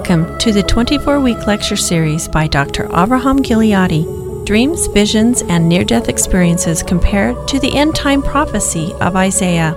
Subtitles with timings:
[0.00, 2.84] Welcome to the 24 week lecture series by Dr.
[2.88, 9.14] Avraham Gileadi Dreams, Visions, and Near Death Experiences Compared to the End Time Prophecy of
[9.14, 9.74] Isaiah.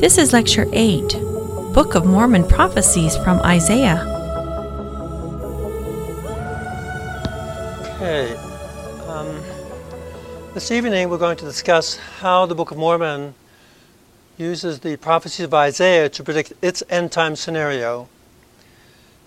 [0.00, 1.12] This is Lecture 8
[1.72, 4.02] Book of Mormon Prophecies from Isaiah.
[7.94, 8.34] Okay.
[9.06, 9.40] Um,
[10.54, 13.34] this evening we're going to discuss how the Book of Mormon
[14.36, 18.08] uses the prophecies of Isaiah to predict its end time scenario.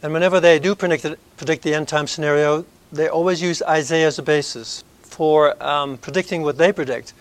[0.03, 1.05] And whenever they do predict,
[1.37, 6.43] predict the end time scenario, they always use Isaiah as a basis for um, predicting
[6.43, 7.13] what they predict.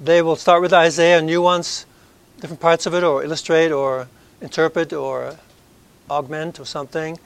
[0.00, 1.86] They will start with Isaiah, and nuance
[2.40, 4.08] different parts of it, or illustrate, or
[4.40, 5.36] interpret, or
[6.10, 7.18] augment, or something.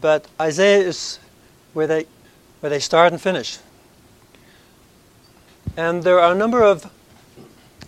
[0.00, 1.18] But Isaiah is
[1.72, 2.06] where they,
[2.60, 3.58] where they start and finish.
[5.76, 6.90] And there are a number of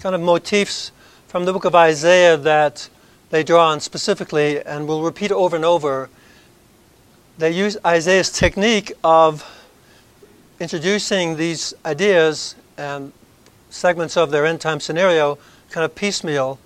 [0.01, 0.93] kind of motifs
[1.27, 2.89] from the book of Isaiah that
[3.31, 6.09] they draw on specifically and will repeat over and over.
[7.39, 9.45] They use Isaiah's technique of
[10.59, 13.13] introducing these ideas and
[13.71, 15.39] segments of their end time scenario
[15.71, 16.59] kind of piecemeal,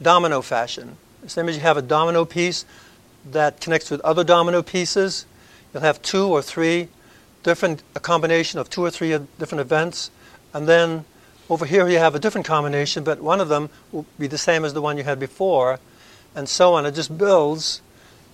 [0.00, 0.98] domino fashion.
[1.26, 2.64] Same as you have a domino piece
[3.32, 5.26] that connects with other domino pieces,
[5.72, 6.86] you'll have two or three
[7.42, 10.12] different, a combination of two or three different events,
[10.52, 11.04] and then
[11.50, 14.64] over here you have a different combination, but one of them will be the same
[14.64, 15.80] as the one you had before,
[16.36, 16.86] and so on.
[16.86, 17.80] It just builds.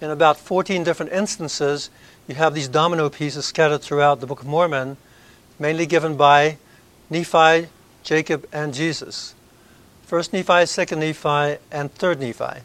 [0.00, 1.90] In about 14 different instances,
[2.26, 4.96] you have these domino pieces scattered throughout the Book of Mormon,
[5.58, 6.56] mainly given by
[7.10, 7.68] Nephi,
[8.02, 9.34] Jacob, and Jesus.
[10.02, 12.62] First Nephi, second Nephi, and third Nephi.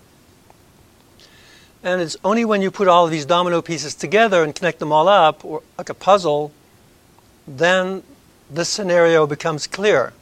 [1.84, 4.94] And it's only when you put all of these domino pieces together and connect them
[4.94, 6.54] all up, or like a puzzle,
[7.46, 8.02] then
[8.50, 10.14] this scenario becomes clear.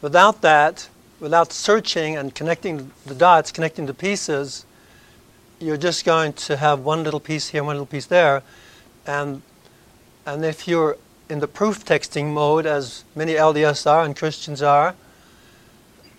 [0.00, 0.88] Without that,
[1.20, 4.64] without searching and connecting the dots, connecting the pieces,
[5.60, 8.42] you're just going to have one little piece here, one little piece there.
[9.06, 9.42] And,
[10.26, 10.96] and if you're
[11.28, 14.94] in the proof texting mode, as many LDS are and Christians are,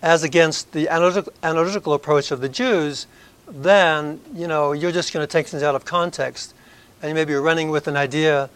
[0.02, 3.06] as against the analytical, analytical approach of the Jews,
[3.48, 6.54] then you know you're just going to take things out of context,
[7.00, 8.50] and you may be running with an idea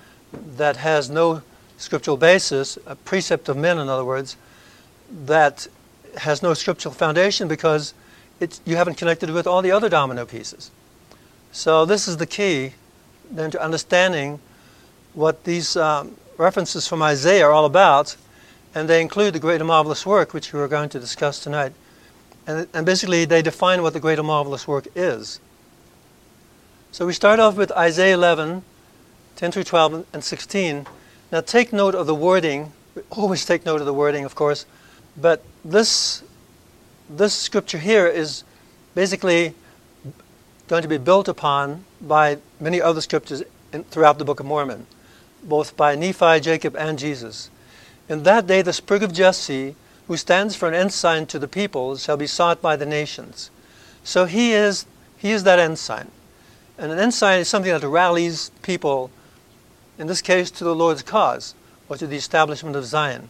[0.56, 1.42] that has no
[1.76, 4.36] scriptural basis, a precept of men, in other words,
[5.10, 5.66] that
[6.18, 7.94] has no scriptural foundation because
[8.64, 10.70] you haven't connected with all the other domino pieces.
[11.52, 12.74] So this is the key
[13.30, 14.40] then to understanding
[15.14, 18.16] what these um, references from Isaiah are all about,
[18.74, 21.72] and they include the great and marvelous work, which we are going to discuss tonight.
[22.46, 25.40] And, and basically, they define what the great and marvelous work is.
[26.92, 28.62] So we start off with Isaiah 11,
[29.36, 30.86] 10 through 12, and 16.
[31.30, 32.72] Now take note of the wording.
[33.10, 34.66] Always take note of the wording, of course.
[35.16, 36.22] But this,
[37.08, 38.44] this scripture here is
[38.94, 39.54] basically
[40.70, 43.42] going to be built upon by many other scriptures
[43.72, 44.86] in, throughout the Book of Mormon,
[45.42, 47.50] both by Nephi, Jacob, and Jesus.
[48.08, 49.74] In that day, the sprig of Jesse,
[50.06, 53.50] who stands for an ensign to the peoples, shall be sought by the nations.
[54.04, 54.86] So he is,
[55.18, 56.12] he is that ensign.
[56.78, 59.10] And an ensign is something that rallies people,
[59.98, 61.56] in this case, to the Lord's cause,
[61.88, 63.28] or to the establishment of Zion.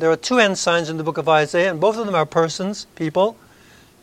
[0.00, 2.88] There are two ensigns in the book of Isaiah, and both of them are persons,
[2.96, 3.36] people.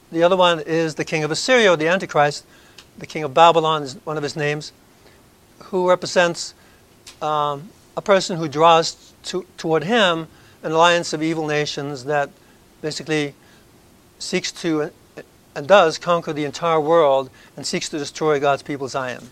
[0.10, 2.46] The other one is the king of Assyria, the Antichrist.
[2.98, 4.72] The king of Babylon is one of his names,
[5.66, 6.54] who represents
[7.22, 10.28] um, a person who draws to, toward him
[10.64, 12.30] an alliance of evil nations that
[12.82, 13.34] basically
[14.20, 14.92] seeks to
[15.56, 19.32] and does conquer the entire world and seeks to destroy God's people Zion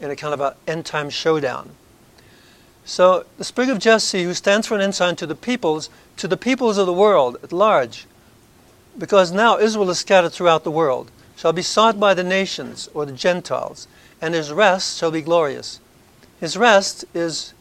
[0.00, 1.70] in a kind of an end time showdown.
[2.84, 6.36] So the sprig of Jesse, who stands for an ensign to the peoples, to the
[6.36, 8.06] peoples of the world at large,
[8.98, 13.06] because now Israel is scattered throughout the world, shall be sought by the nations or
[13.06, 13.88] the Gentiles,
[14.20, 15.80] and his rest shall be glorious.
[16.40, 17.54] His rest is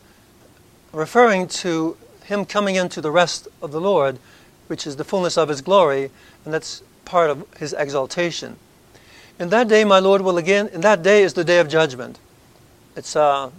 [0.92, 4.20] referring to him coming into the rest of the Lord,
[4.68, 6.12] which is the fullness of his glory,
[6.46, 8.58] and that's part of his exaltation.
[9.40, 12.20] In that day, my Lord will again, in that day is the day of judgment.
[12.96, 13.50] It's uh,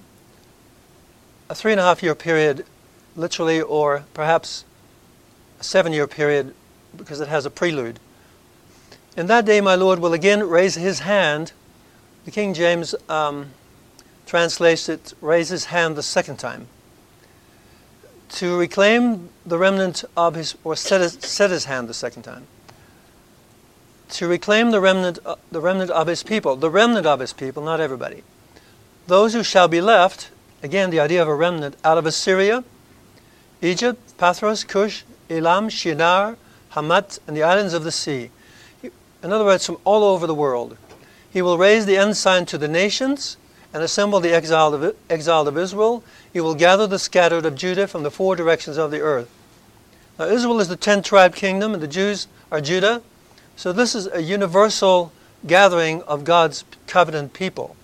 [1.50, 2.64] a three and a half year period,
[3.16, 4.64] literally, or perhaps
[5.60, 6.54] a seven year period
[6.96, 7.98] because it has a prelude.
[9.16, 11.52] In that day, my Lord will again raise his hand.
[12.24, 13.50] The King James um,
[14.26, 16.68] translates it, raise his hand the second time.
[18.30, 22.46] To reclaim the remnant of his, or set his, set his hand the second time.
[24.10, 27.62] To reclaim the remnant, uh, the remnant of his people, the remnant of his people,
[27.62, 28.22] not everybody.
[29.06, 30.30] Those who shall be left
[30.62, 32.62] Again, the idea of a remnant out of Assyria,
[33.60, 36.36] Egypt, Pathros, Cush, Elam, Shinar,
[36.72, 38.30] Hamat, and the islands of the sea.
[39.22, 40.76] In other words, from all over the world.
[41.30, 43.36] He will raise the ensign to the nations
[43.72, 46.04] and assemble the exiled of, exiled of Israel.
[46.32, 49.30] He will gather the scattered of Judah from the four directions of the earth.
[50.18, 53.02] Now, Israel is the ten tribe kingdom, and the Jews are Judah.
[53.56, 55.10] So, this is a universal
[55.46, 57.76] gathering of God's covenant people.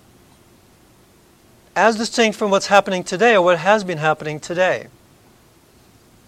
[1.75, 4.88] As distinct from what's happening today, or what has been happening today.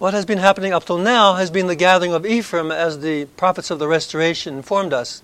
[0.00, 3.26] What has been happening up till now has been the gathering of Ephraim, as the
[3.36, 5.22] prophets of the restoration informed us.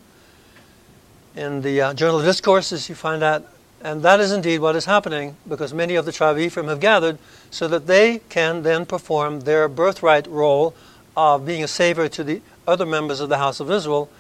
[1.34, 3.42] In the uh, Journal of Discourses, you find that
[3.80, 6.80] and that is indeed what is happening because many of the tribe of Ephraim have
[6.80, 7.16] gathered
[7.50, 10.74] so that they can then perform their birthright role
[11.16, 14.10] of being a savior to the other members of the house of Israel.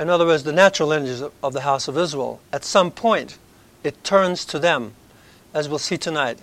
[0.00, 2.40] In other words, the natural lineages of the house of Israel.
[2.52, 3.38] At some point,
[3.84, 4.94] it turns to them,
[5.54, 6.40] as we'll see tonight.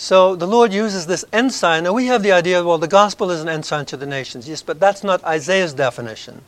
[0.00, 1.84] So the Lord uses this ensign.
[1.84, 4.48] Now we have the idea, well, the gospel is an ensign to the nations.
[4.48, 6.40] Yes, but that's not Isaiah's definition.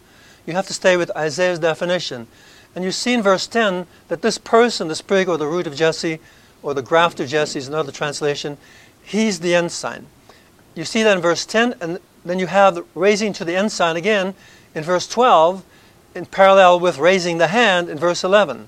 [0.46, 2.28] You have to stay with Isaiah's definition.
[2.74, 5.76] And you see in verse 10 that this person, the sprig or the root of
[5.76, 6.18] Jesse,
[6.62, 8.56] or the graft of Jesse is another translation,
[9.02, 10.06] he's the ensign.
[10.74, 13.96] You see that in verse 10, and then you have the raising to the ensign
[13.96, 14.32] again
[14.74, 15.62] in verse 12,
[16.14, 18.66] in parallel with raising the hand in verse 11.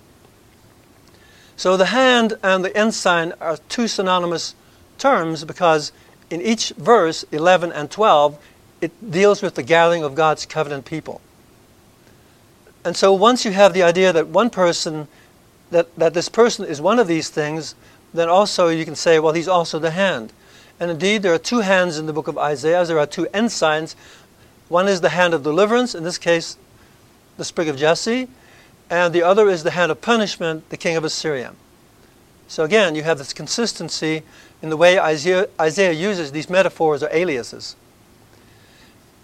[1.56, 4.54] So the hand and the ensign are two synonymous
[4.98, 5.92] terms because
[6.30, 8.38] in each verse, 11 and 12,
[8.80, 11.20] it deals with the gathering of God's covenant people.
[12.84, 15.08] And so once you have the idea that one person,
[15.70, 17.74] that, that this person is one of these things,
[18.12, 20.32] then also you can say, well, he's also the hand.
[20.78, 22.84] And indeed, there are two hands in the book of Isaiah.
[22.84, 23.96] There are two ensigns.
[24.68, 26.56] One is the hand of deliverance, in this case,
[27.36, 28.28] the sprig of Jesse,
[28.90, 31.54] and the other is the hand of punishment, the king of Assyria.
[32.48, 34.22] So again, you have this consistency
[34.62, 37.76] in the way Isaiah, Isaiah uses these metaphors or aliases.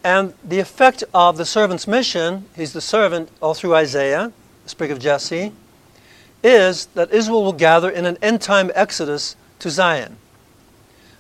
[0.02, 4.32] And the effect of the servant's mission, he's the servant all through Isaiah,
[4.64, 5.52] the sprig of Jesse,
[6.43, 10.16] is that Israel will gather in an end time exodus to Zion.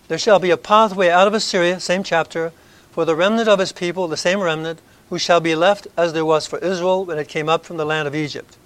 [0.08, 2.52] There shall be a pathway out of Assyria, same chapter,
[2.90, 4.80] for the remnant of his people, the same remnant,
[5.10, 7.84] who shall be left as there was for Israel when it came up from the
[7.84, 8.56] land of Egypt.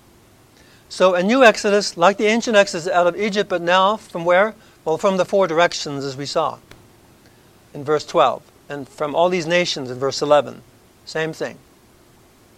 [0.94, 4.54] So a new exodus, like the ancient exodus out of Egypt, but now from where?
[4.84, 6.58] Well, from the four directions as we saw
[7.74, 10.62] in verse 12 and from all these nations in verse 11.
[11.04, 11.58] Same thing.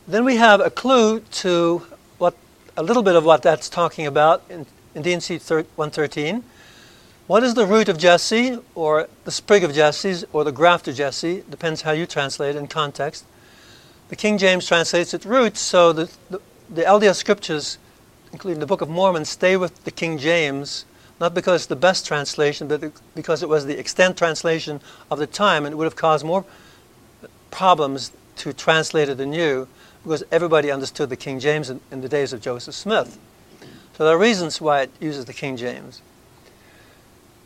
[0.06, 1.86] Then we have a clue to
[2.18, 2.36] what
[2.76, 6.44] a little bit of what that's talking about in, in D&C 113.
[7.26, 10.94] What is the root of Jesse, or the sprig of Jesse, or the graft of
[10.94, 11.42] Jesse?
[11.48, 13.24] Depends how you translate it in context.
[14.10, 17.78] The King James translates it root, so the, the, the LDS scriptures,
[18.36, 20.84] including the Book of Mormon, stay with the King James
[21.18, 24.78] not because it's the best translation, but because it was the extant translation
[25.10, 26.44] of the time, and it would have caused more
[27.50, 29.66] problems to translate it anew,
[30.02, 33.18] because everybody understood the King James in, in the days of Joseph Smith.
[33.96, 36.02] So there are reasons why it uses the King James.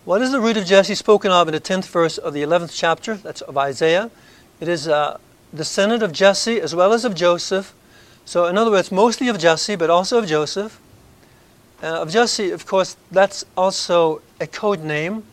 [0.05, 2.73] What is the root of Jesse spoken of in the 10th verse of the 11th
[2.75, 3.15] chapter?
[3.15, 4.11] That's of Isaiah.
[4.59, 5.19] It is uh,
[5.53, 7.73] a descendant of Jesse as well as of Joseph.
[8.31, 10.81] So, in other words, mostly of Jesse, but also of Joseph.
[11.83, 15.25] Uh, of Jesse, of course, that's also a code name.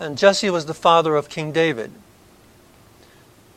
[0.00, 1.92] And Jesse was the father of King David.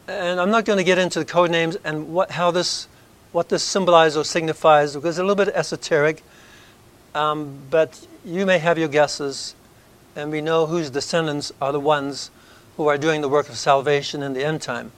[0.10, 2.90] And I'm not going to get into the code names and what, how this,
[3.32, 6.22] what this symbolizes or signifies because it's a little bit esoteric.
[7.16, 9.56] Um, but you may have your guesses,
[10.18, 12.30] and we know whose descendants are the ones
[12.76, 14.92] who are doing the work of salvation in the end time.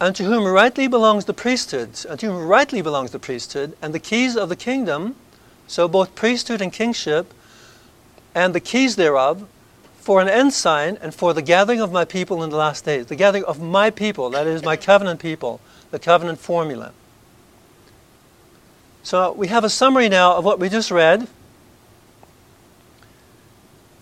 [0.00, 4.36] Unto whom rightly belongs the priesthood, unto whom rightly belongs the priesthood, and the keys
[4.36, 5.16] of the kingdom
[5.68, 7.32] so both priesthood and kingship,
[8.34, 9.46] and the keys thereof,
[10.00, 13.06] for an ensign and for the gathering of my people in the last days.
[13.06, 16.92] The gathering of my people, that is, my covenant people, the covenant formula.
[19.02, 21.28] So we have a summary now of what we just read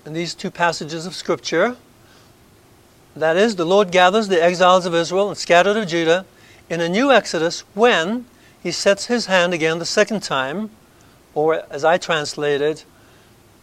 [0.05, 1.77] in these two passages of Scripture.
[3.17, 6.27] That is, the Lord gathers the exiles of Israel and scattered of Judah
[6.69, 8.27] in a new exodus when
[8.63, 10.71] he sets his hand again the second time
[11.37, 12.83] or as I translated,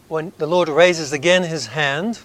[0.08, 2.20] when the Lord raises again his hand,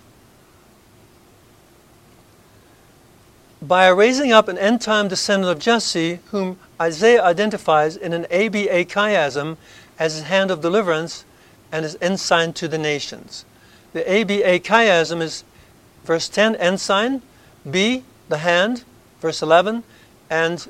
[3.63, 8.85] by raising up an end time descendant of Jesse, whom Isaiah identifies in an ABA
[8.85, 9.57] chiasm
[9.99, 11.25] as his hand of deliverance
[11.73, 13.47] and his ensign to the nations.
[13.95, 15.45] The ABA chiasm is
[16.09, 17.23] verse 10, ensign,
[17.71, 18.83] B, the hand,
[19.21, 19.85] verse 11,
[20.29, 20.69] and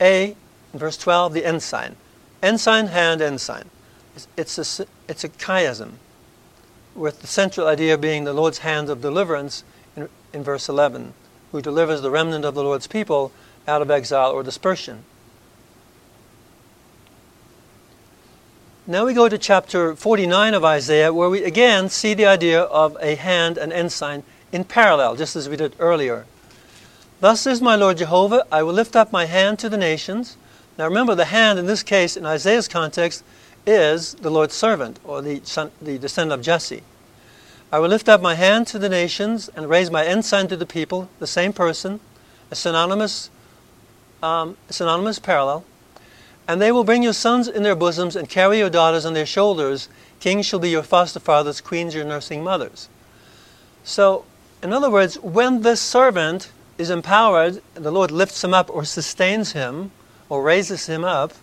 [0.00, 0.34] A,
[0.72, 1.94] verse 12, the ensign.
[2.42, 3.70] Ensign, hand, ensign
[4.36, 5.92] it's a, it's a chiasm,
[6.94, 9.64] with the central idea being the Lord's hand of deliverance
[9.96, 11.14] in, in verse 11,
[11.52, 13.32] who delivers the remnant of the Lord's people
[13.66, 15.04] out of exile or dispersion.
[18.86, 22.96] Now we go to chapter 49 of Isaiah, where we again see the idea of
[23.00, 24.22] a hand and ensign
[24.54, 26.26] in parallel, just as we did earlier.
[27.18, 30.36] Thus says my Lord Jehovah, I will lift up my hand to the nations.
[30.78, 33.24] Now remember, the hand in this case, in Isaiah's context,
[33.66, 36.82] is the Lord's servant, or the, son, the descendant of Jesse.
[37.72, 40.66] I will lift up my hand to the nations and raise my ensign to the
[40.66, 41.98] people, the same person,
[42.52, 43.30] a synonymous,
[44.22, 45.64] um, synonymous parallel.
[46.46, 49.26] And they will bring your sons in their bosoms and carry your daughters on their
[49.26, 49.88] shoulders.
[50.20, 52.88] Kings shall be your foster fathers, queens your nursing mothers.
[53.82, 54.24] So,
[54.64, 59.52] in other words, when this servant is empowered, the Lord lifts him up or sustains
[59.52, 59.90] him
[60.30, 61.34] or raises him up,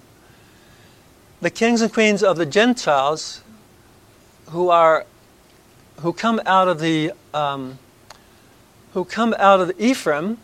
[1.40, 3.44] the kings and queens of the Gentiles
[4.50, 5.06] who are
[5.98, 7.78] who come out of the um,
[8.94, 10.40] who come out of Ephraim,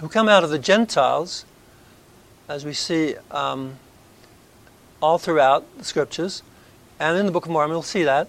[0.00, 1.46] who come out of the Gentiles,
[2.46, 3.78] as we see um,
[5.00, 6.42] all throughout the scriptures,
[7.00, 8.28] and in the Book of Mormon, we'll see that.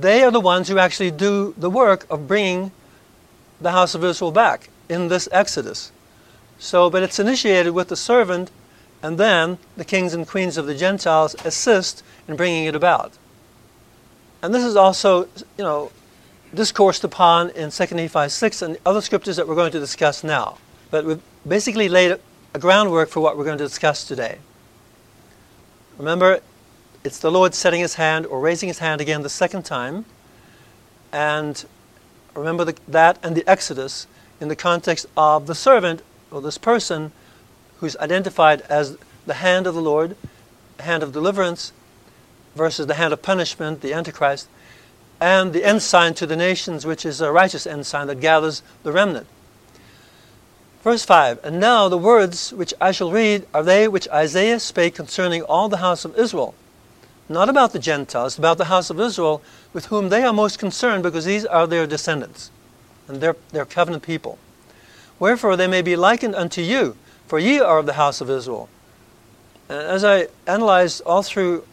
[0.00, 2.72] They are the ones who actually do the work of bringing
[3.60, 5.90] the house of Israel back in this Exodus.
[6.58, 8.50] So, but it's initiated with the servant,
[9.02, 13.12] and then the kings and queens of the Gentiles assist in bringing it about.
[14.42, 15.92] And this is also, you know,
[16.54, 20.58] discoursed upon in 2 Nephi 6 and other scriptures that we're going to discuss now.
[20.90, 22.18] But we've basically laid
[22.54, 24.38] a groundwork for what we're going to discuss today.
[25.98, 26.40] Remember,
[27.06, 30.04] it's the Lord setting his hand or raising his hand again the second time.
[31.12, 31.64] And
[32.34, 34.08] remember the, that and the Exodus
[34.40, 37.12] in the context of the servant or this person
[37.78, 40.16] who's identified as the hand of the Lord,
[40.80, 41.72] hand of deliverance,
[42.56, 44.48] versus the hand of punishment, the Antichrist,
[45.20, 49.28] and the ensign to the nations, which is a righteous ensign that gathers the remnant.
[50.82, 54.96] Verse 5 And now the words which I shall read are they which Isaiah spake
[54.96, 56.54] concerning all the house of Israel.
[57.28, 59.42] Not about the Gentiles, about the house of Israel,
[59.72, 62.50] with whom they are most concerned, because these are their descendants
[63.08, 64.38] and their, their covenant people.
[65.18, 68.68] Wherefore they may be likened unto you, for ye are of the house of Israel.
[69.68, 71.64] And as I analyzed all through,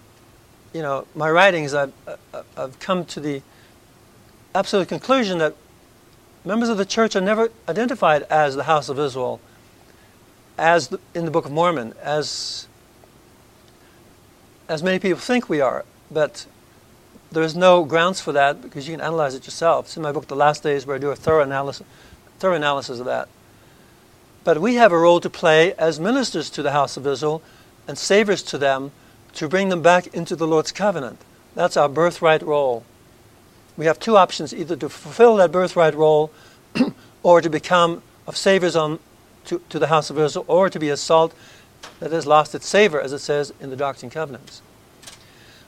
[0.73, 3.41] you know, my writings, I've, uh, I've come to the
[4.55, 5.55] absolute conclusion that
[6.43, 9.39] members of the church are never identified as the house of Israel,
[10.57, 12.67] as the, in the Book of Mormon, as
[14.73, 15.85] as many people think we are.
[16.09, 16.47] But
[17.31, 19.85] there's no grounds for that because you can analyze it yourself.
[19.85, 21.85] It's in my book, The Last Days, where I do a thorough analysis,
[22.39, 23.29] thorough analysis of that.
[24.43, 27.43] But we have a role to play as ministers to the house of Israel
[27.87, 28.91] and saviors to them
[29.35, 31.19] to bring them back into the Lord's covenant.
[31.53, 32.83] That's our birthright role.
[33.77, 36.31] We have two options either to fulfill that birthright role
[37.23, 38.99] or to become of saviors on,
[39.45, 41.33] to, to the house of Israel or to be a salt
[41.99, 44.61] that has lost its savor, as it says in the Doctrine and Covenants.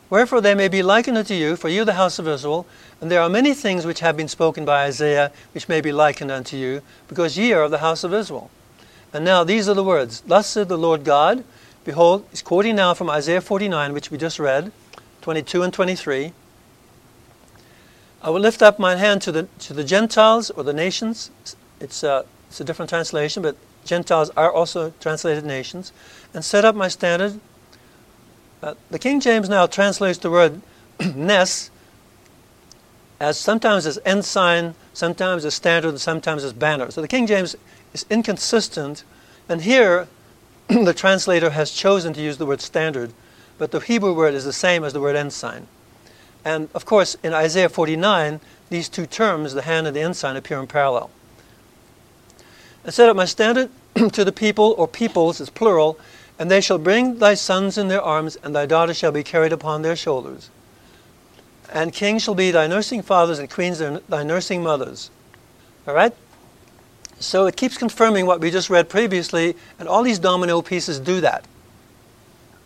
[0.10, 2.68] Wherefore they may be likened unto you, for you the house of Israel,
[3.02, 6.32] and there are many things which have been spoken by Isaiah which may be likened
[6.32, 8.52] unto you, because ye are of the house of Israel.
[9.12, 11.44] And now these are the words Thus said the Lord God,
[11.84, 14.72] Behold, he's quoting now from Isaiah 49, which we just read,
[15.22, 16.34] 22 and 23.
[18.22, 21.30] I will lift up my hand to the, to the Gentiles or the nations.
[21.80, 23.56] It's a, uh, it's a different translation, but
[23.86, 25.94] Gentiles are also translated nations.
[26.34, 27.40] And set up my standard
[28.66, 30.60] uh, the King James now translates the word
[31.16, 31.70] ness
[33.20, 36.90] as sometimes as ensign, sometimes as standard, and sometimes as banner.
[36.90, 37.56] So the King James
[37.94, 39.04] is inconsistent,
[39.48, 40.08] and here
[40.68, 43.14] the translator has chosen to use the word standard,
[43.60, 45.68] but the Hebrew word is the same as the word ensign.
[46.44, 48.40] And of course, in Isaiah 49,
[48.70, 51.12] these two terms, the hand and the ensign, appear in parallel.
[52.86, 53.72] I set up my standard
[54.14, 55.98] to the people, or peoples, is plural,
[56.38, 59.52] and they shall bring thy sons in their arms, and thy daughters shall be carried
[59.52, 60.50] upon their shoulders.
[61.74, 65.10] And kings shall be thy nursing fathers, and queens thy nursing mothers.
[65.88, 66.14] All right?
[67.20, 71.22] So it keeps confirming what we just read previously, and all these domino pieces do
[71.22, 71.46] that.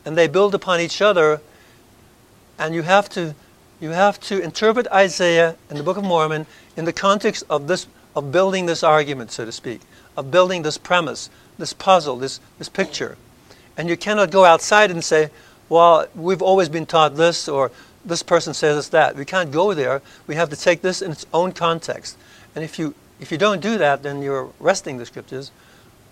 [0.03, 1.39] And they build upon each other,
[2.57, 3.35] and you have to
[3.79, 6.45] you have to interpret Isaiah and the Book of Mormon
[6.75, 9.81] in the context of this of building this argument, so to speak,
[10.17, 13.17] of building this premise, this puzzle, this, this picture.
[13.77, 15.29] And you cannot go outside and say,
[15.69, 17.71] well, we've always been taught this, or
[18.03, 19.15] this person says it's that.
[19.15, 20.01] We can't go there.
[20.27, 22.17] We have to take this in its own context.
[22.55, 25.51] And if you, if you don't do that, then you're wresting the scriptures,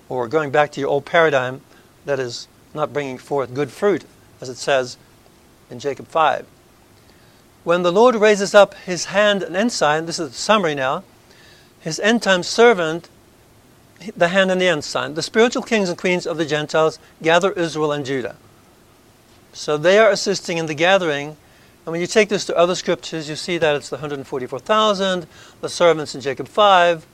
[0.09, 1.61] or going back to your old paradigm
[2.05, 4.05] that is not bringing forth good fruit,
[4.39, 4.97] as it says
[5.69, 6.45] in Jacob 5.
[7.63, 11.03] When the Lord raises up his hand and ensign, this is the summary now,
[11.81, 13.09] his end time servant
[14.15, 15.13] the hand and the ensign.
[15.13, 18.35] The spiritual kings and queens of the Gentiles gather Israel and Judah.
[19.53, 21.29] So they are assisting in the gathering.
[21.85, 25.25] And when you take this to other scriptures, you see that it's the 144,000,
[25.61, 27.05] the servants in Jacob 5,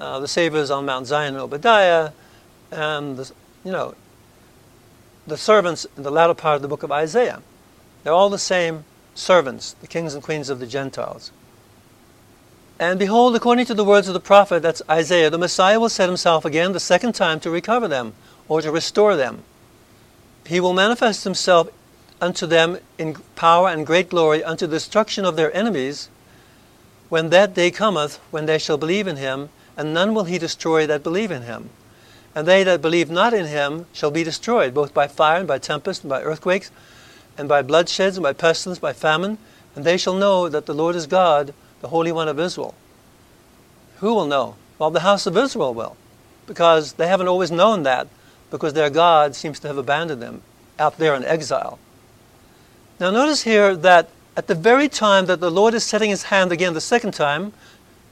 [0.00, 2.12] uh, the saviors on Mount Zion in Obadiah,
[2.70, 3.30] and the,
[3.64, 3.94] you know,
[5.26, 7.42] the servants in the latter part of the book of Isaiah.
[8.02, 8.84] They're all the same
[9.14, 11.30] servants, the kings and queens of the Gentiles.
[12.82, 16.08] And behold, according to the words of the prophet, that's Isaiah, the Messiah will set
[16.08, 18.12] himself again the second time to recover them
[18.48, 19.44] or to restore them.
[20.46, 21.68] He will manifest himself
[22.20, 26.08] unto them in power and great glory unto the destruction of their enemies,
[27.08, 30.84] when that day cometh, when they shall believe in him, and none will he destroy
[30.84, 31.70] that believe in him.
[32.34, 35.58] And they that believe not in him shall be destroyed, both by fire and by
[35.58, 36.72] tempest and by earthquakes,
[37.38, 39.38] and by bloodsheds and by pestilence, by famine.
[39.76, 42.74] And they shall know that the Lord is God, the Holy One of Israel.
[43.98, 44.56] Who will know?
[44.78, 45.96] Well, the house of Israel will,
[46.46, 48.08] because they haven't always known that,
[48.50, 50.42] because their God seems to have abandoned them
[50.78, 51.78] out there in exile.
[52.98, 56.52] Now, notice here that at the very time that the Lord is setting his hand
[56.52, 57.52] again the second time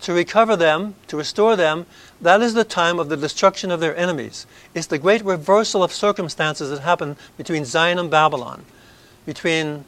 [0.03, 1.87] to recover them, to restore them,
[2.21, 4.47] that is the time of the destruction of their enemies.
[4.75, 8.65] It's the great reversal of circumstances that happened between Zion and Babylon,
[9.27, 9.85] between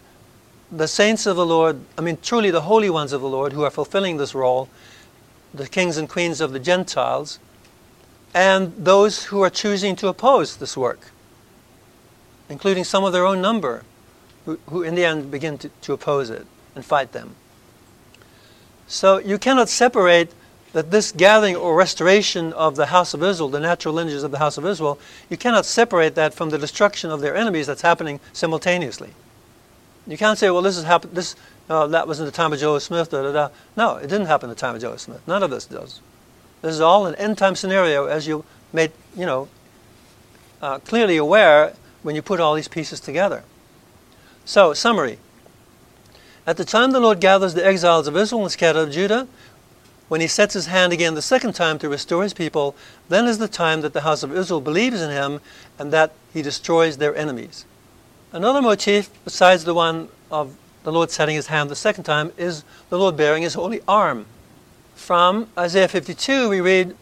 [0.73, 3.63] the saints of the Lord, I mean, truly the holy ones of the Lord who
[3.63, 4.71] are fulfilling this role,
[5.53, 7.39] the kings and queens of the Gentiles,
[8.33, 11.11] and those who are choosing to oppose this work,
[12.49, 13.85] including some of their own number,
[14.47, 17.37] who, who in the end begin to, to oppose it and fight them.
[18.87, 20.33] So you cannot separate
[20.73, 24.39] that this gathering or restoration of the house of Israel, the natural lineages of the
[24.39, 24.99] house of Israel,
[25.29, 29.11] you cannot separate that from the destruction of their enemies that's happening simultaneously.
[30.07, 31.37] You can't say, well, this has happened, this,
[31.71, 33.49] uh, that was in the time of Joseph Smith, da, da, da.
[33.77, 35.29] No, it didn't happen in the time of Joseph Smith.
[35.29, 36.01] None of this does.
[36.61, 39.49] This is all an end time scenario, as you made, you know,
[40.61, 43.45] uh, clearly aware when you put all these pieces together.
[44.45, 45.19] So, summary.
[46.47, 49.29] At the time the Lord gathers the exiles of Israel and scattered of Judah,
[50.09, 52.75] when he sets his hand again the second time to restore his people,
[53.09, 55.41] then is the time that the house of Israel believes in him
[55.79, 57.65] and that he destroys their enemies.
[58.35, 62.65] Another motif, besides the one of the Lord setting his hand the second time, is
[62.89, 64.25] the Lord bearing his holy arm.
[64.95, 66.97] From Isaiah 52, we read,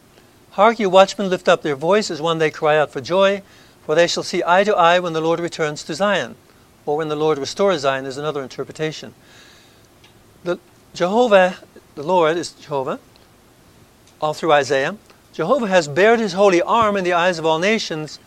[0.50, 3.42] Hark, you watchmen, lift up their voices when they cry out for joy,
[3.86, 6.34] for they shall see eye to eye when the Lord returns to Zion.
[6.84, 9.14] Or when the Lord restores Zion is another interpretation.
[10.42, 10.58] The
[10.94, 11.58] Jehovah,
[11.94, 12.98] the Lord is Jehovah,
[14.20, 14.96] all through Isaiah.
[15.32, 18.18] Jehovah has bared his holy arm in the eyes of all nations,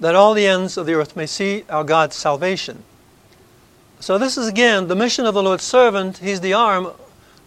[0.00, 2.84] that all the ends of the earth may see our God's salvation.
[4.00, 6.18] So this is again the mission of the Lord's servant.
[6.18, 6.92] He's the arm,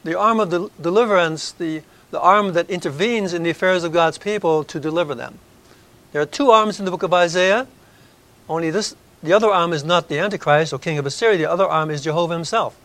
[0.04, 4.18] the arm of the deliverance, the, the arm that intervenes in the affairs of God's
[4.18, 5.38] people to deliver them.
[6.12, 7.68] There are two arms in the book of Isaiah.
[8.48, 11.38] Only this, the other arm is not the Antichrist or king of Assyria.
[11.38, 12.76] The other arm is Jehovah himself.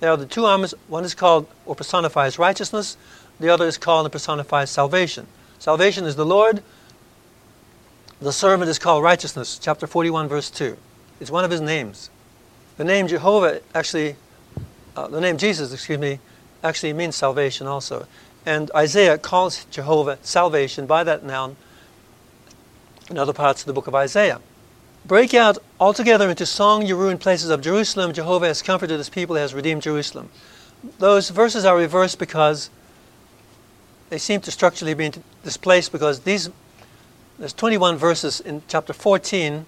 [0.00, 0.74] There are the two arms.
[0.86, 2.98] One is called or personifies righteousness.
[3.40, 5.26] The other is called and personifies salvation.
[5.58, 6.62] Salvation is the Lord.
[8.20, 9.58] The servant is called righteousness.
[9.62, 10.76] Chapter 41, verse 2.
[11.20, 12.10] It's one of his names.
[12.76, 14.16] The name Jehovah actually,
[14.96, 16.18] uh, the name Jesus, excuse me,
[16.64, 18.06] actually means salvation also.
[18.44, 21.56] And Isaiah calls Jehovah salvation by that noun
[23.08, 24.40] in other parts of the book of Isaiah.
[25.06, 28.12] Break out altogether into song, you ruined places of Jerusalem.
[28.12, 30.28] Jehovah has comforted his people, has redeemed Jerusalem.
[30.98, 32.68] Those verses are reversed because
[34.10, 35.12] they seem to structurally be
[35.44, 36.50] displaced because these
[37.38, 39.64] there's 21 verses in chapter 14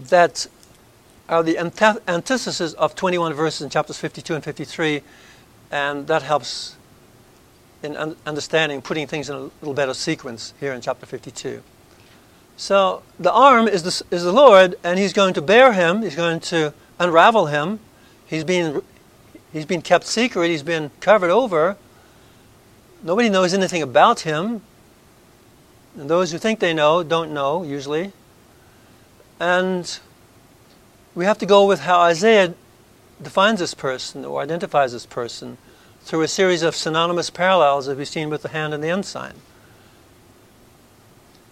[0.00, 0.46] that
[1.28, 5.02] are the antithesis of 21 verses in chapters 52 and 53,
[5.70, 6.76] and that helps
[7.82, 11.62] in un understanding, putting things in a little better sequence here in chapter 52.
[12.56, 16.02] So the arm is the, is the Lord, and He's going to bear him.
[16.02, 17.80] He's going to unravel him.
[18.26, 18.82] He's been,
[19.52, 20.48] he's been kept secret.
[20.48, 21.76] He's been covered over.
[23.02, 24.62] Nobody knows anything about him.
[25.96, 28.12] And those who think they know don't know, usually.
[29.38, 29.98] And
[31.14, 32.54] we have to go with how Isaiah
[33.22, 35.58] defines this person or identifies this person
[36.02, 39.34] through a series of synonymous parallels that we've seen with the hand and the ensign.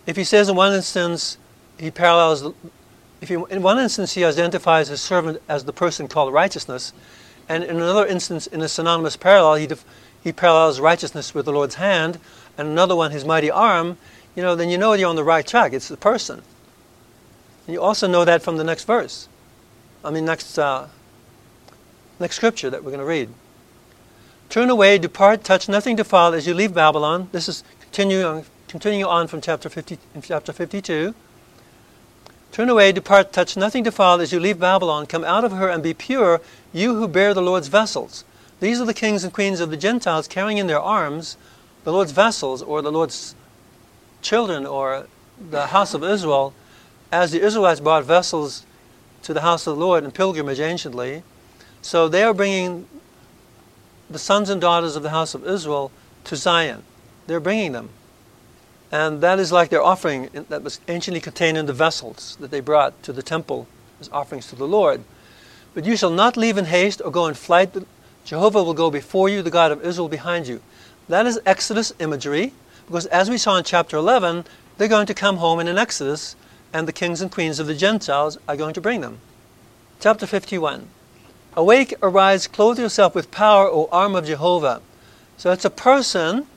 [0.06, 1.38] If he says in one instance,
[1.78, 2.52] he parallels,
[3.20, 6.92] if he, in one instance he identifies his servant as the person called righteousness,
[7.48, 9.84] and in another instance, in a synonymous parallel, he, def,
[10.22, 12.18] he parallels righteousness with the Lord's hand,
[12.56, 13.98] and another one, his mighty arm,
[14.34, 15.72] you know, then you know you're on the right track.
[15.72, 16.42] It's the person.
[17.66, 19.28] And you also know that from the next verse.
[20.04, 20.88] I mean, next, uh,
[22.18, 23.28] next scripture that we're going to read.
[24.48, 27.28] Turn away, depart, touch nothing defiled as you leave Babylon.
[27.32, 31.12] This is continuing Continuing on from chapter, 50, in chapter 52.
[32.52, 35.06] Turn away, depart, touch nothing defiled as you leave Babylon.
[35.06, 36.40] Come out of her and be pure,
[36.72, 38.22] you who bear the Lord's vessels.
[38.60, 41.36] These are the kings and queens of the Gentiles carrying in their arms
[41.82, 43.34] the Lord's vessels or the Lord's
[44.22, 45.06] children or
[45.50, 46.52] the house of Israel,
[47.12, 48.64] as the Israelites brought vessels
[49.22, 51.22] to the house of the Lord in pilgrimage anciently.
[51.82, 52.86] So they are bringing
[54.08, 55.90] the sons and daughters of the house of Israel
[56.24, 56.82] to Zion.
[57.26, 57.90] They're bringing them.
[58.92, 62.60] And that is like their offering that was anciently contained in the vessels that they
[62.60, 63.68] brought to the temple
[64.00, 65.04] as offerings to the Lord.
[65.74, 67.72] But you shall not leave in haste or go in flight.
[68.24, 70.60] Jehovah will go before you, the God of Israel behind you.
[71.08, 72.52] That is Exodus imagery,
[72.90, 74.44] because as we saw in chapter 11,
[74.76, 76.34] they're going to come home in an Exodus,
[76.72, 79.20] and the kings and queens of the Gentiles are going to bring them.
[80.00, 80.88] Chapter 51
[81.54, 84.82] Awake, arise, clothe yourself with power, O arm of Jehovah.
[85.36, 86.48] So it's a person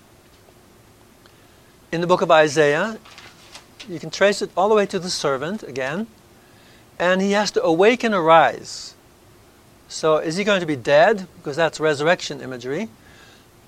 [1.92, 2.98] in the book of Isaiah.
[3.88, 6.08] You can trace it all the way to the servant again.
[6.98, 8.96] And he has to awake and arise.
[9.88, 11.28] So is he going to be dead?
[11.38, 12.90] Because that's resurrection imagery.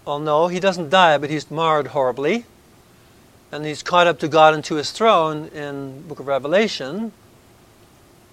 [0.03, 2.45] Well, no, he doesn't die, but he's marred horribly.
[3.51, 7.11] And he's caught up to God and to his throne in book of Revelation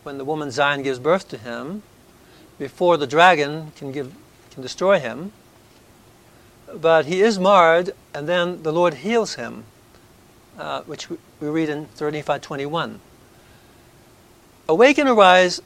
[0.03, 1.83] when the woman Zion gives birth to him
[2.59, 4.15] before the dragon can give
[4.51, 5.33] can destroy him.
[6.75, 9.65] But he is marred, and then the Lord heals him,
[10.59, 13.01] uh, which we, read in 35:21.
[14.69, 15.61] Awake and arise,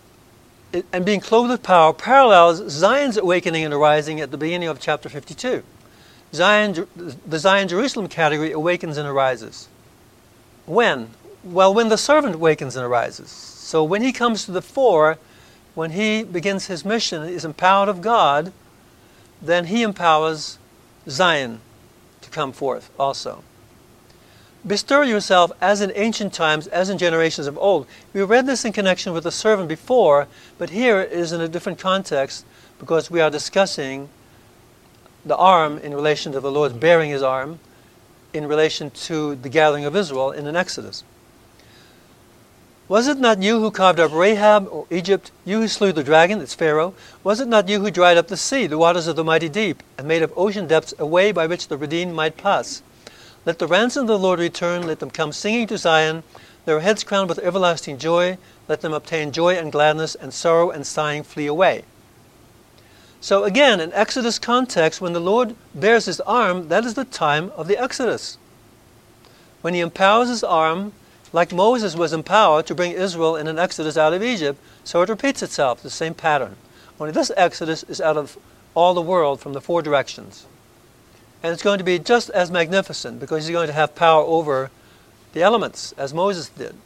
[0.92, 5.08] and being clothed with power parallels Zion's awakening and arising at the beginning of chapter
[5.08, 5.62] 52.
[6.36, 6.86] Zion,
[7.26, 9.68] the Zion Jerusalem category awakens and arises.
[10.66, 11.10] When?
[11.42, 13.30] Well, when the servant awakens and arises.
[13.30, 15.18] So when he comes to the fore,
[15.74, 18.52] when he begins his mission, is empowered of God,
[19.40, 20.58] then he empowers
[21.08, 21.60] Zion
[22.20, 23.42] to come forth also.
[24.66, 27.86] Bestir yourself as in ancient times, as in generations of old.
[28.12, 30.26] We read this in connection with the servant before,
[30.58, 32.44] but here it is in a different context
[32.78, 34.08] because we are discussing
[35.26, 37.58] the arm in relation to the Lord bearing his arm
[38.32, 41.02] in relation to the gathering of Israel in an Exodus.
[42.88, 46.40] Was it not you who carved up Rahab or Egypt, you who slew the dragon,
[46.40, 46.94] its Pharaoh?
[47.24, 49.82] Was it not you who dried up the sea, the waters of the mighty deep,
[49.98, 52.82] and made of ocean depths a way by which the redeemed might pass?
[53.44, 56.22] Let the ransom of the Lord return, let them come singing to Zion,
[56.64, 60.86] their heads crowned with everlasting joy, let them obtain joy and gladness, and sorrow and
[60.86, 61.82] sighing flee away.
[63.26, 67.50] So again, in Exodus context, when the Lord bears his arm, that is the time
[67.56, 68.38] of the Exodus.
[69.62, 70.92] When he empowers his arm,
[71.32, 75.08] like Moses was empowered to bring Israel in an exodus out of Egypt, so it
[75.08, 76.54] repeats itself, the same pattern.
[77.00, 78.38] Only this exodus is out of
[78.76, 80.46] all the world from the four directions.
[81.42, 84.70] And it's going to be just as magnificent because he's going to have power over
[85.32, 86.76] the elements as Moses did.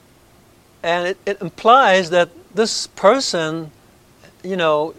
[0.82, 3.72] And it, it implies that this person,
[4.42, 4.94] you know,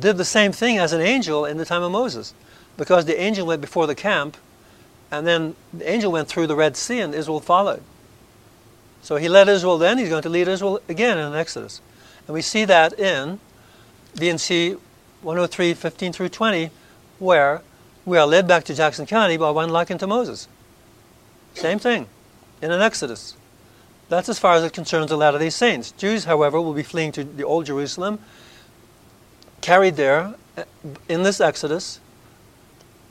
[0.00, 2.34] did the same thing as an angel in the time of Moses
[2.76, 4.36] because the angel went before the camp
[5.10, 7.82] and then the angel went through the Red Sea and Israel followed.
[9.02, 11.80] So he led Israel then, he's going to lead Israel again in Exodus.
[12.26, 13.40] And we see that in
[14.14, 14.76] D&C
[15.22, 16.70] 103, 15 through 20,
[17.18, 17.62] where
[18.04, 20.48] we are led back to Jackson County by one likened to Moses.
[21.54, 22.06] Same thing
[22.60, 23.36] in an Exodus.
[24.08, 25.92] That's as far as it concerns the Latter day Saints.
[25.92, 28.18] Jews, however, will be fleeing to the Old Jerusalem,
[29.62, 30.64] carried there uh,
[31.08, 32.00] in this Exodus,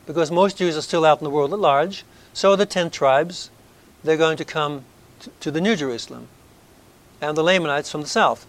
[0.06, 2.04] because most Jews are still out in the world at large.
[2.34, 3.50] So are the ten tribes.
[4.04, 4.86] They're going to come
[5.40, 6.28] to the New Jerusalem,
[7.20, 8.46] and the Lamanites from the south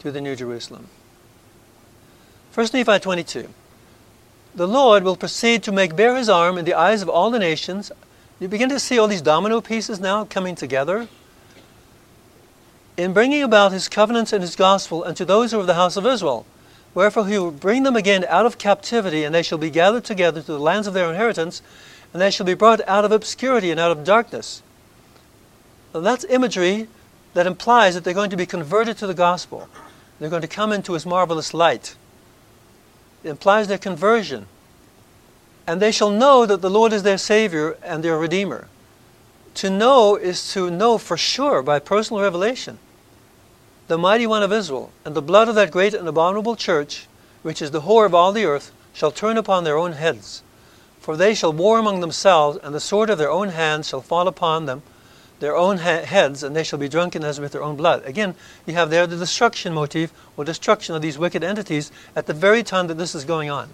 [0.00, 0.88] to the New Jerusalem.
[2.54, 3.48] 1 Nephi 22.
[4.54, 7.38] The Lord will proceed to make bare his arm in the eyes of all the
[7.38, 7.90] nations.
[8.38, 11.08] You begin to see all these domino pieces now coming together.
[12.96, 15.96] In bringing about his covenants and his gospel unto those who are of the house
[15.96, 16.46] of Israel.
[16.94, 20.40] Wherefore he will bring them again out of captivity, and they shall be gathered together
[20.40, 21.60] to the lands of their inheritance,
[22.12, 24.62] and they shall be brought out of obscurity and out of darkness
[26.02, 26.88] that's imagery
[27.34, 29.68] that implies that they're going to be converted to the gospel.
[30.18, 31.96] They're going to come into his marvelous light.
[33.22, 34.46] It implies their conversion.
[35.66, 38.68] And they shall know that the Lord is their Savior and their Redeemer.
[39.54, 42.78] To know is to know for sure by personal revelation.
[43.86, 47.06] The mighty one of Israel, and the blood of that great and abominable church,
[47.42, 50.42] which is the whore of all the earth, shall turn upon their own heads.
[51.00, 54.26] For they shall war among themselves, and the sword of their own hands shall fall
[54.26, 54.82] upon them
[55.40, 58.02] their own heads, and they shall be drunken as with their own blood.
[58.06, 58.34] Again,
[58.66, 62.62] you have there the destruction motif or destruction of these wicked entities at the very
[62.62, 63.68] time that this is going on.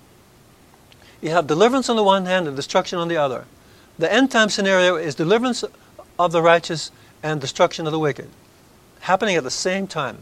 [1.20, 3.44] You have deliverance on the one hand and destruction on the other.
[3.98, 5.62] The end time scenario is deliverance
[6.18, 6.90] of the righteous
[7.22, 8.28] and destruction of the wicked.
[9.00, 10.18] Happening at the same time.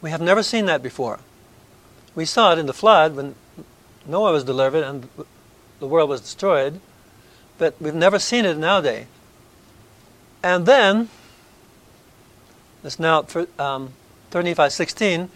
[0.00, 1.20] We have never seen that before.
[2.14, 3.34] We saw it in the flood when
[4.06, 5.08] Noah was delivered and
[5.80, 6.80] the world was destroyed,
[7.58, 9.06] but we've never seen it nowadays.
[10.42, 11.08] And then,
[12.82, 13.26] it's now
[13.58, 13.94] um,
[14.30, 15.30] 16,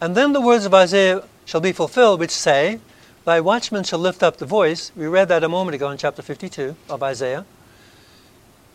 [0.00, 2.80] and then the words of Isaiah shall be fulfilled, which say,
[3.24, 4.92] Thy watchmen shall lift up the voice.
[4.96, 7.44] We read that a moment ago in chapter 52 of Isaiah.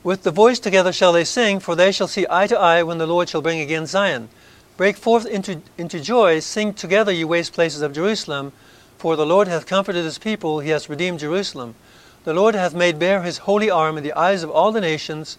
[0.04, 2.98] With the voice together shall they sing, for they shall see eye to eye when
[2.98, 4.30] the Lord shall bring again Zion.
[4.78, 8.54] Break forth into, into joy, sing together, ye waste places of Jerusalem,
[8.98, 11.76] for the Lord hath comforted his people, he hath redeemed Jerusalem.
[12.24, 15.38] The Lord hath made bare his holy arm in the eyes of all the nations,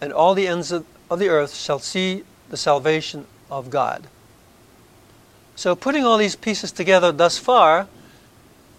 [0.00, 4.06] and all the ends of, of the earth shall see the salvation of God.
[5.56, 7.88] So, putting all these pieces together thus far,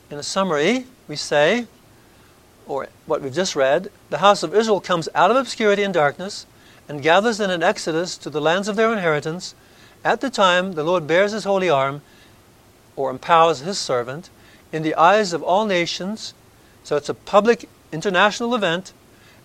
[0.09, 1.67] in a summary, we say,
[2.69, 6.45] or what we've just read, the house of Israel comes out of obscurity and darkness
[6.87, 9.55] and gathers in an exodus to the lands of their inheritance.
[10.05, 12.01] At the time, the Lord bears his holy arm
[12.95, 14.29] or empowers his servant
[14.71, 16.35] in the eyes of all nations.
[16.83, 18.93] So it's a public international event,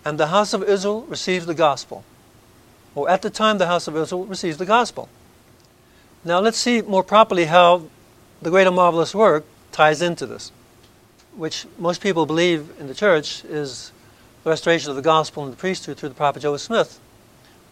[0.05, 2.03] and the house of Israel receives the gospel.
[2.93, 5.09] Or at the time, the house of Israel receives the gospel.
[6.23, 7.83] Now let's see more properly how
[8.41, 10.51] the great and marvelous work ties into this
[11.35, 13.91] which most people believe in the church is
[14.43, 16.99] the restoration of the gospel and the priesthood through the prophet Joseph Smith.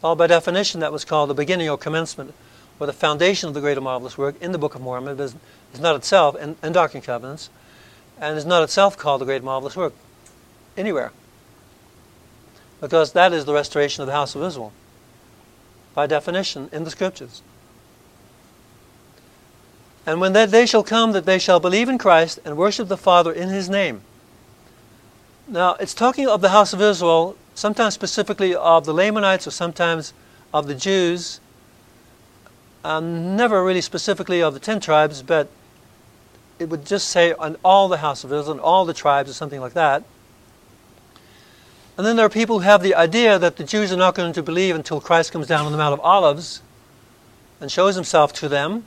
[0.03, 2.33] All by definition, that was called the beginning or commencement
[2.79, 5.17] or the foundation of the great marvelous work in the Book of Mormon.
[5.17, 5.35] It is,
[5.79, 7.49] not itself, and, and Doctrine and Covenants,
[8.19, 9.93] and is not itself called the great marvelous work
[10.75, 11.11] anywhere.
[12.81, 14.73] Because that is the restoration of the house of Israel,
[15.93, 17.41] by definition, in the scriptures.
[20.05, 22.97] And when that day shall come, that they shall believe in Christ and worship the
[22.97, 24.01] Father in his name.
[25.47, 30.13] Now, it's talking of the house of Israel, sometimes specifically of the Lamanites or sometimes
[30.53, 31.39] of the Jews.
[32.83, 35.47] Um, never really specifically of the ten tribes, but
[36.59, 39.33] it would just say on all the house of Israel and all the tribes or
[39.33, 40.03] something like that.
[41.97, 44.33] And then there are people who have the idea that the Jews are not going
[44.33, 46.61] to believe until Christ comes down on the Mount of Olives
[47.61, 48.85] and shows himself to them.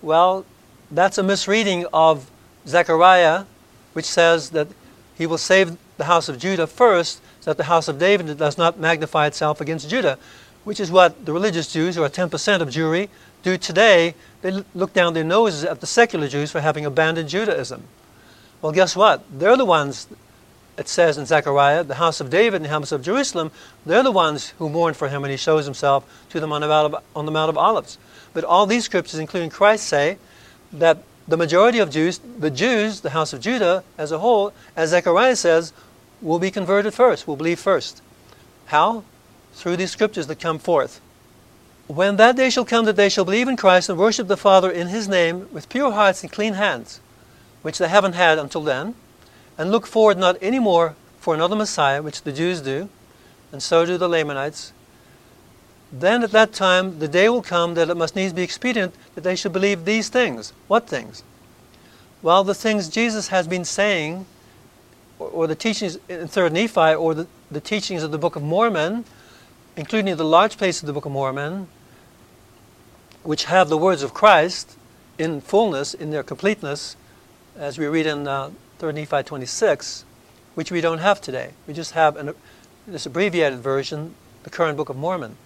[0.00, 0.44] Well,
[0.90, 2.30] that's a misreading of
[2.66, 3.44] Zechariah,
[3.92, 4.68] which says that
[5.16, 8.56] he will save the house of Judah first, so that the house of David does
[8.56, 10.18] not magnify itself against Judah,
[10.64, 13.08] which is what the religious Jews, who are 10% of Jewry,
[13.42, 14.14] do today.
[14.42, 17.82] They look down their noses at the secular Jews for having abandoned Judaism.
[18.62, 19.24] Well, guess what?
[19.36, 20.06] They're the ones,
[20.76, 23.50] it says in Zechariah, the house of David and the house of Jerusalem,
[23.86, 26.68] they're the ones who mourn for him when he shows himself to them on the
[26.68, 27.98] Mount of, on the Mount of Olives.
[28.32, 30.18] But all these scriptures, including Christ, say
[30.72, 34.90] that the majority of Jews, the Jews, the house of Judah as a whole, as
[34.90, 35.72] Zechariah says,
[36.22, 38.02] will be converted first, will believe first.
[38.66, 39.04] How?
[39.52, 41.00] Through these scriptures that come forth.
[41.86, 44.70] When that day shall come that they shall believe in Christ and worship the Father
[44.70, 47.00] in his name with pure hearts and clean hands,
[47.62, 48.94] which they haven't had until then,
[49.56, 52.88] and look forward not any more for another Messiah, which the Jews do,
[53.52, 54.72] and so do the Lamanites,
[55.90, 59.22] then at that time the day will come that it must needs be expedient that
[59.22, 60.52] they should believe these things.
[60.66, 61.22] What things?
[62.20, 64.26] Well, the things Jesus has been saying,
[65.18, 68.42] or, or the teachings in 3rd Nephi, or the, the teachings of the Book of
[68.42, 69.04] Mormon,
[69.76, 71.68] including the large plates of the Book of Mormon,
[73.22, 74.76] which have the words of Christ
[75.16, 76.96] in fullness, in their completeness,
[77.56, 80.04] as we read in uh, 3rd Nephi 26,
[80.54, 81.50] which we don't have today.
[81.66, 82.34] We just have an,
[82.86, 85.36] this abbreviated version, the current Book of Mormon.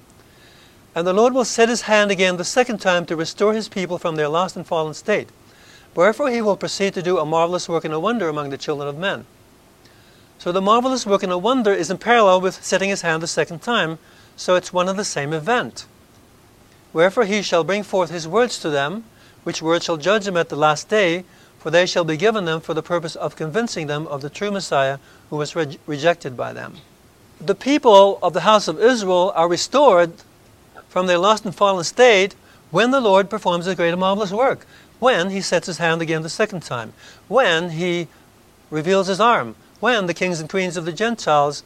[0.94, 3.98] And the Lord will set his hand again the second time to restore his people
[3.98, 5.31] from their lost and fallen state.
[5.94, 8.88] Wherefore he will proceed to do a marvelous work and a wonder among the children
[8.88, 9.24] of men.
[10.38, 13.26] So the marvelous work and a wonder is in parallel with setting his hand the
[13.26, 13.98] second time,
[14.37, 15.87] so it's one and the same event.
[16.92, 19.05] Wherefore he shall bring forth his words to them,
[19.44, 21.24] which words shall judge them at the last day,
[21.59, 24.50] for they shall be given them for the purpose of convincing them of the true
[24.50, 24.98] Messiah
[25.31, 26.78] who was re- rejected by them.
[27.40, 30.12] The people of the house of Israel are restored
[30.92, 32.35] from their lost and fallen state
[32.70, 34.66] when the Lord performs a great and marvelous work,
[34.98, 36.92] when he sets his hand again the second time,
[37.28, 38.09] when he
[38.70, 41.64] reveals his arm, when the kings and queens of the Gentiles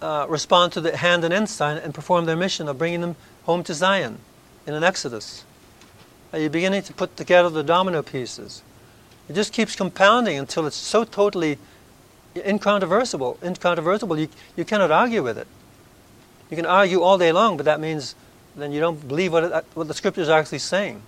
[0.00, 3.62] uh, respond to the hand and ensign and perform their mission of bringing them home
[3.64, 4.18] to Zion
[4.66, 5.44] in an exodus.
[6.32, 8.62] Are you beginning to put together the domino pieces?
[9.28, 11.58] It just keeps compounding until it's so totally
[12.34, 13.38] incontrovertible.
[13.42, 15.46] Incontrovertible, you, you cannot argue with it.
[16.48, 18.14] You can argue all day long, but that means
[18.60, 21.02] then you don't believe what, it, what the scriptures are actually saying.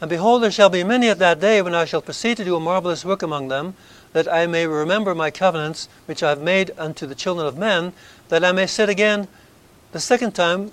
[0.00, 2.56] And behold, there shall be many at that day when I shall proceed to do
[2.56, 3.74] a marvelous work among them,
[4.12, 7.92] that I may remember my covenants which I have made unto the children of men,
[8.28, 9.28] that I may set again
[9.92, 10.72] the second time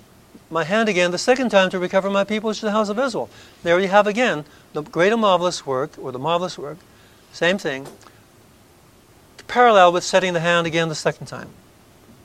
[0.50, 3.30] my hand again the second time to recover my people to the house of Israel.
[3.62, 6.78] There you have again the great and marvelous work, or the marvelous work,
[7.32, 7.86] same thing,
[9.46, 11.48] parallel with setting the hand again the second time,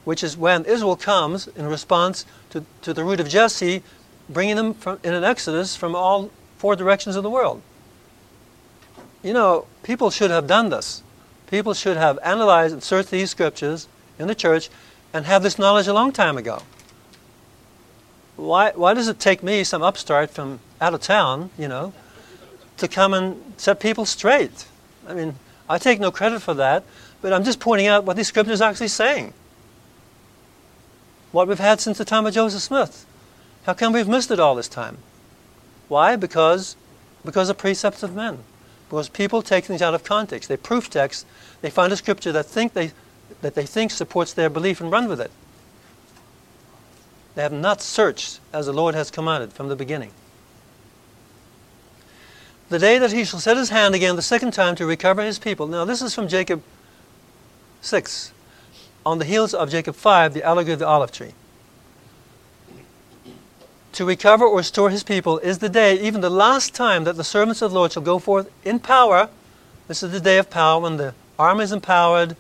[0.03, 3.83] which is when Israel comes in response to, to the root of Jesse,
[4.27, 7.61] bringing them from, in an exodus from all four directions of the world.
[9.23, 11.03] You know, people should have done this.
[11.47, 14.69] People should have analyzed and searched these scriptures in the church
[15.13, 16.61] and have this knowledge a long time ago.
[18.35, 21.93] Why, why does it take me, some upstart from out of town, you know,
[22.77, 24.65] to come and set people straight?
[25.07, 25.35] I mean,
[25.67, 26.83] I take no credit for that,
[27.21, 29.33] but I'm just pointing out what these scriptures are actually saying.
[31.31, 33.05] What we've had since the time of Joseph Smith.
[33.63, 34.97] How come we've missed it all this time?
[35.87, 36.15] Why?
[36.15, 36.75] Because,
[37.23, 38.39] because of precepts of men.
[38.89, 40.49] Because people take things out of context.
[40.49, 41.25] They proof text.
[41.61, 42.91] They find a scripture that think they
[43.41, 45.31] that they think supports their belief and run with it.
[47.35, 50.11] They have not searched as the Lord has commanded from the beginning.
[52.69, 55.39] The day that he shall set his hand again the second time to recover his
[55.39, 55.67] people.
[55.67, 56.61] Now, this is from Jacob
[57.81, 58.31] 6,
[59.05, 61.33] on the heels of Jacob 5, the allegory of the olive tree.
[63.93, 67.23] To recover or restore his people is the day, even the last time, that the
[67.23, 69.29] servants of the Lord shall go forth in power.
[69.87, 72.35] This is the day of power when the arm is empowered,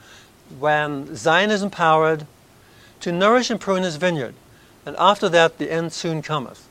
[0.59, 2.25] when Zion is empowered,
[3.01, 4.35] to nourish and prune his vineyard.
[4.85, 6.67] And after that, the end soon cometh.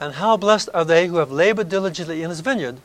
[0.00, 2.78] And how blessed are they who have labored diligently in his vineyard,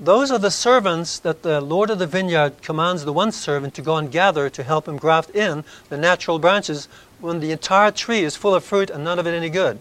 [0.00, 3.82] those are the servants that the Lord of the vineyard commands the one servant to
[3.82, 6.88] go and gather to help him graft in the natural branches
[7.20, 9.80] when the entire tree is full of fruit and none of it any good.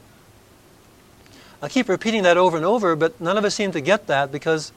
[1.61, 4.31] I keep repeating that over and over, but none of us seem to get that
[4.31, 4.71] because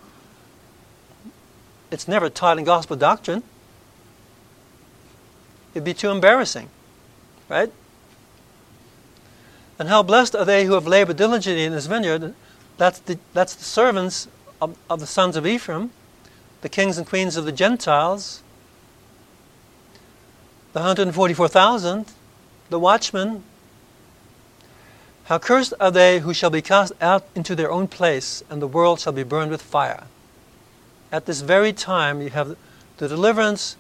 [1.91, 3.43] it's never taught in gospel doctrine.
[5.73, 6.69] It'd be too embarrassing,
[7.49, 7.73] right?
[9.79, 12.35] And how blessed are they who have labored diligently in this vineyard.
[12.77, 14.29] That's the, that's the servants
[14.61, 15.91] of, of the sons of Ephraim,
[16.61, 18.43] the kings and queens of the Gentiles,
[20.73, 22.07] the 144,000,
[22.69, 23.43] the watchmen.
[25.25, 28.67] How cursed are they who shall be cast out into their own place, and the
[28.67, 30.05] world shall be burned with fire.
[31.11, 32.57] At this very time, you have
[32.99, 33.77] the deliverance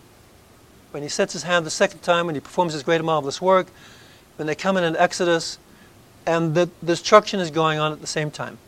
[0.90, 3.40] when he sets his hand the second time, when he performs his great and marvelous
[3.40, 3.68] work,
[4.36, 5.58] when they come in an Exodus,
[6.26, 8.58] and the destruction is going on at the same time.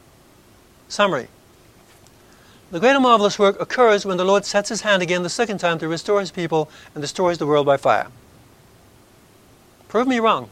[0.88, 1.28] Summary
[2.72, 5.58] the great and marvelous work occurs when the Lord sets his hand again the second
[5.58, 8.08] time to restore his people and destroys the world by fire.
[9.88, 10.48] Prove me wrong.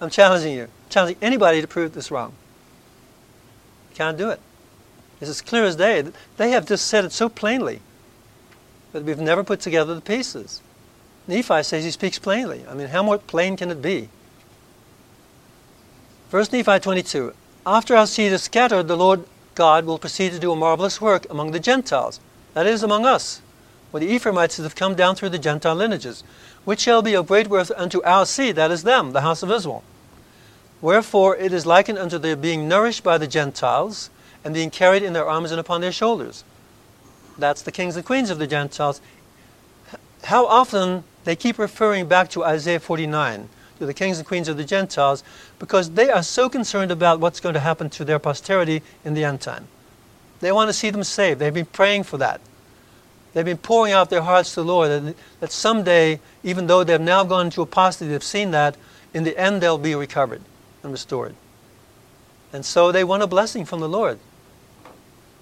[0.00, 0.66] I'm challenging you.
[0.90, 2.32] Challenging anybody to prove this wrong.
[3.90, 4.40] You can't do it.
[5.20, 6.04] It's as clear as day.
[6.36, 7.80] They have just said it so plainly
[8.92, 10.60] that we've never put together the pieces.
[11.28, 12.64] Nephi says he speaks plainly.
[12.68, 14.08] I mean, how more plain can it be?
[16.28, 17.32] First Nephi 22.
[17.64, 19.24] After our seed is scattered, the Lord
[19.56, 22.20] God will proceed to do a marvelous work among the Gentiles,
[22.54, 23.40] that is, among us,
[23.90, 26.22] where the Ephraimites have come down through the Gentile lineages,
[26.64, 29.50] which shall be of great worth unto our seed, that is them, the house of
[29.50, 29.82] Israel.
[30.80, 34.10] Wherefore it is likened unto their being nourished by the Gentiles,
[34.44, 36.44] and being carried in their arms and upon their shoulders.
[37.36, 39.00] That's the kings and queens of the Gentiles.
[40.24, 44.56] How often they keep referring back to Isaiah 49 to the kings and queens of
[44.56, 45.22] the Gentiles
[45.58, 49.24] because they are so concerned about what's going to happen to their posterity in the
[49.24, 49.68] end time.
[50.40, 51.40] They want to see them saved.
[51.40, 52.40] They've been praying for that.
[53.32, 57.00] They've been pouring out their hearts to the Lord that, that someday, even though they've
[57.00, 58.76] now gone into apostasy, they've seen that,
[59.12, 60.42] in the end they'll be recovered
[60.82, 61.34] and restored.
[62.52, 64.18] And so they want a blessing from the Lord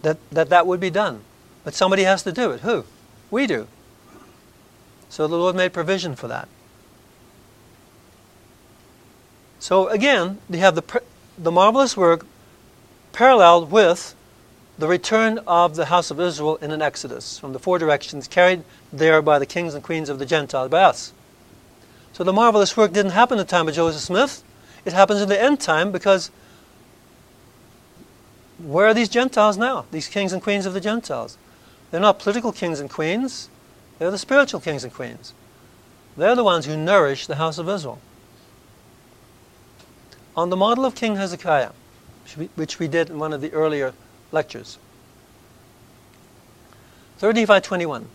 [0.02, 1.22] that that, that would be done.
[1.62, 2.60] But somebody has to do it.
[2.60, 2.84] Who?
[3.30, 3.66] We do.
[5.08, 6.48] So the Lord made provision for that.
[9.64, 11.02] So again, you have the,
[11.38, 12.26] the marvelous work
[13.14, 14.14] paralleled with
[14.76, 18.62] the return of the house of Israel in an exodus from the four directions, carried
[18.92, 21.14] there by the kings and queens of the Gentiles, by us.
[22.12, 24.44] So the marvelous work didn't happen in the time of Joseph Smith.
[24.84, 26.30] It happens in the end time because
[28.58, 29.86] where are these Gentiles now?
[29.92, 31.38] These kings and queens of the Gentiles.
[31.90, 33.48] They're not political kings and queens.
[33.98, 35.32] They're the spiritual kings and queens.
[36.18, 37.98] They're the ones who nourish the house of Israel
[40.36, 41.70] on the model of King Hezekiah,
[42.56, 43.92] which we did in one of the earlier
[44.32, 44.78] lectures.
[47.20, 48.08] 35:21.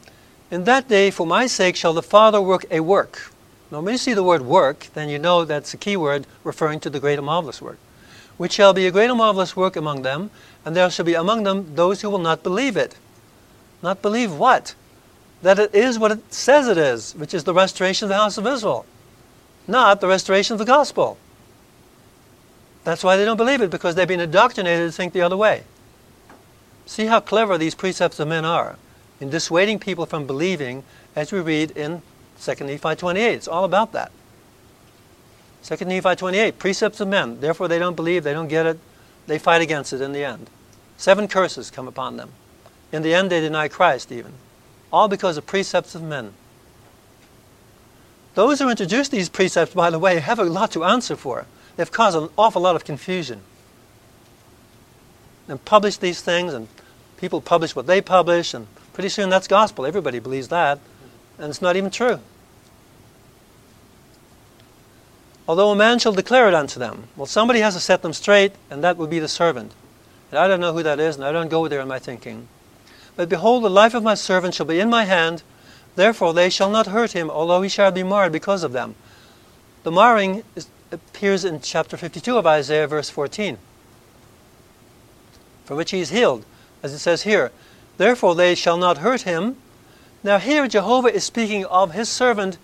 [0.51, 3.31] In that day, for my sake, shall the Father work a work.
[3.71, 6.79] Now, when you see the word work, then you know that's a key word referring
[6.81, 7.77] to the great and marvelous work.
[8.37, 10.31] Which shall be a great and marvelous work among them,
[10.65, 12.95] and there shall be among them those who will not believe it.
[13.83, 14.73] Not believe what?
[15.43, 18.37] That it is what it says it is, which is the restoration of the house
[18.37, 18.85] of Israel,
[19.67, 21.17] not the restoration of the gospel.
[22.89, 25.61] That's why they don't believe it, because they've been indoctrinated to think the other way.
[26.87, 28.77] See how clever these precepts of men are
[29.19, 30.83] in dissuading people from believing,
[31.15, 32.01] as we read in
[32.41, 33.31] 2 Nephi 28.
[33.31, 34.11] It's all about that.
[35.65, 37.39] 2 Nephi 28, precepts of men.
[37.39, 38.79] Therefore, they don't believe, they don't get it,
[39.27, 40.49] they fight against it in the end.
[40.97, 42.31] Seven curses come upon them.
[42.91, 44.31] In the end, they deny Christ, even.
[44.91, 46.33] All because of precepts of men.
[48.33, 51.45] Those who introduce these precepts, by the way, have a lot to answer for.
[51.79, 53.39] They've caused an awful lot of confusion.
[55.47, 56.67] And published these things, and
[57.15, 59.85] people publish what they publish, and pretty soon that's gospel.
[59.85, 60.79] Everybody believes that,
[61.37, 62.19] and it's not even true.
[65.47, 67.07] Although a man shall declare it unto them.
[67.15, 69.71] Well, somebody has to set them straight, and that would be the servant.
[70.31, 72.49] And I don't know who that is, and I don't go there in my thinking.
[73.15, 75.43] But behold, the life of my servant shall be in my hand,
[75.95, 78.95] therefore they shall not hurt him, although he shall be marred because of them.
[79.83, 83.57] The marring is, appears in chapter 52 of Isaiah, verse 14,
[85.65, 86.45] for which he is healed,
[86.81, 87.51] as it says here.
[87.97, 89.57] Therefore they shall not hurt him.
[90.23, 92.57] Now, here Jehovah is speaking of his servant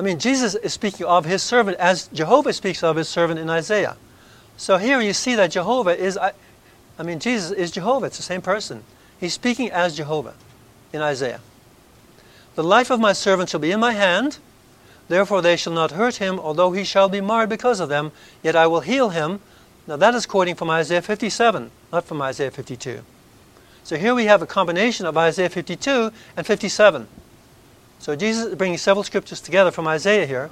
[0.00, 3.50] I mean, Jesus is speaking of his servant as Jehovah speaks of his servant in
[3.50, 3.98] Isaiah.
[4.56, 6.32] So here you see that Jehovah is, I,
[6.98, 8.06] I mean, Jesus is Jehovah.
[8.06, 8.82] It's the same person.
[9.18, 10.32] He's speaking as Jehovah
[10.94, 11.40] in Isaiah.
[12.54, 14.38] The life of my servant shall be in my hand.
[15.10, 18.12] Therefore they shall not hurt him, although he shall be marred because of them.
[18.44, 19.40] Yet I will heal him.
[19.88, 23.02] Now that is quoting from Isaiah 57, not from Isaiah 52.
[23.82, 27.08] So here we have a combination of Isaiah 52 and 57.
[27.98, 30.48] So Jesus is bringing several scriptures together from Isaiah here.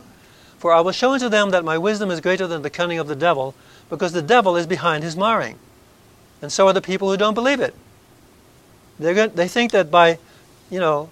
[0.59, 3.07] For I will show unto them that my wisdom is greater than the cunning of
[3.07, 3.55] the devil,
[3.89, 5.57] because the devil is behind his marring.
[6.43, 7.77] And so are the people who don't believe it.
[9.01, 10.19] Going, they think that by,
[10.69, 11.11] you know,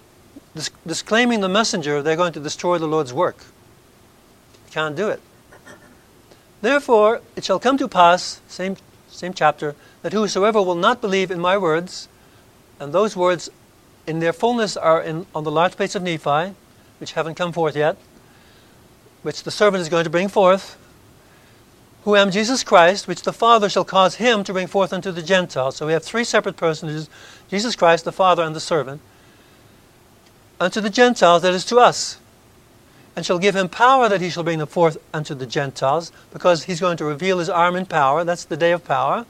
[0.56, 3.36] dis- disclaiming the messenger, they're going to destroy the Lord's work.
[4.70, 5.20] Can't do it.
[6.62, 8.76] Therefore, it shall come to pass, same,
[9.08, 12.08] same chapter, that whosoever will not believe in my words,
[12.80, 13.50] and those words
[14.06, 16.54] in their fullness are in, on the large plates of Nephi,
[16.98, 17.96] which haven't come forth yet,
[19.22, 20.78] which the servant is going to bring forth,
[22.04, 25.22] who am Jesus Christ, which the Father shall cause him to bring forth unto the
[25.22, 25.76] Gentiles.
[25.76, 27.10] So we have three separate personages
[27.48, 29.00] Jesus Christ, the Father, and the servant.
[30.58, 32.18] Unto the Gentiles, that is to us.
[33.14, 36.64] And shall give him power that he shall bring them forth unto the Gentiles, because
[36.64, 38.24] he's going to reveal his arm in power.
[38.24, 39.26] That's the day of power.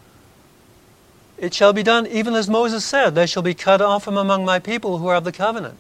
[1.39, 4.45] It shall be done even as Moses said, They shall be cut off from among
[4.45, 5.79] my people who are of the covenant.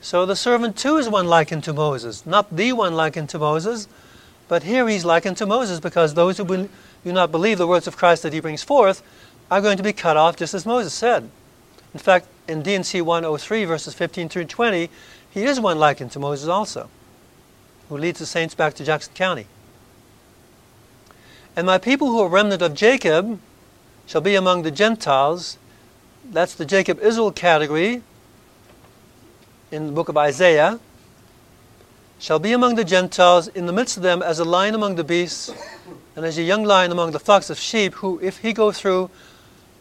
[0.00, 3.88] So the servant too is one likened to Moses, not the one likened to Moses,
[4.46, 6.68] but here he's likened to Moses because those who do
[7.12, 9.02] not believe the words of Christ that he brings forth
[9.50, 11.30] are going to be cut off just as Moses said.
[11.94, 14.90] In fact, in D&C 103, verses 15 through 20,
[15.30, 16.88] he is one likened to Moses also,
[17.88, 19.46] who leads the saints back to Jackson County.
[21.56, 23.40] And my people who are remnant of Jacob,
[24.08, 25.58] shall be among the Gentiles.
[26.24, 28.02] That's the Jacob Israel category
[29.70, 30.80] in the book of Isaiah.
[32.18, 35.04] Shall be among the Gentiles in the midst of them as a lion among the
[35.04, 35.52] beasts,
[36.16, 39.10] and as a young lion among the flocks of sheep, who, if he go through,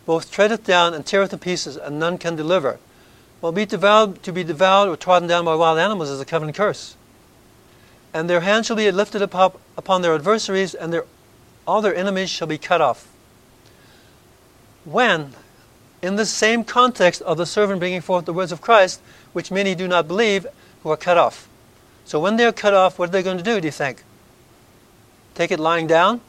[0.08, 2.80] both treadeth down and teareth in pieces, and none can deliver.
[3.42, 6.58] Well, be devoured, to be devoured or trodden down by wild animals is a covenant
[6.58, 6.96] curse.
[8.12, 11.06] And their hand shall be lifted up upon their adversaries, and their,
[11.68, 13.08] all their enemies shall be cut off
[14.88, 15.34] when,
[16.02, 19.02] in the same context of the servant bringing forth the words of Christ,
[19.34, 20.48] which many do not believe,
[20.82, 21.50] who are cut off.
[22.06, 24.04] So when they're cut off, what are they going to do, do you think?
[25.36, 26.22] Take it lying down?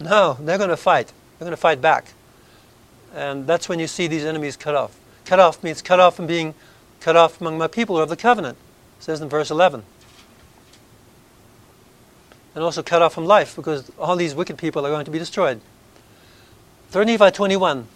[0.00, 1.12] No, they're going to fight.
[1.40, 2.12] They're going to fight back.
[3.14, 4.94] And that's when you see these enemies cut off.
[5.24, 6.52] Cut off means cut off from being
[7.00, 8.58] cut off among my people who of the covenant.
[8.98, 9.82] Says in verse 11.
[12.54, 15.18] And also cut off from life because all these wicked people are going to be
[15.18, 15.62] destroyed.
[16.90, 17.86] 3 Nephi 21.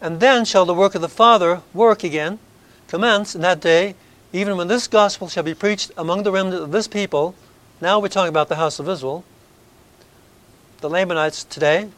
[0.00, 2.38] And then shall the work of the Father work again,
[2.86, 3.96] commence in that day,
[4.32, 7.34] even when this gospel shall be preached among the remnant of this people.
[7.80, 9.24] Now we're talking about the house of Israel,
[10.80, 11.88] the Lamanites today.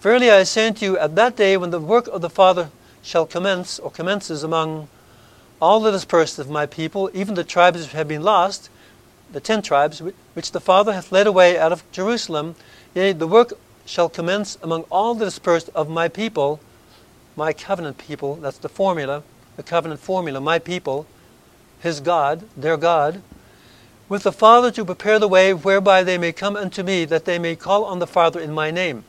[0.00, 2.70] Verily I say unto you, at that day when the work of the Father
[3.02, 4.86] shall commence, or commences among
[5.60, 8.70] all the dispersed of my people, even the tribes which have been lost,
[9.32, 10.00] the ten tribes
[10.34, 12.54] which the Father hath led away out of Jerusalem,
[12.94, 13.54] yea, the work
[13.86, 16.60] shall commence among all the dispersed of my people,
[17.34, 19.24] my covenant people, that's the formula,
[19.56, 21.06] the covenant formula, my people,
[21.80, 23.20] his God, their God,
[24.08, 27.40] with the Father to prepare the way whereby they may come unto me, that they
[27.40, 29.02] may call on the Father in my name.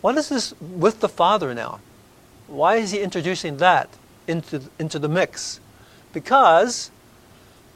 [0.00, 1.80] What is this with the Father now?
[2.46, 3.88] Why is he introducing that
[4.26, 5.60] into, into the mix?
[6.12, 6.90] Because,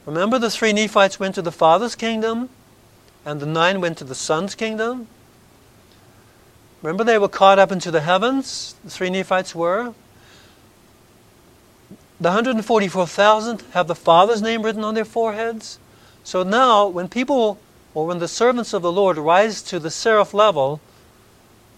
[0.06, 2.48] remember the three Nephites went to the Father's kingdom,
[3.24, 5.06] and the nine went to the Son's kingdom?
[6.82, 9.94] Remember, they were caught up into the heavens, the three Nephites were.
[12.20, 15.78] The 144,000 have the Father's name written on their foreheads.
[16.24, 17.58] So now, when people,
[17.94, 20.80] or when the servants of the Lord rise to the seraph level,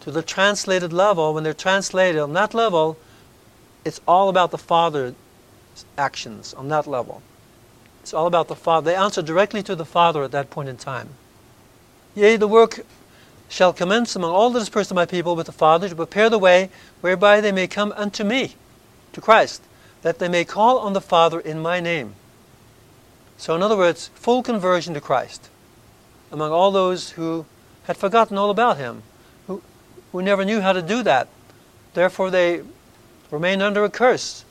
[0.06, 2.96] to the translated level, when they're translated on that level,
[3.84, 5.14] it's all about the Father's
[5.98, 7.22] actions on that level.
[8.02, 8.92] It's all about the Father.
[8.92, 11.08] They answer directly to the Father at that point in time.
[12.14, 12.86] Yea, the work
[13.48, 16.38] shall commence among all the dispersed of my people with the Father to prepare the
[16.38, 18.54] way whereby they may come unto me,
[19.12, 19.60] to Christ,
[20.02, 22.14] that they may call on the Father in my name.
[23.38, 25.48] So, in other words, full conversion to Christ
[26.30, 27.44] among all those who
[27.88, 29.02] had forgotten all about Him,
[30.16, 31.28] who, never knew how to do that.
[31.94, 32.62] Therefore, they
[33.30, 34.44] remain under a curse,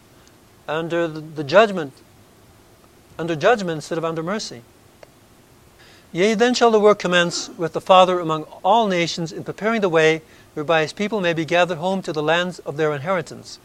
[0.68, 1.94] under the, judgment,
[3.18, 4.62] under judgment instead of under mercy.
[6.12, 9.90] Yea, then shall the work commence with the Father among all nations in preparing the
[9.90, 10.22] way
[10.54, 13.60] whereby his people may be gathered home to the lands of their inheritance.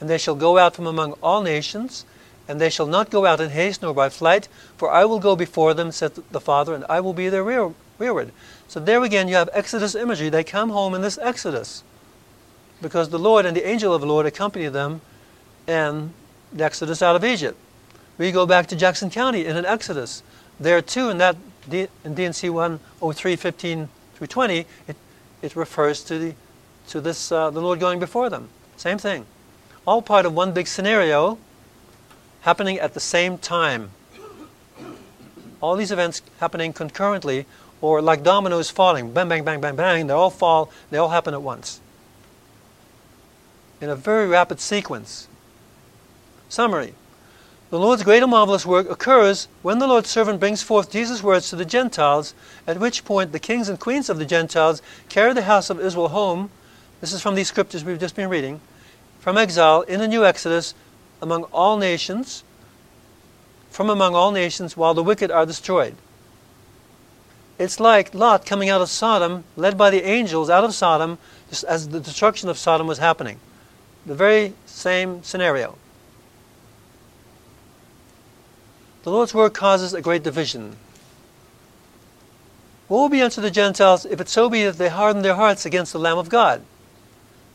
[0.00, 2.04] And they shall go out from among all nations,
[2.46, 4.46] and they shall not go out in haste nor by flight,
[4.76, 7.72] for I will go before them, said the Father, and I will be their rear,
[7.98, 8.30] rearward.
[8.68, 10.28] So there again you have Exodus imagery.
[10.28, 11.82] They come home in this Exodus.
[12.82, 15.00] Because the Lord and the angel of the Lord accompany them
[15.66, 16.12] in
[16.52, 17.58] the Exodus out of Egypt.
[18.18, 20.22] We go back to Jackson County in an Exodus.
[20.58, 21.36] There too, in that
[21.70, 24.96] in D&C 103, 15 through 20, it,
[25.42, 26.34] it refers to the
[26.88, 28.48] to this uh, the Lord going before them.
[28.76, 29.26] Same thing.
[29.86, 31.38] All part of one big scenario
[32.42, 33.90] happening at the same time.
[35.60, 37.46] All these events happening concurrently
[37.80, 39.12] or like dominoes falling.
[39.12, 40.06] Bang, bang, bang, bang, bang.
[40.06, 41.80] They all fall, they all happen at once.
[43.80, 45.28] In a very rapid sequence.
[46.48, 46.94] Summary.
[47.68, 51.50] The Lord's great and marvelous work occurs when the Lord's servant brings forth Jesus' words
[51.50, 52.32] to the Gentiles,
[52.64, 56.08] at which point the kings and queens of the Gentiles carry the house of Israel
[56.08, 56.50] home.
[57.00, 58.60] This is from these scriptures we've just been reading.
[59.18, 60.74] From exile in the new Exodus
[61.20, 62.44] among all nations,
[63.68, 65.96] from among all nations, while the wicked are destroyed.
[67.58, 71.64] It's like Lot coming out of Sodom, led by the angels out of Sodom, just
[71.64, 73.40] as the destruction of Sodom was happening.
[74.04, 75.76] The very same scenario.
[79.04, 80.76] The Lord's word causes a great division.
[82.88, 85.64] What will be unto the Gentiles if it so be that they harden their hearts
[85.64, 86.62] against the Lamb of God?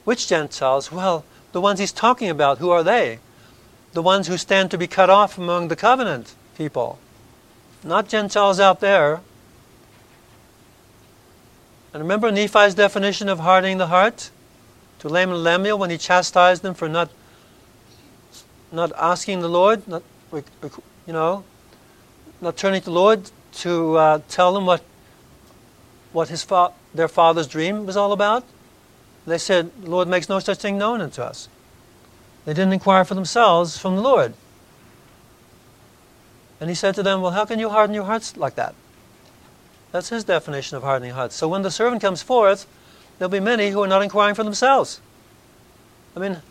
[0.04, 0.92] Which Gentiles?
[0.92, 2.58] Well, the ones he's talking about.
[2.58, 3.20] Who are they?
[3.94, 7.00] the ones who stand to be cut off among the covenant people,
[7.84, 9.22] not Gentiles out there.
[11.94, 14.30] And remember Nephi's definition of hardening the heart
[15.00, 17.10] to Laman and Lemuel when he chastised them for not
[18.72, 21.44] not asking the Lord, not you know,
[22.40, 24.84] not turning to the Lord to uh, tell them what
[26.14, 28.46] what his fa- their father's dream was all about.
[29.26, 31.50] They said, "The Lord makes no such thing known unto us."
[32.46, 34.34] They didn't inquire for themselves from the Lord.
[36.60, 38.76] And he said to them, Well, how can you harden your hearts like that?
[39.92, 41.36] That's his definition of hardening hearts.
[41.36, 42.66] So when the servant comes forth,
[43.18, 45.02] there'll be many who are not inquiring for themselves.
[46.16, 46.42] I mean,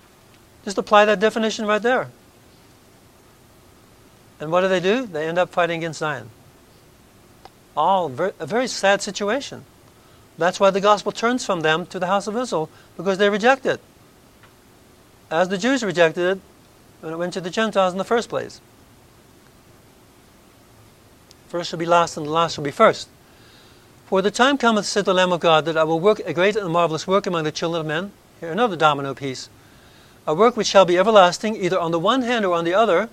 [0.65, 2.09] just apply that definition right there.
[4.39, 5.07] And what do they do?
[5.07, 6.31] They end up fighting against Zion.
[7.77, 9.65] All a very sad situation.
[10.39, 13.67] That's why the gospel turns from them to the house of Israel, because they reject
[13.67, 13.81] it
[15.31, 16.41] as the Jews rejected it
[17.01, 18.61] when it went to the Gentiles in the first place.
[21.49, 23.09] First shall be last, and the last shall be first.
[24.11, 26.57] For the time cometh, said the Lamb of God, that I will work a great
[26.57, 28.11] and marvelous work among the children of men.
[28.41, 29.49] Here another domino piece.
[30.27, 33.09] A work which shall be everlasting, either on the one hand or on the other,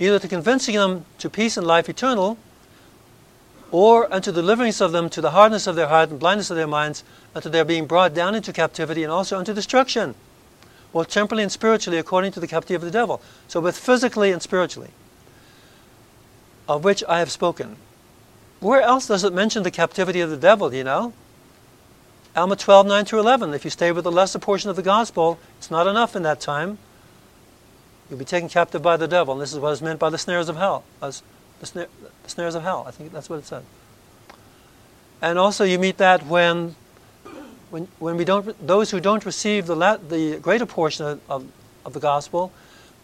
[0.00, 2.38] either to convincing them to peace and life eternal,
[3.70, 6.66] or unto deliverance of them to the hardness of their heart and blindness of their
[6.66, 10.16] minds, unto their being brought down into captivity, and also unto destruction
[10.92, 13.22] both temporally and spiritually, according to the captivity of the devil.
[13.46, 14.90] So, both physically and spiritually,
[16.68, 17.76] of which I have spoken.
[18.60, 21.12] Where else does it mention the captivity of the devil, you know?
[22.36, 23.54] Alma 12, 9 through 11.
[23.54, 26.40] If you stay with the lesser portion of the gospel, it's not enough in that
[26.40, 26.78] time.
[28.08, 29.34] You'll be taken captive by the devil.
[29.34, 30.84] And this is what is meant by the snares of hell.
[31.00, 31.12] The,
[31.62, 31.88] snare,
[32.22, 32.84] the snares of hell.
[32.86, 33.64] I think that's what it said.
[35.22, 36.76] And also, you meet that when
[37.70, 41.46] when, when we don't, those who don't receive the, la- the greater portion of, of,
[41.86, 42.52] of, the gospel,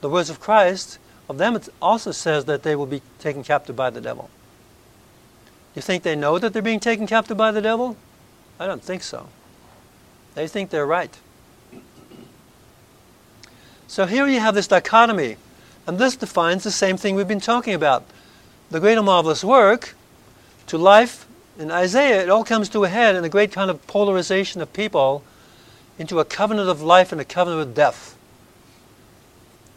[0.01, 0.99] the words of Christ,
[1.29, 4.29] of them it also says that they will be taken captive by the devil.
[5.77, 7.97] You think they know that they're being taken captive by the devil?
[8.59, 9.29] I don't think so.
[10.35, 11.16] They think they're right.
[13.87, 15.37] So here you have this dichotomy,
[15.87, 18.05] and this defines the same thing we've been talking about.
[18.70, 19.95] The great and marvelous work
[20.66, 21.27] to life
[21.59, 24.72] In Isaiah, it all comes to a head in a great kind of polarization of
[24.74, 25.24] people
[25.99, 28.16] into a covenant of life and a covenant of death.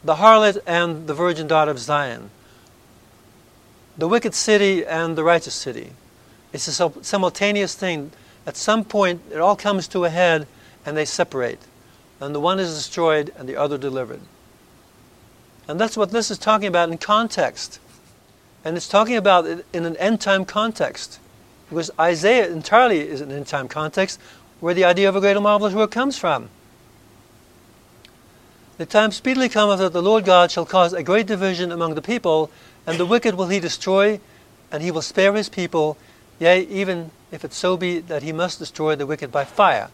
[0.03, 2.31] The harlot and the virgin daughter of Zion.
[3.99, 5.91] The wicked city and the righteous city.
[6.53, 8.11] It's a simultaneous thing.
[8.47, 10.47] At some point, it all comes to a head
[10.85, 11.59] and they separate.
[12.21, 14.21] And the one is destroyed and the other delivered.
[15.67, 17.81] And that's what this is talking about in context.
[18.63, 21.19] And it's talking about it in an end time context.
[21.69, 24.17] Because Isaiah entirely is an end time context
[24.61, 26.47] where the idea of a great and marvelous work comes from.
[28.77, 32.01] The time speedily cometh that the Lord God shall cause a great division among the
[32.01, 32.49] people,
[32.85, 34.19] and the wicked will he destroy,
[34.71, 35.97] and he will spare his people,
[36.39, 39.89] yea, even if it so be that he must destroy the wicked by fire.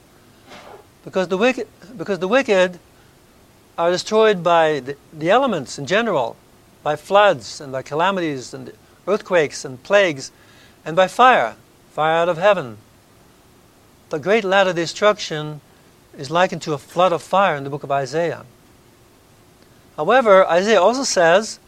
[1.04, 1.68] Because the wicked,
[1.98, 2.80] because the wicked
[3.78, 6.36] are destroyed by the, the elements in general,
[6.84, 8.72] by floods and by calamities and
[9.08, 10.32] earthquakes and plagues,
[10.86, 11.56] and by fire,
[11.92, 12.78] fire out of heaven.
[14.10, 15.62] The great ladder of destruction
[16.18, 18.46] is likened to a flood of fire in the book of Isaiah.
[19.98, 21.60] However, Isaiah also says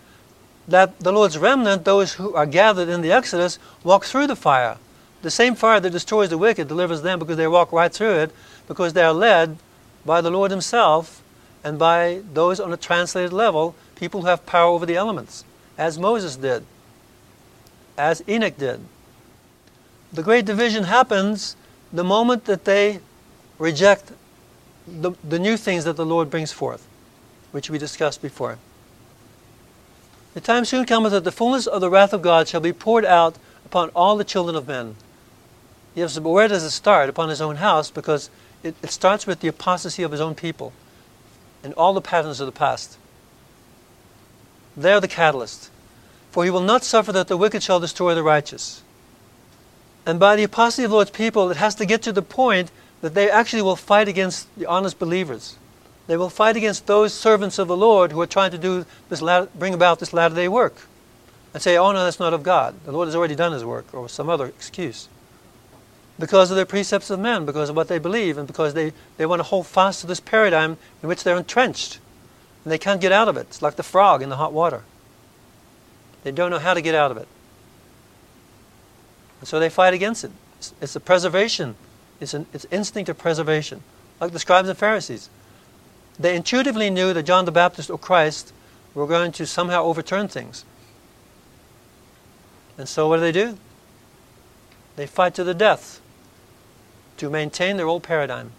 [0.67, 4.77] that the Lord's remnant, those who are gathered in the Exodus, walk through the fire.
[5.21, 8.31] The same fire that destroys the wicked delivers them because they walk right through it,
[8.67, 9.57] because they are led
[10.05, 11.21] by the Lord Himself
[11.63, 15.43] and by those on a translated level, people who have power over the elements,
[15.77, 16.65] as Moses did,
[17.97, 18.81] as Enoch did.
[20.13, 21.55] The great division happens
[21.91, 22.99] the moment that they
[23.57, 24.11] reject
[24.87, 26.87] the, the new things that the Lord brings forth,
[27.51, 28.57] which we discussed before.
[30.37, 33.03] The time soon cometh that the fullness of the wrath of God shall be poured
[33.03, 34.95] out upon all the children of men.
[35.95, 37.09] Yes, but where does it start?
[37.09, 38.29] Upon his own house, because
[38.61, 40.73] it, it starts with the apostasy of his own people
[41.63, 42.99] and all the patterns of the past.
[44.75, 45.71] They're the catalyst.
[46.29, 48.83] For he will not suffer that the wicked shall destroy the righteous.
[50.05, 52.69] And by the apostasy of the Lord's people, it has to get to the point
[53.01, 55.55] that they actually will fight against the honest believers.
[56.07, 59.21] They will fight against those servants of the Lord who are trying to do this,
[59.55, 60.87] bring about this latter day work,
[61.53, 62.75] and say, "Oh no, that's not of God.
[62.85, 65.09] The Lord has already done His work," or some other excuse.
[66.17, 69.25] Because of their precepts of men, because of what they believe, and because they, they
[69.25, 71.99] want to hold fast to this paradigm in which they're entrenched,
[72.63, 73.47] and they can't get out of it.
[73.49, 74.83] It's like the frog in the hot water.
[76.23, 77.27] They don't know how to get out of it.
[79.39, 80.31] And so they fight against it.
[80.57, 81.75] It's, it's a preservation.
[82.19, 83.83] It's an it's instinct of preservation,
[84.19, 85.29] like the scribes and Pharisees.
[86.19, 88.53] They intuitively knew that John the Baptist or Christ
[88.93, 90.65] were going to somehow overturn things.
[92.77, 93.57] And so what do they do?
[94.95, 96.01] They fight to the death
[97.17, 98.51] to maintain their old paradigm.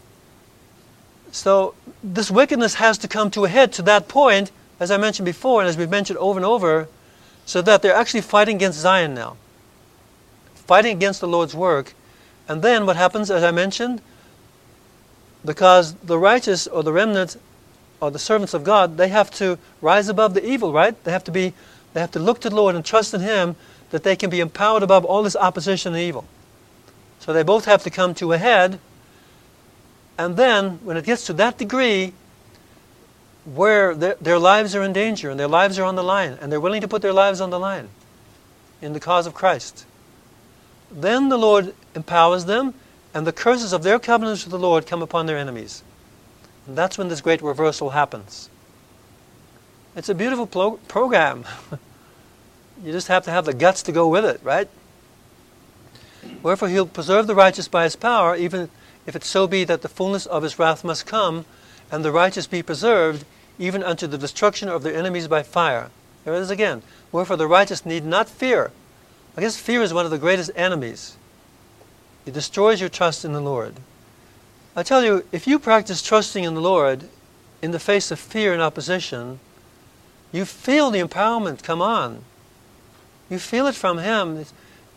[1.33, 4.51] So this wickedness has to come to a head to that point,
[4.81, 6.89] as I mentioned before, and as we've mentioned over and over,
[7.45, 9.37] so that they're actually fighting against Zion now
[10.69, 11.95] fighting against the Lord's work.
[12.47, 14.03] And then what happens, as I mentioned,
[15.45, 17.39] because the righteous or the remnant
[18.01, 21.03] or the servants of God, they have to rise above the evil, right?
[21.05, 21.55] They have to be
[21.95, 23.57] they have to look to the Lord and trust in Him
[23.91, 26.25] that they can be empowered above all this opposition and evil.
[27.19, 28.79] So they both have to come to a head.
[30.19, 32.13] And then, when it gets to that degree,
[33.45, 36.53] where their, their lives are in danger and their lives are on the line, and
[36.53, 37.89] they're willing to put their lives on the line
[38.83, 39.87] in the cause of Christ,
[40.91, 42.75] then the Lord empowers them,
[43.15, 45.83] and the curses of their covenants with the Lord come upon their enemies.
[46.69, 48.51] And that's when this great reversal happens.
[49.97, 51.45] It's a beautiful pro- program.
[52.85, 54.69] you just have to have the guts to go with it, right?
[56.43, 58.69] Wherefore he'll preserve the righteous by his power, even
[59.07, 61.47] if it so be that the fullness of his wrath must come,
[61.91, 63.25] and the righteous be preserved,
[63.59, 65.91] even unto the destruction of their enemies by fire.
[66.25, 66.83] There it is again.
[67.11, 68.73] Wherefore the righteous need not fear,
[69.39, 71.17] I guess fear is one of the greatest enemies.
[72.27, 73.77] It destroys your trust in the Lord.
[74.79, 77.09] I tell you, if you practice trusting in the Lord
[77.61, 79.41] in the face of fear and opposition,
[80.31, 82.23] you feel the empowerment come on.
[83.29, 84.45] You feel it from Him.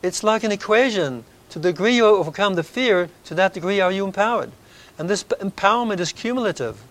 [0.03, 1.23] It's, like an equation.
[1.49, 4.51] To the degree you overcome the fear, to that degree are you empowered.
[4.99, 6.83] And this empowerment is cumulative.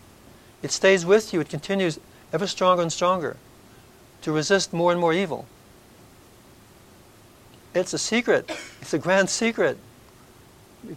[0.60, 2.00] It stays with you, it continues
[2.32, 3.36] ever stronger and stronger
[4.22, 5.46] to resist more and more evil.
[7.72, 8.50] It's a secret.
[8.80, 9.78] It's a grand secret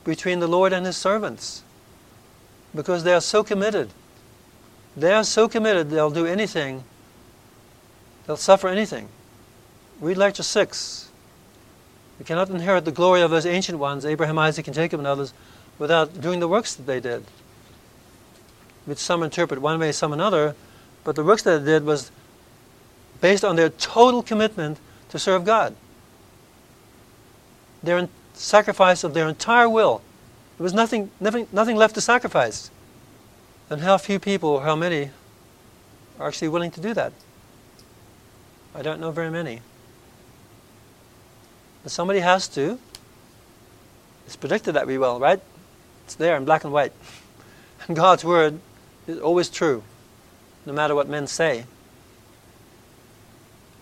[0.04, 1.62] between the Lord and His servants
[2.76, 3.90] because they are so committed.
[4.96, 6.84] They are so committed they'll do anything,
[8.26, 9.10] they'll suffer anything.
[10.00, 11.10] Read Lecture 6.
[12.20, 15.34] We cannot inherit the glory of those ancient ones, Abraham, Isaac, and Jacob, and others,
[15.80, 17.26] without doing the works that they did.
[18.86, 20.56] Which some interpret one way, some another,
[21.04, 22.12] but the works that they did was
[23.22, 24.78] based on their total commitment
[25.10, 25.76] to serve God.
[27.82, 30.02] Their, sacrifice of their entire will.
[30.58, 32.70] There was nothing, nothing, nothing left to sacrifice.
[33.70, 35.10] And how few people, how many,
[36.20, 37.12] are actually willing to do that?
[38.76, 39.62] I don't know very many.
[41.82, 42.80] But somebody has to.
[44.26, 45.42] It's predicted that we will, right?
[46.06, 46.94] It's there in black and white.
[47.86, 48.62] And God's word
[49.08, 49.84] is always true,
[50.66, 51.66] no matter what men say.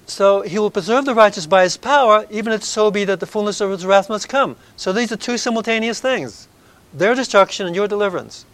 [0.07, 3.27] So he will preserve the righteous by his power, even if so be that the
[3.27, 4.55] fullness of his wrath must come.
[4.75, 6.47] So these are two simultaneous things
[6.93, 8.45] their destruction and your deliverance.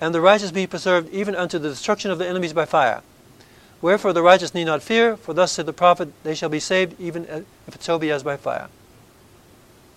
[0.00, 3.02] And the righteous be preserved even unto the destruction of the enemies by fire.
[3.80, 6.98] Wherefore the righteous need not fear, for thus said the prophet, they shall be saved,
[7.00, 7.24] even
[7.66, 8.68] if it so be as by fire.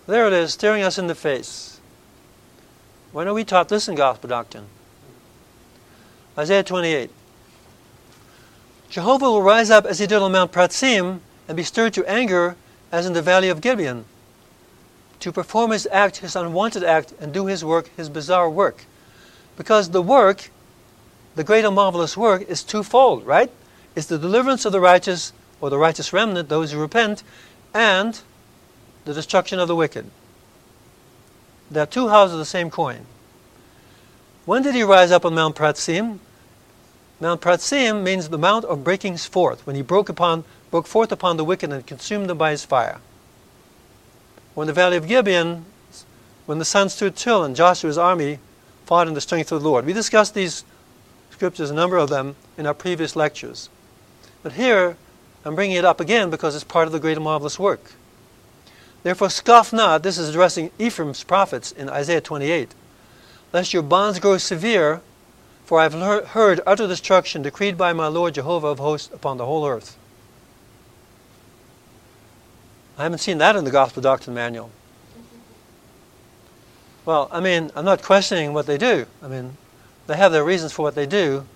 [0.06, 1.80] There it is, staring us in the face.
[3.12, 4.66] When are we taught this in gospel doctrine?
[6.38, 7.10] Isaiah 28.
[8.88, 12.56] Jehovah will rise up as he did on Mount Pratzim and be stirred to anger
[12.92, 14.04] as in the valley of Gibeon,
[15.20, 18.84] to perform his act, his unwanted act, and do his work, his bizarre work.
[19.56, 20.50] Because the work,
[21.34, 23.50] the great and marvelous work, is twofold, right?
[23.94, 27.22] It's the deliverance of the righteous, or the righteous remnant, those who repent,
[27.72, 28.20] and
[29.04, 30.10] the destruction of the wicked.
[31.70, 33.06] There are two halves of the same coin.
[34.44, 36.20] When did he rise up on Mount Pratzim?
[37.18, 41.36] Mount Pratzim means the mount of breaking forth, when he broke, upon, broke forth upon
[41.38, 43.00] the wicked and consumed them by his fire.
[44.56, 45.66] When the valley of Gibeon,
[46.46, 48.38] when the sun stood still and Joshua's army
[48.86, 49.84] fought in the strength of the Lord.
[49.84, 50.64] We discussed these
[51.30, 53.68] scriptures, a number of them, in our previous lectures.
[54.42, 54.96] But here,
[55.44, 57.92] I'm bringing it up again because it's part of the great and marvelous work.
[59.02, 62.74] Therefore, scoff not, this is addressing Ephraim's prophets in Isaiah 28,
[63.52, 65.02] lest your bonds grow severe,
[65.66, 69.44] for I have heard utter destruction decreed by my Lord Jehovah of hosts upon the
[69.44, 69.98] whole earth.
[72.98, 74.70] I haven't seen that in the Gospel Doctrine Manual.
[77.04, 79.06] Well, I mean, I'm not questioning what they do.
[79.22, 79.56] I mean,
[80.06, 81.46] they have their reasons for what they do,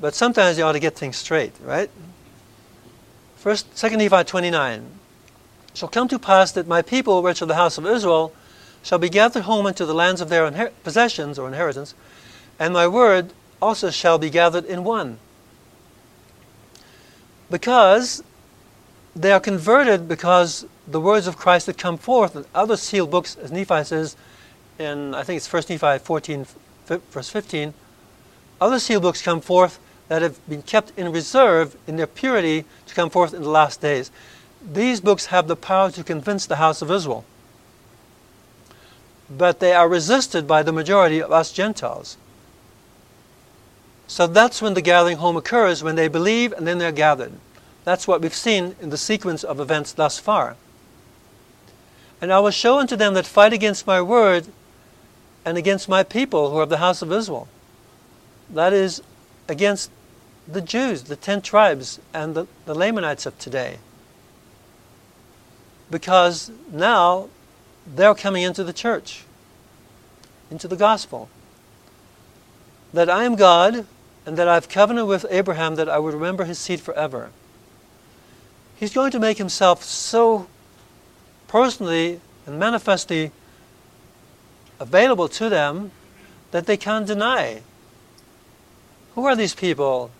[0.00, 1.90] but sometimes you ought to get things straight, right?
[3.36, 4.84] First, Second Nephi 29.
[5.74, 8.34] Shall come to pass that my people, which are the house of Israel,
[8.82, 11.94] shall be gathered home into the lands of their inher- possessions or inheritance,
[12.58, 13.32] and my word
[13.62, 15.18] also shall be gathered in one.
[17.50, 18.22] Because
[19.18, 23.36] they are converted because the words of Christ that come forth and other sealed books,
[23.36, 24.16] as Nephi says
[24.78, 26.46] in, I think it's 1 Nephi 14,
[26.86, 27.74] verse 15,
[28.60, 32.94] other sealed books come forth that have been kept in reserve in their purity to
[32.94, 34.12] come forth in the last days.
[34.72, 37.24] These books have the power to convince the house of Israel.
[39.28, 42.16] But they are resisted by the majority of us Gentiles.
[44.06, 47.32] So that's when the gathering home occurs, when they believe and then they're gathered.
[47.88, 50.56] That's what we've seen in the sequence of events thus far.
[52.20, 54.48] And I will show unto them that fight against my word
[55.42, 57.48] and against my people who are of the house of Israel.
[58.50, 59.00] That is,
[59.48, 59.90] against
[60.46, 63.78] the Jews, the ten tribes, and the, the Lamanites of today.
[65.90, 67.30] Because now
[67.86, 69.24] they're coming into the church,
[70.50, 71.30] into the gospel.
[72.92, 73.86] That I am God,
[74.26, 77.30] and that I've covenanted with Abraham that I would remember his seed forever.
[78.78, 80.46] He's going to make himself so
[81.48, 83.32] personally and manifestly
[84.78, 85.90] available to them
[86.52, 87.62] that they can't deny.
[89.14, 90.12] Who are these people?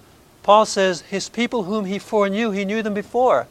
[0.42, 3.46] Paul says, His people whom he foreknew, he knew them before.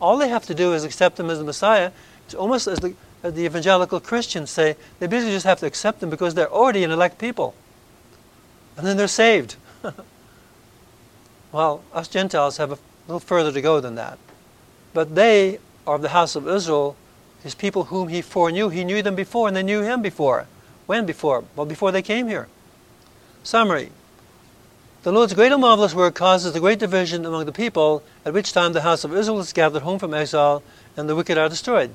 [0.00, 1.90] All they have to do is accept him as the Messiah.
[2.26, 6.02] It's almost as the, as the evangelical Christians say, they basically just have to accept
[6.02, 7.54] him because they're already an elect people.
[8.76, 9.56] And then they're saved.
[11.52, 14.18] well, us Gentiles have a little further to go than that.
[14.94, 16.96] But they are of the house of Israel,
[17.42, 18.70] his people whom he foreknew.
[18.70, 20.46] He knew them before, and they knew him before.
[20.86, 21.44] When before?
[21.54, 22.48] Well, before they came here.
[23.42, 23.90] Summary
[25.04, 28.54] the Lord's great and marvelous work causes a great division among the people, at which
[28.54, 30.62] time the house of Israel is gathered home from exile,
[30.96, 31.90] and the wicked are destroyed.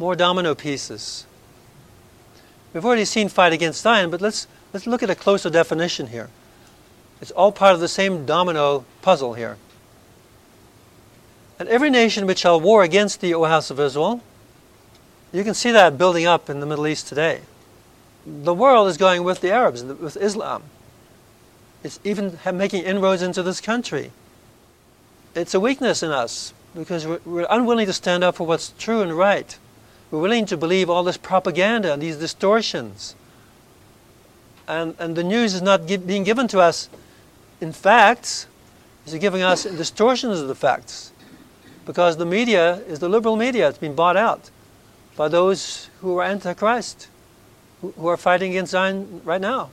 [0.00, 1.26] More domino pieces.
[2.74, 6.28] We've already seen fight against Zion, but let's, let's look at a closer definition here.
[7.20, 9.56] It's all part of the same domino puzzle here.
[11.62, 14.20] And every nation which shall war against thee, O house of Israel,
[15.32, 17.42] you can see that building up in the Middle East today.
[18.26, 20.64] The world is going with the Arabs, with Islam.
[21.84, 24.10] It's even making inroads into this country.
[25.36, 29.16] It's a weakness in us because we're, unwilling to stand up for what's true and
[29.16, 29.56] right.
[30.10, 33.14] We're willing to believe all this propaganda and these distortions.
[34.66, 36.88] And, and the news is not give, being given to us
[37.60, 38.48] in facts,
[39.06, 41.11] it's giving us distortions of the facts.
[41.84, 44.50] Because the media is the liberal media, it's been bought out.
[45.16, 47.08] by those who are antichrist,
[47.80, 49.68] who are fighting against Zion right now.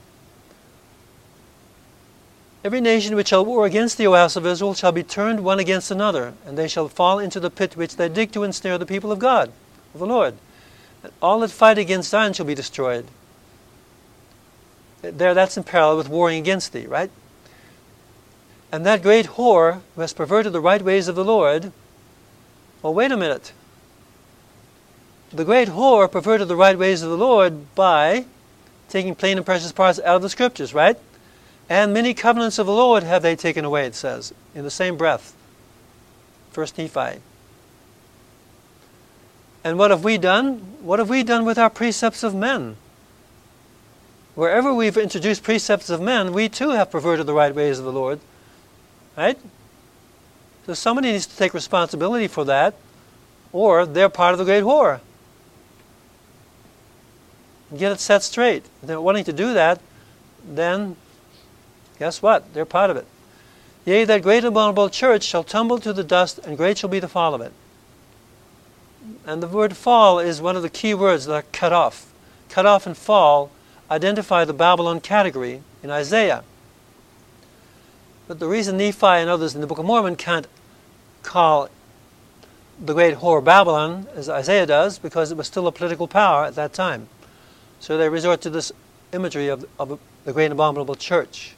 [2.64, 5.92] Every nation which shall war against the house of Israel shall be turned one against
[5.92, 9.14] another, and they shall fall into the pit which they dig to ensnare the people
[9.14, 9.52] of God,
[9.94, 10.36] of the Lord.
[11.04, 13.08] And all that fight against Zion shall be destroyed.
[15.02, 17.10] There, that's in parallel with warring against thee, right?
[18.74, 21.72] And that great whore who has perverted the right ways of the Lord,
[22.82, 23.54] well, wait a minute.
[25.32, 28.26] The great whore perverted the right ways of the Lord by
[28.88, 30.98] taking plain and precious parts out of the scriptures, right?
[31.70, 34.98] And many covenants of the Lord have they taken away, it says, in the same
[34.98, 35.36] breath.
[36.52, 37.20] First Nephi.
[39.64, 40.58] And what have we done?
[40.82, 42.78] What have we done with our precepts of men?
[44.34, 47.92] Wherever we've introduced precepts of men, we too have perverted the right ways of the
[47.92, 48.20] Lord.
[49.18, 49.38] Right?
[50.70, 52.76] So somebody needs to take responsibility for that,
[53.52, 55.00] or they're part of the great whore.
[57.76, 58.66] Get it set straight.
[58.84, 59.82] If they're wanting to do that,
[60.48, 60.96] then
[61.98, 62.54] Guess what?
[62.54, 63.08] They're part of it.
[63.84, 67.00] Yea, that great and abominable church shall tumble to the dust, and great shall be
[67.00, 67.52] the fall of it.
[69.26, 72.14] And the word fall is one of the key words that are cut off.
[72.48, 73.50] Cut off and fall
[73.90, 76.44] identify the Babylon category in Isaiah.
[78.30, 80.48] But the reason Nephi and others in the Book of Mormon can't
[81.22, 81.68] call
[82.80, 86.56] the great whore Babylon, as Isaiah does, because it was still a political power at
[86.56, 87.10] that time.
[87.82, 88.72] So they resort to this
[89.12, 91.56] imagery of, of the great abominable church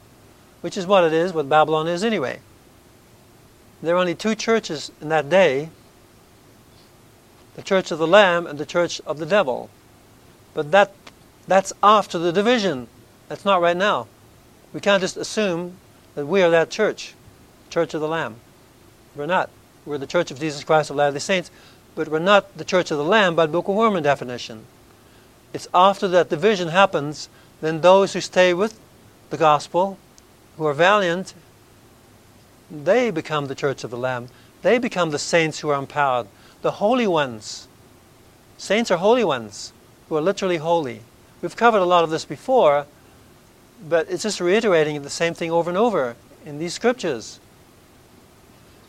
[0.62, 2.40] which is what it is, what Babylon is anyway.
[3.82, 5.70] There were only two churches in that day
[7.56, 9.70] the church of the Lamb and the church of the devil.
[10.54, 10.94] But that,
[11.48, 12.88] that's after the division.
[13.28, 14.08] That's not right now.
[14.72, 15.76] We can't just assume
[16.16, 17.14] that we are that church,
[17.70, 18.36] Church of the Lamb.
[19.16, 19.50] We're not.
[19.86, 21.52] We're the Church of Jesus Christ of Latter-day Saints,
[21.96, 24.66] but we're not the Church of the Lamb by Book of Mormon definition.
[25.54, 27.30] It's after that division happens,
[27.62, 28.80] then those who stay with
[29.30, 29.98] the gospel
[30.58, 31.34] who are valiant,
[32.70, 34.30] they become the church of the Lamb.
[34.62, 36.28] They become the saints who are empowered,
[36.62, 37.68] the holy ones.
[38.58, 39.74] Saints are holy ones
[40.08, 41.02] who are literally holy.
[41.42, 42.86] We've covered a lot of this before,
[43.88, 46.16] but it's just reiterating the same thing over and over
[46.46, 47.40] in these scriptures.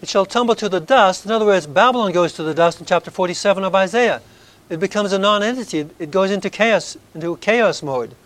[0.00, 1.24] It shall tumble to the dust.
[1.24, 4.20] In other words, Babylon goes to the dust in chapter 47 of Isaiah.
[4.68, 5.90] It becomes a non-entity.
[5.98, 8.16] It goes into chaos, into chaos mode.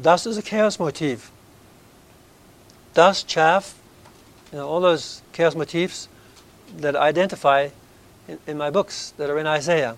[0.00, 1.30] Dust is a chaos motif
[2.96, 3.78] dust, chaff,
[4.50, 6.08] you know, all those chaos motifs
[6.78, 7.68] that I identify
[8.26, 9.96] in, in my books that are in Isaiah.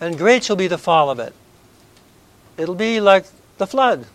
[0.00, 1.32] And great shall be the fall of it.
[2.58, 3.26] It'll be like
[3.58, 4.06] the flood,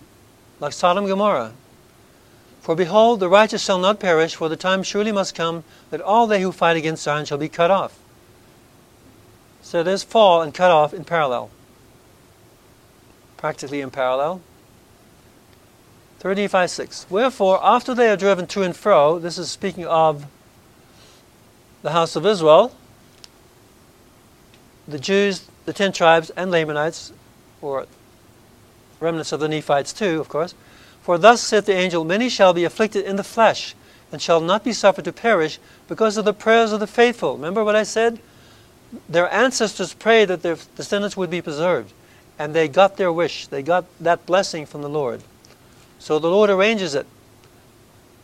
[0.59, 1.53] like Sodom and Gomorrah.
[2.61, 6.27] For behold, the righteous shall not perish, for the time surely must come that all
[6.27, 7.97] they who fight against Zion shall be cut off.
[9.63, 11.49] So there's fall and cut off in parallel.
[13.37, 14.41] Practically in parallel.
[16.19, 17.05] 35 6.
[17.09, 20.27] Wherefore, after they are driven to and fro, this is speaking of
[21.81, 22.75] the house of Israel,
[24.87, 27.11] the Jews, the ten tribes, and Lamanites,
[27.59, 27.87] or
[29.01, 30.53] remnants of the Nephites too, of course.
[31.01, 33.75] For thus saith the angel, Many shall be afflicted in the flesh,
[34.11, 37.35] and shall not be suffered to perish, because of the prayers of the faithful.
[37.35, 38.19] Remember what I said?
[39.09, 41.93] Their ancestors prayed that their descendants would be preserved,
[42.37, 43.47] and they got their wish.
[43.47, 45.21] They got that blessing from the Lord.
[45.99, 47.07] So the Lord arranges it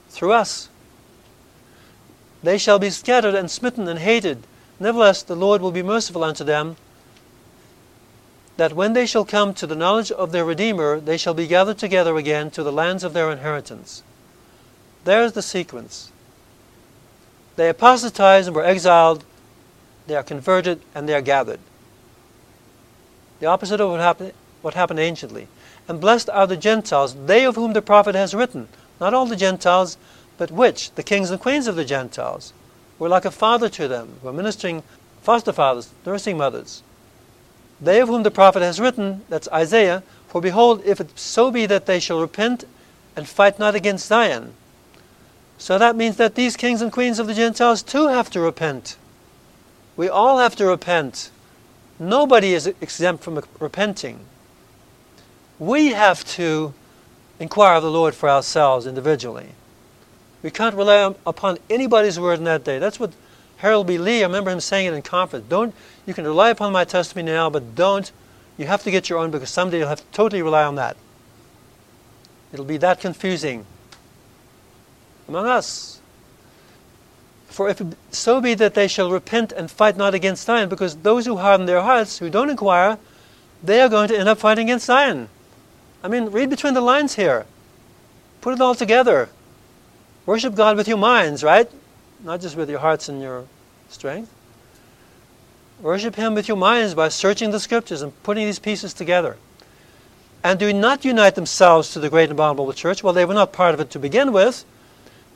[0.09, 0.69] through us.
[2.43, 4.43] They shall be scattered and smitten and hated.
[4.79, 6.75] Nevertheless, the Lord will be merciful unto them,
[8.57, 11.77] that when they shall come to the knowledge of their Redeemer, they shall be gathered
[11.77, 14.03] together again to the lands of their inheritance.
[15.03, 16.11] There's the sequence.
[17.55, 19.23] They apostatized and were exiled,
[20.07, 21.59] they are converted, and they are gathered.
[23.39, 25.47] The opposite of what happened, what happened anciently.
[25.87, 28.67] And blessed are the Gentiles, they of whom the prophet has written.
[28.99, 29.97] Not all the Gentiles,
[30.37, 30.91] but which?
[30.91, 32.53] The kings and queens of the Gentiles.
[32.97, 34.19] We're like a father to them.
[34.23, 34.83] We're ministering
[35.21, 36.81] foster fathers, nursing mothers.
[37.79, 41.65] They of whom the prophet has written, that's Isaiah, for behold, if it so be
[41.65, 42.65] that they shall repent
[43.15, 44.53] and fight not against Zion.
[45.57, 48.97] So that means that these kings and queens of the Gentiles too have to repent.
[49.95, 51.31] We all have to repent.
[51.99, 54.19] Nobody is exempt from repenting
[55.59, 56.73] we have to
[57.39, 59.49] inquire of the Lord for ourselves individually.
[60.43, 62.79] We can't rely upon anybody's word in that day.
[62.79, 63.13] That's what
[63.57, 63.97] Harold B.
[63.97, 65.45] Lee, I remember him saying it in conference.
[65.49, 65.73] Don't,
[66.05, 68.11] you can rely upon my testimony now, but don't,
[68.57, 70.95] you have to get your own because someday you'll have to totally rely on that.
[72.53, 73.65] It'll be that confusing
[75.27, 75.99] among us.
[77.47, 77.81] For if
[78.11, 81.65] so be that they shall repent and fight not against Zion, because those who harden
[81.65, 82.99] their hearts, who don't inquire,
[83.63, 85.29] they are going to end up fighting against Zion.
[86.03, 87.45] I mean, read between the lines here.
[88.41, 89.29] Put it all together.
[90.27, 91.69] Worship God with your minds, right?
[92.23, 93.45] Not just with your hearts and your
[93.89, 94.33] strength.
[95.81, 99.37] Worship Him with your minds by searching the Scriptures and putting these pieces together.
[100.43, 103.03] And do not unite themselves to the great and abominable church.
[103.03, 104.65] Well, they were not part of it to begin with.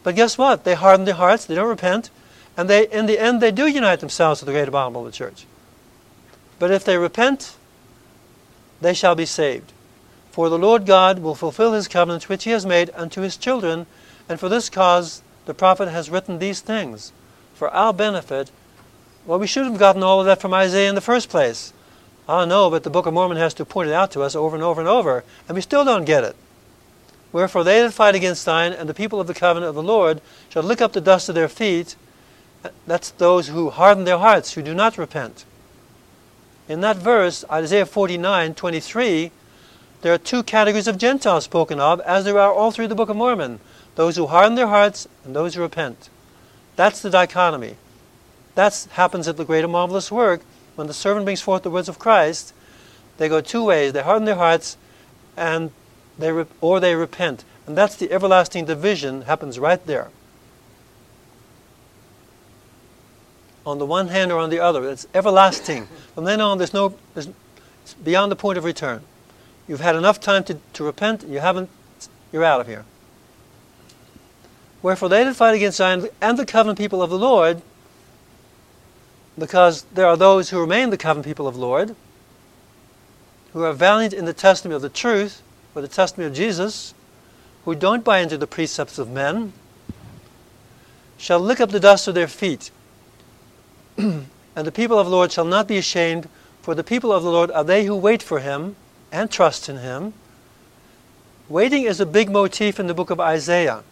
[0.03, 0.63] But guess what?
[0.63, 2.09] They harden their hearts, they don't repent,
[2.57, 5.45] and they, in the end, they do unite themselves to the great and abominable church.
[6.57, 7.55] But if they repent,
[8.79, 9.73] they shall be saved.
[10.31, 13.85] For the Lord God will fulfill his covenant which he has made unto his children,
[14.27, 17.11] and for this cause the prophet has written these things,
[17.53, 18.51] for our benefit.
[19.25, 21.73] Well, we should have gotten all of that from Isaiah in the first place.
[22.27, 24.55] I know, but the Book of Mormon has to point it out to us over
[24.55, 26.35] and over and over, and we still don't get it.
[27.31, 30.21] Wherefore they that fight against Zion and the people of the covenant of the Lord
[30.49, 31.95] shall lick up the dust of their feet.
[32.85, 35.45] That's those who harden their hearts, who do not repent.
[36.67, 39.31] In that verse, Isaiah 49 23,
[40.01, 43.09] there are two categories of Gentiles spoken of, as there are all through the Book
[43.09, 43.59] of Mormon
[43.95, 46.09] those who harden their hearts and those who repent.
[46.75, 47.75] That's the dichotomy.
[48.55, 50.41] That happens at the great and marvelous work
[50.75, 52.53] when the servant brings forth the words of Christ.
[53.17, 54.77] They go two ways they harden their hearts
[55.37, 55.71] and
[56.17, 57.43] they re- or they repent.
[57.67, 60.09] And that's the everlasting division happens right there.
[63.65, 64.89] On the one hand or on the other.
[64.89, 65.87] It's everlasting.
[66.15, 67.29] From then on, there's no, there's,
[67.83, 69.03] it's beyond the point of return.
[69.67, 71.69] You've had enough time to, to repent, you haven't,
[72.31, 72.85] you're out of here.
[74.81, 77.61] Wherefore they that fight against Zion and the covenant people of the Lord,
[79.37, 81.95] because there are those who remain the covenant people of the Lord,
[83.53, 85.41] who are valiant in the testimony of the truth,
[85.75, 86.93] or the testimony of Jesus,
[87.65, 89.53] who don't buy into the precepts of men,
[91.17, 92.71] shall lick up the dust of their feet.
[93.97, 96.27] and the people of the Lord shall not be ashamed,
[96.61, 98.75] for the people of the Lord are they who wait for him
[99.11, 100.13] and trust in him.
[101.49, 103.83] Waiting is a big motif in the book of Isaiah.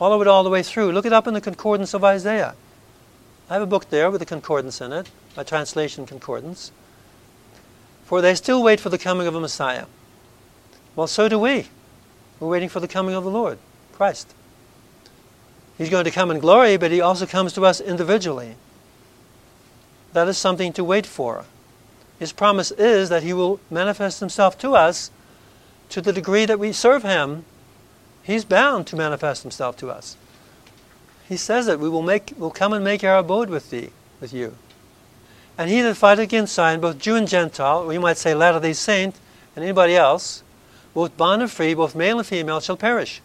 [0.00, 0.92] Follow it all the way through.
[0.92, 2.54] Look it up in the concordance of Isaiah.
[3.50, 6.72] I have a book there with a concordance in it, a translation concordance.
[8.06, 9.84] For they still wait for the coming of a Messiah.
[10.96, 11.66] Well, so do we.
[12.40, 13.58] We're waiting for the coming of the Lord,
[13.92, 14.32] Christ.
[15.76, 18.54] He's going to come in glory, but He also comes to us individually.
[20.14, 21.44] That is something to wait for.
[22.18, 25.10] His promise is that He will manifest Himself to us
[25.90, 27.44] to the degree that we serve Him.
[28.22, 30.16] He's bound to manifest Himself to us.
[31.28, 33.90] He says that we will make will come and make our abode with thee,
[34.20, 34.56] with you.
[35.56, 38.60] And he that fighteth against Zion, both Jew and Gentile, or you might say Latter
[38.60, 39.14] day Saint,
[39.54, 40.42] and anybody else,
[40.94, 43.20] both bond and free, both male and female, shall perish.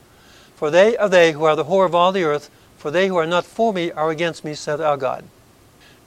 [0.55, 3.15] For they are they who are the whore of all the earth, for they who
[3.15, 5.23] are not for me are against me, saith our God.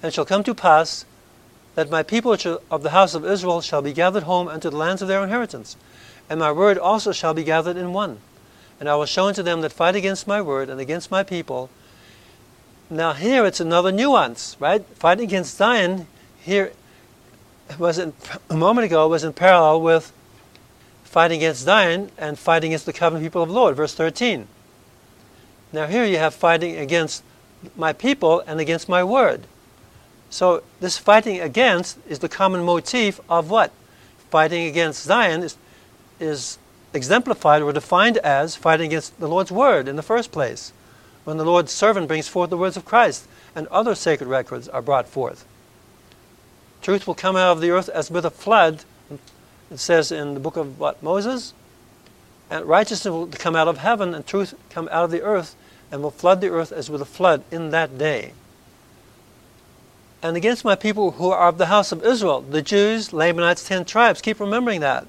[0.03, 1.05] And it shall come to pass
[1.75, 2.37] that my people
[2.71, 5.77] of the house of Israel shall be gathered home unto the lands of their inheritance,
[6.31, 8.19] and my word also shall be gathered in one.
[8.81, 11.71] And I will show unto them that fight against my word and against my people.
[12.91, 14.85] Now here it's another nuance, right?
[14.95, 16.07] Fighting against Zion
[16.41, 16.73] here
[17.79, 18.15] was in,
[18.49, 20.13] a moment ago was in parallel with
[21.05, 24.47] fighting against Zion and fighting against the covenant people of the Lord, verse 13.
[25.73, 27.23] Now here you have fighting against
[27.77, 29.43] my people and against my word.
[30.31, 33.73] So this fighting against is the common motif of what?
[34.31, 35.57] Fighting against Zion is,
[36.21, 36.59] is
[36.99, 40.73] exemplified or defined as fighting against the Lord's word in the first place,
[41.25, 44.83] when the Lord's servant brings forth the words of Christ and other sacred records are
[44.83, 45.47] brought forth.
[46.83, 48.85] Truth will come out of the earth as with a flood
[49.71, 51.53] it says in the book of what Moses,
[52.51, 55.55] and righteousness will come out of heaven and truth come out of the earth
[55.93, 58.33] and will flood the earth as with a flood in that day.
[60.23, 63.85] And against my people who are of the house of Israel, the Jews, Lamanites, ten
[63.85, 65.07] tribes, keep remembering that.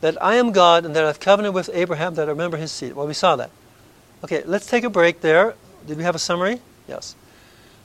[0.00, 2.94] That I am God and that I've covenanted with Abraham that I remember his seed.
[2.94, 3.50] Well, we saw that.
[4.24, 5.54] Okay, let's take a break there.
[5.86, 6.60] Did we have a summary?
[6.86, 7.14] Yes.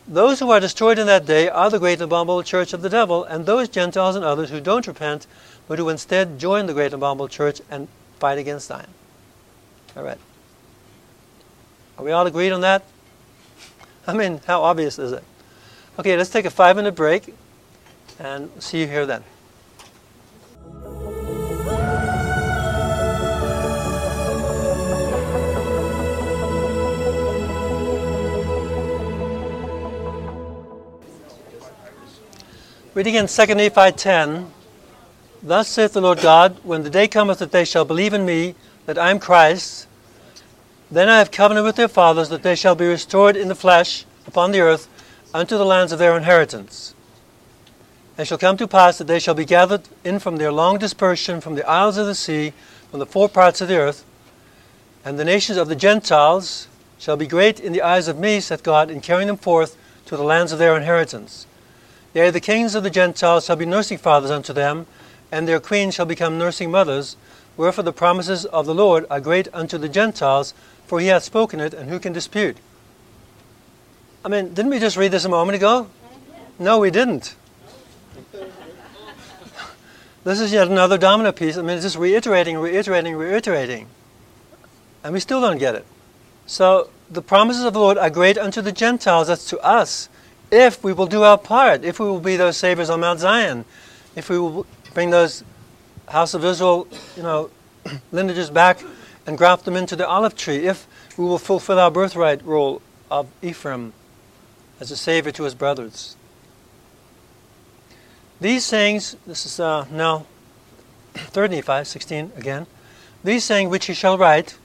[0.07, 2.89] Those who are destroyed in that day are the great and abominable church of the
[2.89, 5.28] devil, and those Gentiles and others who don't repent
[5.68, 7.88] but who instead join the great and abominable church and
[8.20, 8.88] fight against Zion.
[9.95, 10.18] All right.
[11.97, 12.84] Are we all agreed on that?
[14.07, 15.24] I mean, how obvious is it?
[15.99, 17.34] Okay, let's take a five minute break
[18.20, 19.24] and see you here then.
[32.95, 34.51] Reading in 2 Nephi 10,
[35.41, 38.53] Thus saith the Lord God, when the day cometh that they shall believe in me,
[38.85, 39.87] that I am Christ,
[40.91, 44.05] Then I have covenanted with their fathers that they shall be restored in the flesh
[44.27, 44.87] upon the earth
[45.33, 46.93] unto the lands of their inheritance.
[48.15, 51.41] And shall come to pass that they shall be gathered in from their long dispersion
[51.41, 52.53] from the isles of the sea,
[52.91, 54.05] from the four parts of the earth,
[55.03, 56.67] and the nations of the Gentiles
[56.99, 59.75] shall be great in the eyes of me, saith God, in carrying them forth
[60.05, 61.47] to the lands of their inheritance.
[62.14, 64.86] Yea, the kings of the Gentiles shall be nursing fathers unto them,
[65.32, 67.18] and their queens shall become nursing mothers.
[67.57, 70.53] Wherefore the promises of the Lord are great unto the Gentiles,
[70.86, 72.57] for he hath spoken it, and who can dispute?
[74.24, 75.88] I mean, didn't we just read this a moment ago?
[76.59, 77.36] No, we didn't.
[80.24, 81.57] This is yet another domino piece.
[81.57, 83.88] I mean, it's just reiterating, reiterating, reiterating.
[85.03, 85.86] And we still don't get it.
[86.45, 90.07] So the promises of the Lord are great unto the Gentiles, that's to us,
[90.53, 93.65] if we will do our part, if we will be those saviors on Mount Zion,
[94.15, 95.43] if we will bring those
[96.07, 96.87] house of Israel,
[97.17, 97.49] you know,
[98.11, 98.79] lineages back
[99.25, 100.87] and graft them into the olive tree, if
[101.17, 103.93] we will fulfill our birthright role of Ephraim
[104.79, 106.15] as a savior to his brothers.
[108.41, 110.25] These sayings, this is uh, now
[111.13, 112.67] 3 Nephi 16 again.
[113.23, 114.57] These sayings which he shall write,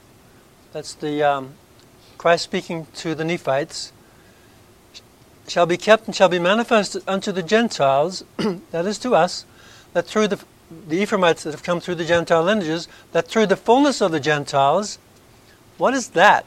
[0.73, 1.53] that's the um,
[2.17, 3.93] Christ speaking to the Nephites,
[5.51, 8.23] shall be kept and shall be manifested unto the Gentiles,
[8.71, 9.45] that is to us,
[9.93, 10.39] that through the,
[10.87, 14.19] the Ephraimites that have come through the Gentile lineages, that through the fullness of the
[14.19, 14.99] Gentiles,
[15.77, 16.45] what is that?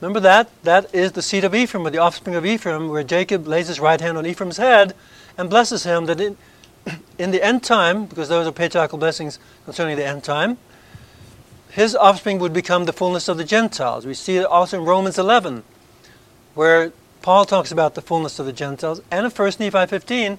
[0.00, 0.48] Remember that?
[0.62, 3.80] That is the seed of Ephraim, or the offspring of Ephraim, where Jacob lays his
[3.80, 4.94] right hand on Ephraim's head
[5.36, 6.36] and blesses him that in,
[7.18, 10.56] in the end time, because those are patriarchal blessings concerning the end time,
[11.70, 14.06] his offspring would become the fullness of the Gentiles.
[14.06, 15.64] We see it also in Romans 11,
[16.54, 16.92] where
[17.22, 20.38] Paul talks about the fullness of the Gentiles, and in 1 Nephi 15,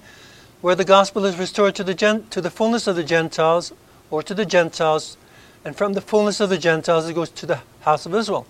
[0.60, 3.72] where the gospel is restored to the, gen- to the fullness of the Gentiles,
[4.10, 5.16] or to the Gentiles,
[5.64, 8.46] and from the fullness of the Gentiles it goes to the house of Israel.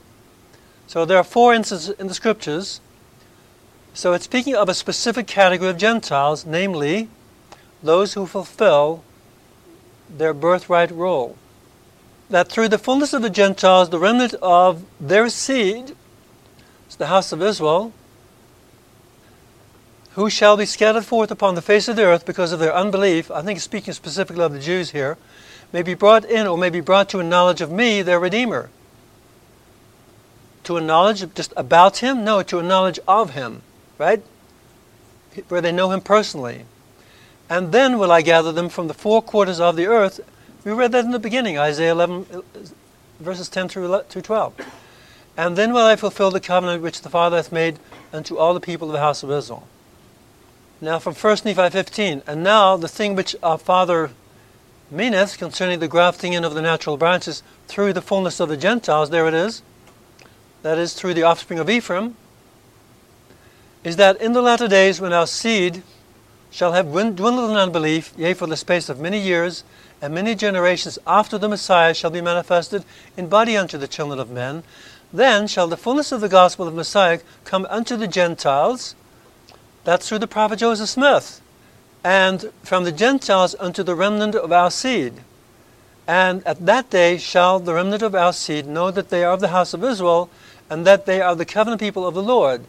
[0.86, 2.80] So there are four instances in the scriptures.
[3.94, 7.08] So it's speaking of a specific category of Gentiles, namely
[7.82, 9.02] those who fulfill
[10.08, 11.36] their birthright role.
[12.28, 15.96] That through the fullness of the Gentiles, the remnant of their seed,
[17.00, 17.92] the house of Israel,
[20.14, 23.30] who shall be scattered forth upon the face of the earth because of their unbelief,
[23.30, 25.16] I think speaking specifically of the Jews here,
[25.72, 28.70] may be brought in or may be brought to a knowledge of me, their Redeemer.
[30.64, 32.24] To a knowledge just about him?
[32.24, 33.62] No, to a knowledge of him,
[33.98, 34.22] right?
[35.48, 36.64] Where they know him personally.
[37.48, 40.20] And then will I gather them from the four quarters of the earth.
[40.64, 42.26] We read that in the beginning, Isaiah 11,
[43.20, 44.54] verses 10 through 12.
[45.36, 47.78] And then will I fulfill the covenant which the Father hath made
[48.12, 49.66] unto all the people of the house of Israel.
[50.80, 52.22] Now from 1 Nephi 15.
[52.26, 54.10] And now the thing which our Father
[54.90, 59.10] meaneth concerning the grafting in of the natural branches through the fullness of the Gentiles,
[59.10, 59.62] there it is,
[60.62, 62.16] that is, through the offspring of Ephraim,
[63.84, 65.82] is that in the latter days when our seed
[66.50, 69.62] shall have dwindled in unbelief, yea, for the space of many years,
[70.02, 72.84] and many generations after the Messiah shall be manifested
[73.16, 74.64] in body unto the children of men.
[75.12, 78.94] Then shall the fullness of the gospel of Messiah come unto the Gentiles.
[79.84, 81.40] That's through the prophet Joseph Smith.
[82.04, 85.14] And from the Gentiles unto the remnant of our seed.
[86.06, 89.40] And at that day shall the remnant of our seed know that they are of
[89.40, 90.28] the house of Israel,
[90.68, 92.64] and that they are the covenant people of the Lord.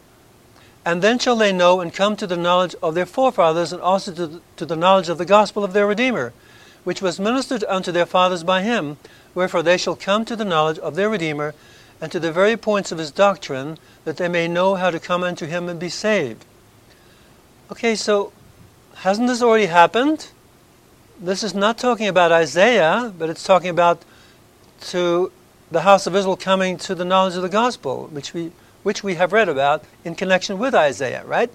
[0.84, 4.12] And then shall they know and come to the knowledge of their forefathers, and also
[4.12, 6.32] to the, to the knowledge of the gospel of their Redeemer,
[6.84, 8.96] which was ministered unto their fathers by him.
[9.34, 11.54] Wherefore they shall come to the knowledge of their Redeemer,
[12.00, 15.22] and to the very points of his doctrine, that they may know how to come
[15.22, 16.44] unto him and be saved.
[17.72, 18.34] Okay, so
[18.96, 20.28] hasn't this already happened?
[21.18, 24.04] This is not talking about Isaiah, but it's talking about
[24.88, 25.32] to
[25.70, 29.14] the house of Israel coming to the knowledge of the gospel, which we which we
[29.14, 31.50] have read about in connection with Isaiah, right?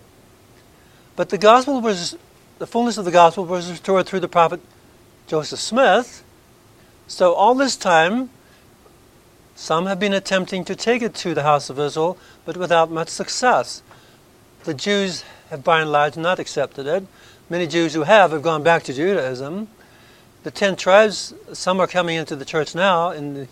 [1.15, 2.17] But the gospel was,
[2.57, 4.59] the fullness of the gospel was restored through the prophet
[5.27, 6.23] Joseph Smith.
[7.05, 8.31] So all this time,
[9.53, 13.09] some have been attempting to take it to the house of Israel, but without much
[13.09, 13.83] success.
[14.63, 17.05] The Jews have by and large not accepted it.
[17.49, 19.67] Many Jews who have have gone back to Judaism.
[20.43, 23.47] The ten tribes, some are coming into the church now in the,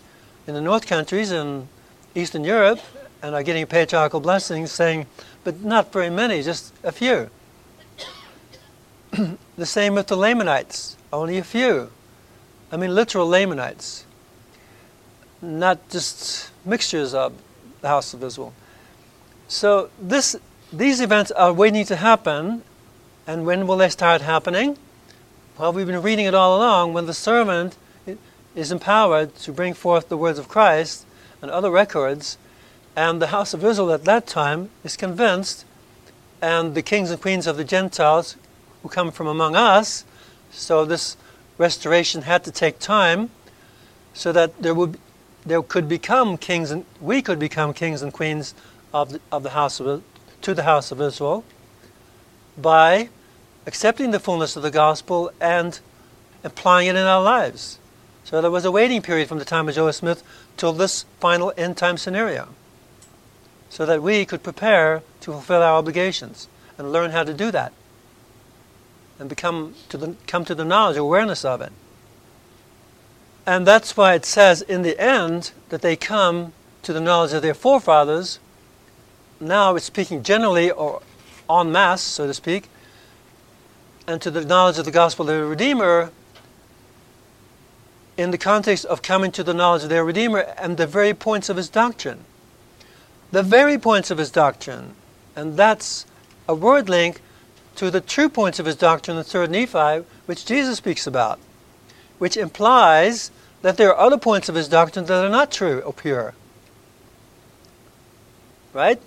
[0.46, 1.68] in the North countries and
[2.14, 2.80] Eastern Europe,
[3.22, 5.06] and are getting patriarchal blessings, saying,
[5.44, 7.30] but not very many, just a few.
[9.56, 11.90] the same with the Lamanites, only a few.
[12.70, 14.04] I mean, literal Lamanites,
[15.40, 17.32] not just mixtures of
[17.80, 18.52] the house of Israel.
[19.48, 20.36] So this,
[20.72, 22.62] these events are waiting to happen,
[23.26, 24.76] and when will they start happening?
[25.58, 26.92] Well, we've been reading it all along.
[26.92, 27.76] When the servant
[28.54, 31.06] is empowered to bring forth the words of Christ
[31.40, 32.36] and other records,
[32.96, 35.64] And the house of Israel at that time is convinced,
[36.42, 38.36] and the kings and queens of the Gentiles
[38.82, 40.04] who come from among us,
[40.50, 41.16] so this
[41.58, 43.30] restoration had to take time
[44.14, 44.98] so that there would
[45.44, 48.52] there could become kings and we could become kings and queens
[48.92, 50.02] of the, of the house of
[50.46, 51.42] to the house of Israel
[52.56, 53.08] by
[53.66, 55.80] accepting the fullness of the gospel and
[56.44, 57.80] applying it in our lives.
[58.22, 60.22] So there was a waiting period from the time of Joseph Smith
[60.56, 62.50] till this final end time scenario.
[63.70, 66.46] So that we could prepare to fulfill our obligations
[66.78, 67.72] and learn how to do that.
[69.18, 71.72] And become to the, come to the knowledge, awareness of it.
[73.44, 76.52] And that's why it says in the end that they come
[76.84, 78.38] to the knowledge of their forefathers.
[79.40, 81.02] Now it's speaking generally or
[81.50, 82.68] en masse, so to speak,
[84.06, 86.10] and to the knowledge of the gospel of the Redeemer
[88.16, 91.48] in the context of coming to the knowledge of their Redeemer and the very points
[91.48, 92.24] of his doctrine.
[93.30, 94.94] The very points of his doctrine.
[95.34, 96.06] And that's
[96.48, 97.20] a word link
[97.74, 101.38] to the true points of his doctrine in 3rd Nephi, which Jesus speaks about,
[102.18, 103.30] which implies
[103.60, 106.34] that there are other points of his doctrine that are not true or pure.
[108.76, 109.00] Right?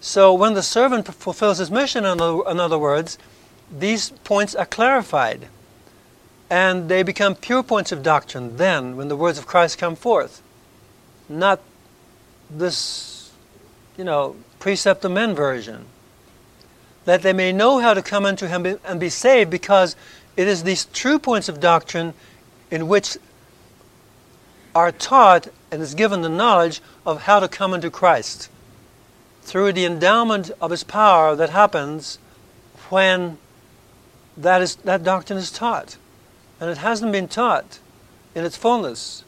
[0.00, 3.16] So when the servant fulfills his mission, in other, words,
[3.70, 5.46] these points are clarified.
[6.50, 10.42] And they become pure points of doctrine then when the words of Christ come forth.
[11.28, 11.60] Not
[12.50, 13.30] this,
[13.96, 15.84] you know, precept of men version.
[17.04, 19.94] That they may know how to come unto him and be saved because
[20.36, 22.14] it is these true points of doctrine
[22.68, 23.16] in which
[24.74, 28.50] are taught and is given the knowledge of how to come unto Christ
[29.44, 32.18] through the endowment of his power that happens
[32.88, 33.38] when
[34.36, 35.96] that, is, that doctrine is taught.
[36.60, 37.78] And it hasn't been taught
[38.34, 39.22] in its fullness.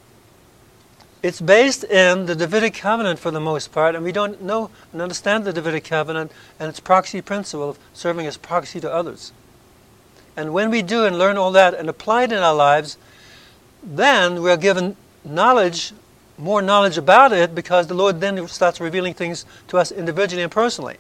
[1.22, 5.02] It's based in the Davidic covenant for the most part, and we don't know and
[5.02, 9.32] understand the Davidic covenant and its proxy principle of serving as proxy to others.
[10.36, 12.96] And when we do and learn all that and apply it in our lives,
[13.82, 15.92] then we're given knowledge,
[16.38, 20.52] more knowledge about it, because the Lord then starts revealing things to us individually and
[20.52, 20.96] personally.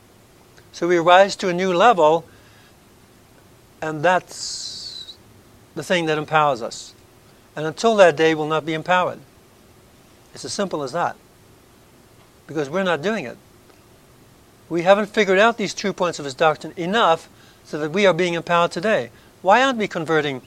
[0.72, 2.24] So we rise to a new level,
[3.80, 5.16] and that's
[5.74, 6.94] the thing that empowers us.
[7.54, 9.20] And until that day, we'll not be empowered.
[10.34, 11.16] It's as simple as that.
[12.46, 13.36] Because we're not doing it.
[14.68, 17.28] We haven't figured out these true points of His doctrine enough
[17.64, 19.10] so that we are being empowered today.
[19.42, 20.42] Why aren't we converting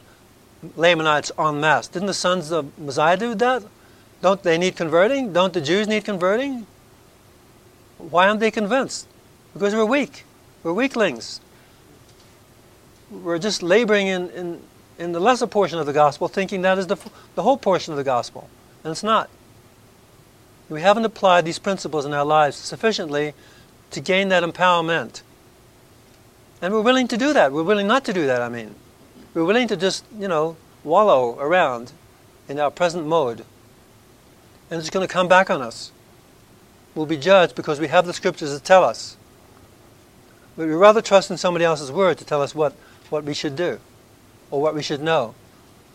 [0.76, 1.88] Lamanites en masse.
[1.88, 3.64] Didn't the sons of Mosiah do that?
[4.22, 5.32] Don't they need converting?
[5.34, 6.66] Don't the Jews need converting?
[7.98, 9.08] Why aren't they convinced?
[9.54, 10.26] Because we're weak.
[10.64, 11.41] We're weaklings.
[13.10, 14.62] We're just laboring in, in,
[14.98, 16.98] in the lesser portion of the gospel, thinking that is the,
[17.36, 18.50] the whole portion of the gospel.
[18.84, 19.30] And it's not.
[20.70, 23.34] We haven't applied these principles in our lives sufficiently
[23.91, 25.22] to gain that empowerment.
[26.62, 27.52] And we're willing to do that.
[27.52, 28.76] We're willing not to do that, I mean.
[29.34, 31.91] We're willing to just, you know, wallow around
[32.48, 33.46] in our present mode.
[34.70, 35.91] And it's going to come back on us.
[36.96, 39.18] We'll be judged because we have the scriptures to tell us.
[40.58, 42.74] But we rather trust in somebody else's word to tell us what,
[43.10, 43.80] what we should do,
[44.52, 45.34] or what we should know,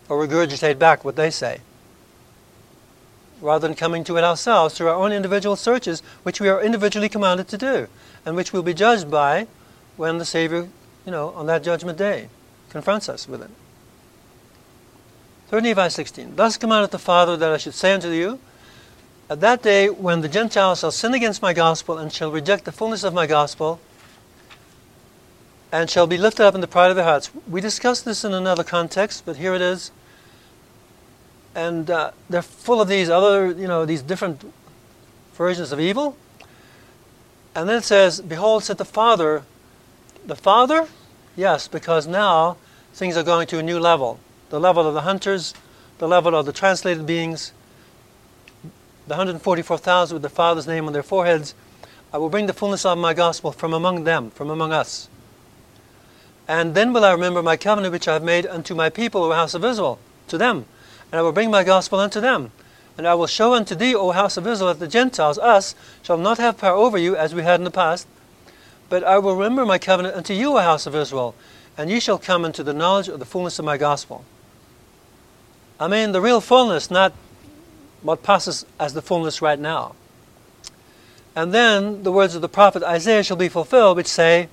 [0.08, 1.60] or regurgitate back what they say,
[3.40, 7.08] rather than coming to it ourselves through our own individual searches, which we are individually
[7.08, 7.88] commanded to do,
[8.24, 9.46] and which we'll be judged by
[9.96, 10.68] when the Savior,
[11.04, 12.28] you know, on that judgment day
[12.70, 13.50] confronts us with it.
[15.48, 16.36] 3 Nephi 16.
[16.36, 18.40] Thus commandeth the Father that I should say unto you,
[19.34, 22.70] At that day when the Gentiles shall sin against my gospel and shall reject the
[22.70, 23.80] fullness of my gospel,
[25.72, 27.32] and shall be lifted up in the pride of their hearts.
[27.48, 29.90] We discussed this in another context, but here it is.
[31.52, 34.40] And uh, they're full of these other, you know, these different
[35.32, 36.16] versions of evil.
[37.56, 39.42] And then it says, Behold, said the Father,
[40.24, 40.86] the Father?
[41.34, 42.56] Yes, because now
[42.92, 44.20] things are going to a new level.
[44.50, 45.54] The level of the hunters,
[45.98, 47.52] the level of the translated beings,
[49.06, 51.54] the 144,000 with the Father's name on their foreheads.
[52.12, 55.08] I will bring the fullness of my gospel from among them, from among us.
[56.46, 59.32] And then will I remember my covenant which I have made unto my people, O
[59.32, 59.98] house of Israel,
[60.28, 60.66] to them.
[61.10, 62.50] And I will bring my gospel unto them.
[62.96, 66.18] And I will show unto thee, O house of Israel, that the Gentiles, us, shall
[66.18, 68.06] not have power over you as we had in the past.
[68.88, 71.34] But I will remember my covenant unto you, O house of Israel,
[71.76, 74.24] and ye shall come into the knowledge of the fullness of my gospel.
[75.80, 77.12] I mean, the real fullness, not
[78.04, 79.96] what passes as the fullness right now.
[81.34, 84.48] And then the words of the prophet Isaiah shall be fulfilled, which say,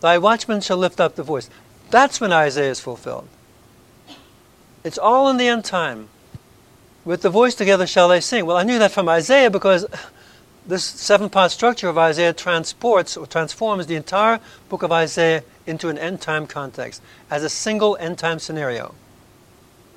[0.00, 1.48] Thy watchman shall lift up the voice.
[1.90, 3.28] That's when Isaiah is fulfilled.
[4.82, 6.08] It's all in the end time.
[7.04, 8.46] With the voice together shall they sing.
[8.46, 9.86] Well, I knew that from Isaiah because
[10.66, 14.40] this seven part structure of Isaiah transports or transforms the entire
[14.70, 18.94] book of Isaiah into an end time context as a single end time scenario.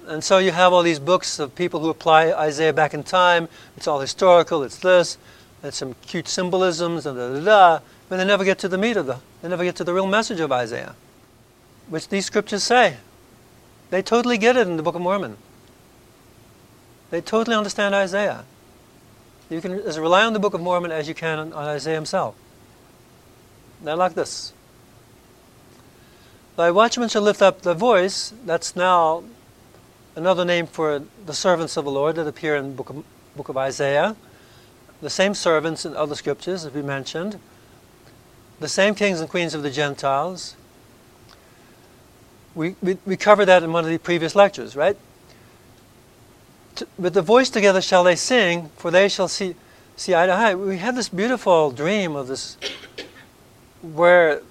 [0.07, 3.49] And so you have all these books of people who apply Isaiah back in time.
[3.75, 5.17] It's all historical, it's this,
[5.61, 7.79] it's some cute symbolisms, and da da da.
[8.07, 10.07] But they never get to the meat of the, they never get to the real
[10.07, 10.95] message of Isaiah,
[11.89, 12.97] which these scriptures say.
[13.89, 15.35] They totally get it in the Book of Mormon.
[17.09, 18.45] They totally understand Isaiah.
[19.49, 21.95] You can as rely on the Book of Mormon as you can on, on Isaiah
[21.95, 22.35] himself.
[23.83, 24.53] They're like this.
[26.55, 28.33] Thy watchmen shall lift up the voice.
[28.45, 29.23] That's now
[30.17, 33.03] another name for the servants of the Lord that appear in book of,
[33.35, 34.15] book of Isaiah.
[34.99, 37.39] The same servants in other scriptures, as we mentioned.
[38.59, 40.55] The same kings and queens of the Gentiles.
[42.55, 44.97] We, we, we covered that in one of the previous lectures, right?
[46.95, 49.55] with the voice together shall they sing, for they shall see,
[49.95, 50.53] see eye to eye.
[50.53, 52.55] We had this beautiful dream of this,
[53.81, 54.41] where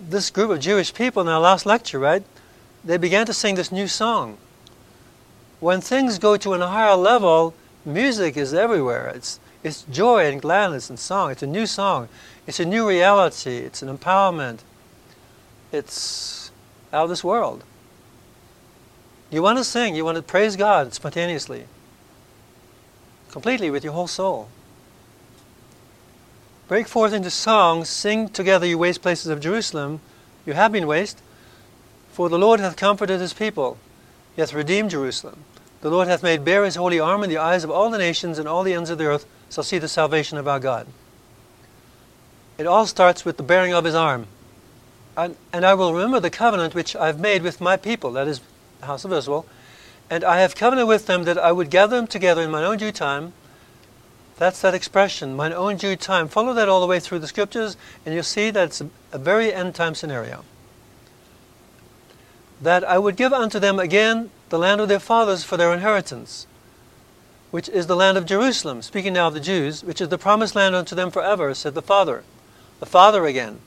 [0.00, 2.22] this group of Jewish people in our last lecture, right,
[2.84, 4.38] they began to sing this new song.
[5.62, 9.12] When things go to a higher level, music is everywhere.
[9.14, 11.30] It's, it's joy and gladness and song.
[11.30, 12.08] It's a new song.
[12.48, 13.58] It's a new reality.
[13.58, 14.58] It's an empowerment.
[15.70, 16.50] It's
[16.92, 17.62] out of this world.
[19.30, 21.66] You want to sing, you want to praise God spontaneously,
[23.30, 24.48] completely with your whole soul.
[26.66, 30.00] Break forth into song, sing together, you waste places of Jerusalem.
[30.44, 31.22] You have been waste,
[32.10, 33.78] for the Lord hath comforted his people,
[34.34, 35.44] he hath redeemed Jerusalem.
[35.82, 38.38] The Lord hath made bare his holy arm in the eyes of all the nations,
[38.38, 40.86] and all the ends of the earth shall see the salvation of our God.
[42.56, 44.28] It all starts with the bearing of his arm.
[45.16, 48.28] And, and I will remember the covenant which I have made with my people, that
[48.28, 48.40] is,
[48.78, 49.44] the house of Israel,
[50.08, 52.78] and I have covenanted with them that I would gather them together in mine own
[52.78, 53.32] due time.
[54.38, 56.28] That's that expression, mine own due time.
[56.28, 57.76] Follow that all the way through the scriptures,
[58.06, 60.44] and you'll see that it's a, a very end time scenario.
[62.60, 66.46] That I would give unto them again the land of their fathers for their inheritance,
[67.50, 70.54] which is the land of Jerusalem, speaking now of the Jews, which is the promised
[70.54, 72.22] land unto them forever, said the Father.
[72.78, 73.60] The Father again.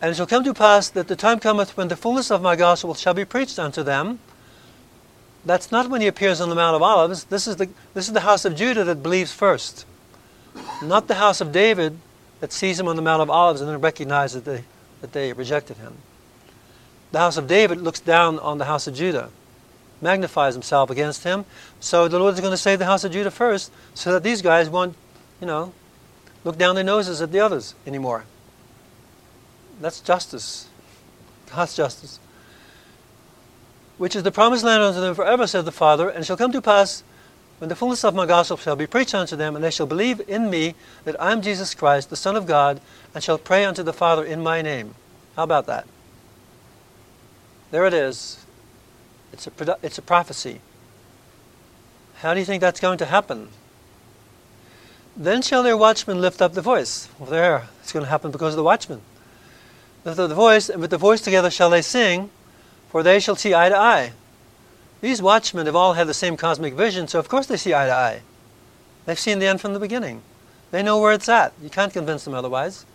[0.00, 2.56] And it shall come to pass that the time cometh when the fullness of my
[2.56, 4.20] gospel shall be preached unto them.
[5.44, 7.24] That's not when he appears on the Mount of Olives.
[7.24, 9.84] This is the, this is the house of Judah that believes first,
[10.82, 11.98] not the house of David
[12.40, 14.64] that sees him on the Mount of Olives and then recognizes that they,
[15.02, 15.98] that they rejected him.
[17.10, 19.28] The house of David looks down on the house of Judah,
[20.02, 21.44] magnifies himself against him.
[21.80, 24.42] So the Lord is going to save the house of Judah first so that these
[24.42, 24.96] guys won't,
[25.40, 25.72] you know,
[26.44, 28.24] look down their noses at the others anymore.
[29.80, 30.68] That's justice.
[31.54, 32.18] God's justice.
[33.98, 36.62] Which is the promised land unto them forever, said the Father, and shall come to
[36.62, 37.04] pass
[37.58, 40.20] when the fullness of my gospel shall be preached unto them, and they shall believe
[40.26, 40.74] in me
[41.04, 42.80] that I am Jesus Christ, the Son of God,
[43.14, 44.96] and shall pray unto the Father in my name.
[45.36, 45.86] How about that?
[47.70, 48.41] There it is.
[49.32, 50.60] It's a, it's a prophecy.
[52.16, 53.48] How do you think that's going to happen?
[55.16, 57.08] Then shall their watchmen lift up the voice.
[57.18, 59.02] Well, there, it's going to happen because of the watchmen
[60.04, 62.30] with the voice, and with the voice together shall they sing,
[62.88, 64.12] for they shall see eye to eye.
[65.00, 67.86] These watchmen have all had the same cosmic vision, so of course they see eye
[67.86, 68.22] to eye.
[69.06, 70.22] They've seen the end from the beginning.
[70.70, 71.52] They know where it's at.
[71.62, 72.86] You can't convince them otherwise.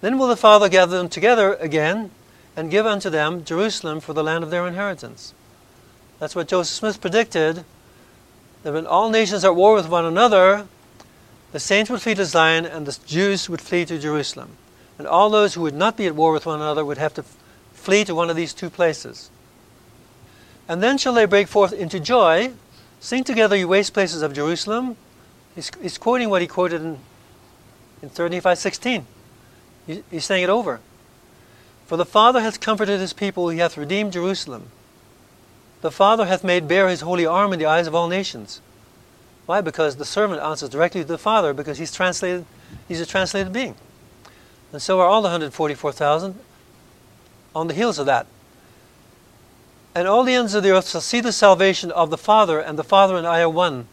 [0.00, 2.10] Then will the Father gather them together again
[2.56, 5.32] and give unto them Jerusalem for the land of their inheritance.
[6.18, 7.64] That's what Joseph Smith predicted
[8.62, 10.66] that when all nations are at war with one another,
[11.52, 14.56] the saints would flee to Zion and the Jews would flee to Jerusalem.
[14.98, 17.24] And all those who would not be at war with one another would have to
[17.72, 19.30] flee to one of these two places.
[20.68, 22.52] And then shall they break forth into joy.
[22.98, 24.96] Sing together, you waste places of Jerusalem.
[25.54, 26.98] He's, he's quoting what he quoted in,
[28.02, 29.06] in 3 Nephi 16.
[29.86, 30.80] He, he's saying it over.
[31.86, 34.70] For the Father hath comforted his people, he hath redeemed Jerusalem.
[35.80, 38.60] The Father hath made bare his holy arm in the eyes of all nations.
[39.46, 39.60] Why?
[39.60, 42.44] Because the servant answers directly to the Father, because he's translated,
[42.88, 43.76] he's a translated being.
[44.72, 46.38] And so are all the 144,000
[47.54, 48.26] on the heels of that.
[49.94, 52.78] And all the ends of the earth shall see the salvation of the Father, and
[52.78, 53.86] the Father and I are one.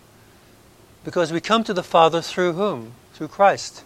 [1.05, 2.93] Because we come to the Father through whom?
[3.13, 3.83] Through Christ.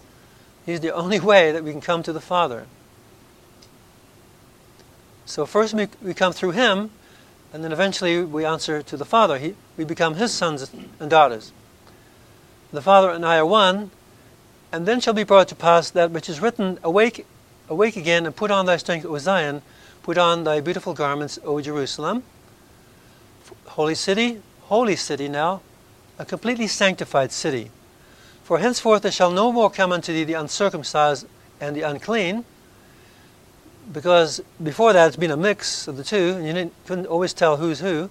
[0.66, 2.66] He's the only way that we can come to the Father.
[5.26, 6.90] So first we, we come through Him,
[7.54, 9.38] and then eventually we answer to the Father.
[9.38, 11.52] He, we become His sons and daughters.
[12.72, 13.92] The Father and I are one,
[14.72, 17.26] and then shall be brought to pass that which is written, Awake,
[17.70, 19.62] awake again, and put on thy strength, O Zion,
[20.04, 22.24] put on thy beautiful garments, O Jerusalem.
[23.66, 25.62] Holy city, holy city now,
[26.20, 27.72] a completely sanctified city.
[28.44, 31.26] For henceforth there shall no more come unto thee the uncircumcised
[31.62, 32.44] and the unclean,
[33.92, 37.34] because before that it's been a mix of the two, and you didn't, couldn't always
[37.34, 38.10] tell who's who.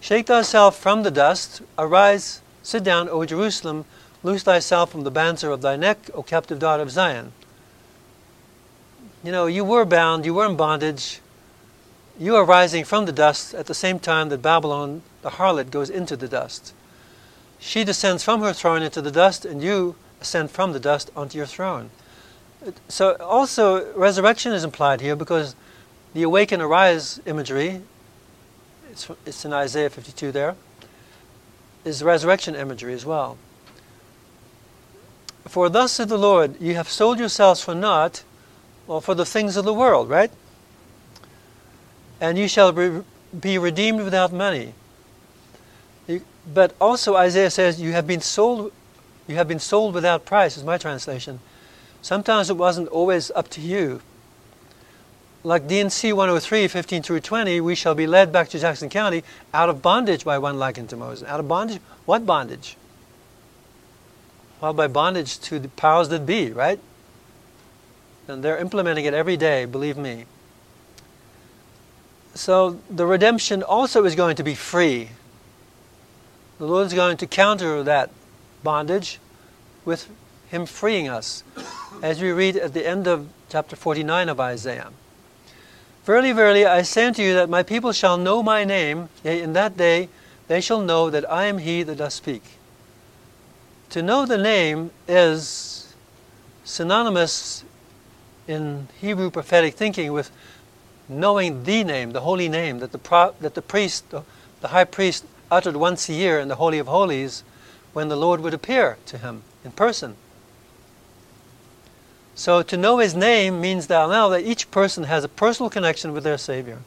[0.00, 3.84] Shake thyself from the dust, arise, sit down, O Jerusalem,
[4.22, 7.32] loose thyself from the bands of thy neck, O captive daughter of Zion.
[9.24, 11.20] You know, you were bound, you were in bondage,
[12.18, 15.90] you are rising from the dust at the same time that Babylon, the harlot, goes
[15.90, 16.74] into the dust.
[17.60, 21.36] She descends from her throne into the dust, and you ascend from the dust onto
[21.36, 21.90] your throne.
[22.88, 25.54] So, also, resurrection is implied here because
[26.14, 27.82] the awaken, arise imagery,
[28.90, 30.56] it's, it's in Isaiah 52 there,
[31.84, 33.38] is resurrection imagery as well.
[35.46, 38.24] For thus said the Lord, you have sold yourselves for naught,
[38.86, 40.30] well, for the things of the world, right?
[42.20, 44.74] And you shall be redeemed without money.
[46.52, 48.72] But also Isaiah says, you have been sold,
[49.26, 51.40] you have been sold without price, is my translation.
[52.02, 54.00] Sometimes it wasn't always up to you.
[55.44, 59.22] Like D&C 103, 15 through 20, we shall be led back to Jackson County
[59.54, 61.28] out of bondage by one like unto Moses.
[61.28, 61.80] Out of bondage?
[62.06, 62.76] What bondage?
[64.60, 66.80] Well, by bondage to the powers that be, right?
[68.26, 70.24] And they're implementing it every day, believe me.
[72.34, 75.10] So the redemption also is going to be free.
[76.58, 78.10] The Lord is going to counter that
[78.62, 79.20] bondage
[79.84, 80.08] with
[80.50, 81.44] Him freeing us,
[82.02, 84.88] as we read at the end of chapter 49 of Isaiah.
[86.04, 89.52] Verily, verily, I say unto you that my people shall know my name, yea, in
[89.52, 90.08] that day
[90.46, 92.42] they shall know that I am He that doth speak.
[93.90, 95.94] To know the name is
[96.64, 97.64] synonymous
[98.46, 100.30] in Hebrew prophetic thinking with
[101.08, 104.22] knowing the name, the holy name that the, pro- that the priest, the,
[104.60, 107.42] the high priest, uttered once a year in the Holy of Holies
[107.92, 110.16] when the Lord would appear to him in person.
[112.38, 116.12] So to know his name means that now that each person has a personal connection
[116.12, 116.78] with their Savior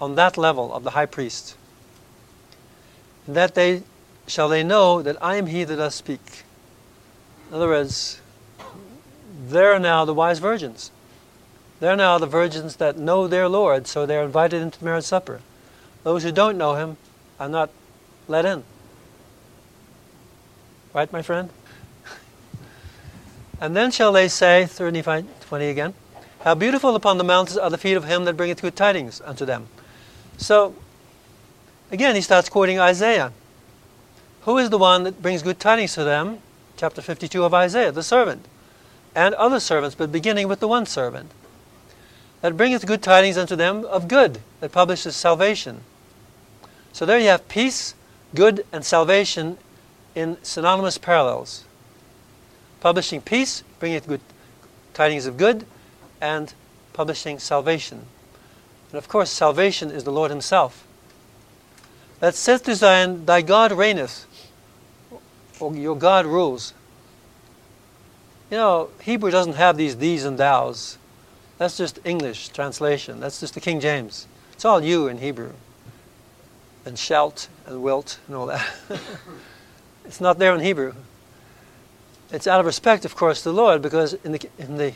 [0.00, 1.56] on that level of the high priest.
[3.26, 3.82] And that they
[4.28, 6.44] shall they know that I am he that does speak.
[7.48, 8.20] In other words,
[9.48, 10.92] they're now the wise virgins.
[11.80, 15.40] They're now the virgins that know their Lord, so they're invited into the marriage supper.
[16.04, 16.96] Those who don't know him
[17.40, 17.70] are not
[18.28, 18.62] let in.
[20.94, 21.50] Right, my friend?
[23.60, 25.94] And then shall they say, 35, 20 again,
[26.40, 29.44] How beautiful upon the mountains are the feet of him that bringeth good tidings unto
[29.44, 29.68] them.
[30.36, 30.74] So,
[31.90, 33.32] again, he starts quoting Isaiah.
[34.42, 36.38] Who is the one that brings good tidings to them?
[36.76, 38.46] Chapter 52 of Isaiah, the servant.
[39.14, 41.32] And other servants, but beginning with the one servant.
[42.42, 45.80] That bringeth good tidings unto them of good, that publishes salvation.
[46.92, 47.94] So there you have peace,
[48.34, 49.58] good and salvation
[50.14, 51.65] in synonymous parallels.
[52.80, 54.20] Publishing peace, bringing good
[54.94, 55.66] tidings of good,
[56.20, 56.54] and
[56.92, 58.06] publishing salvation.
[58.90, 60.86] And of course, salvation is the Lord Himself.
[62.20, 64.26] That saith to Zion, Thy God reigneth,
[65.60, 66.72] or your God rules.
[68.50, 70.98] You know, Hebrew doesn't have these these and thous.
[71.58, 73.20] That's just English translation.
[73.20, 74.26] That's just the King James.
[74.52, 75.52] It's all you in Hebrew
[76.84, 78.66] and shalt and wilt and all that.
[80.04, 80.94] it's not there in Hebrew.
[82.32, 84.92] It's out of respect, of course, to the Lord, because in the, in the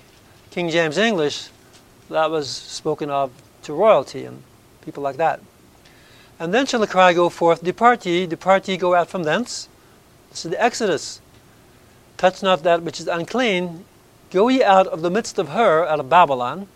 [0.50, 1.48] King James English,
[2.08, 3.30] that was spoken of
[3.62, 4.42] to royalty and
[4.82, 5.40] people like that.
[6.40, 9.68] And then shall the cry go forth, Depart ye, depart ye, go out from thence.
[10.30, 11.20] This is the Exodus.
[12.16, 13.84] Touch not that which is unclean.
[14.30, 16.66] Go ye out of the midst of her, out of Babylon.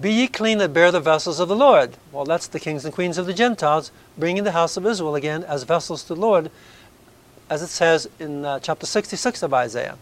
[0.00, 1.96] Be ye clean that bear the vessels of the Lord.
[2.12, 5.42] Well, that's the kings and queens of the Gentiles bringing the house of Israel again
[5.42, 6.50] as vessels to the Lord,
[7.48, 9.96] as it says in uh, chapter 66 of Isaiah.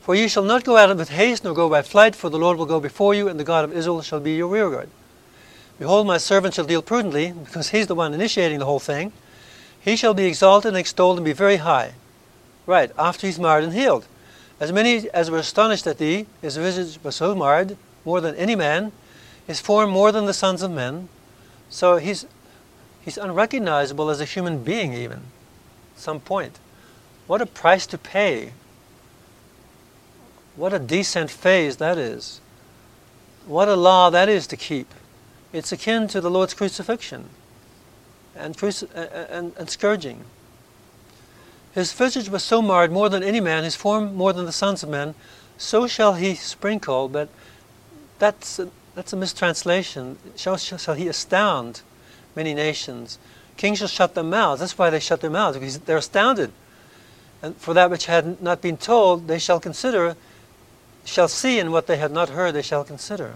[0.00, 2.56] For ye shall not go out with haste, nor go by flight, for the Lord
[2.56, 4.88] will go before you, and the God of Israel shall be your rearguard.
[5.78, 9.12] Behold, my servant shall deal prudently, because he's the one initiating the whole thing.
[9.78, 11.92] He shall be exalted and extolled and be very high.
[12.66, 14.06] Right, after he's marred and healed.
[14.60, 18.56] As many as were astonished at thee, his visage was so marred, more than any
[18.56, 18.92] man,
[19.46, 21.08] his form more than the sons of men.
[21.70, 22.26] So he's,
[23.08, 25.22] he's unrecognizable as a human being, even,
[25.96, 26.58] some point.
[27.26, 28.52] What a price to pay.
[30.56, 32.42] What a decent phase that is.
[33.46, 34.92] What a law that is to keep.
[35.54, 37.30] It's akin to the Lord's crucifixion
[38.36, 38.90] and, cruci-
[39.30, 40.24] and, and scourging.
[41.72, 44.82] His visage was so marred more than any man, his form more than the sons
[44.82, 45.14] of men.
[45.56, 47.30] So shall he sprinkle, but
[48.18, 50.18] that's a, that's a mistranslation.
[50.36, 51.80] Shall, shall he astound
[52.34, 53.18] many nations?
[53.56, 54.60] Kings shall shut their mouths.
[54.60, 56.52] That's why they shut their mouths, because they're astounded.
[57.42, 60.16] And for that which had not been told, they shall consider,
[61.04, 63.34] shall see, and what they had not heard, they shall consider.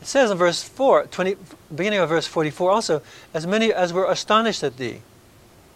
[0.00, 1.36] It says in verse 4, 20,
[1.74, 3.02] beginning of verse 44 also,
[3.34, 5.02] as many as were astonished at thee.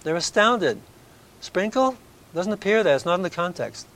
[0.03, 0.81] They're astounded.
[1.41, 1.97] Sprinkle
[2.35, 3.87] doesn't appear there, it's not in the context.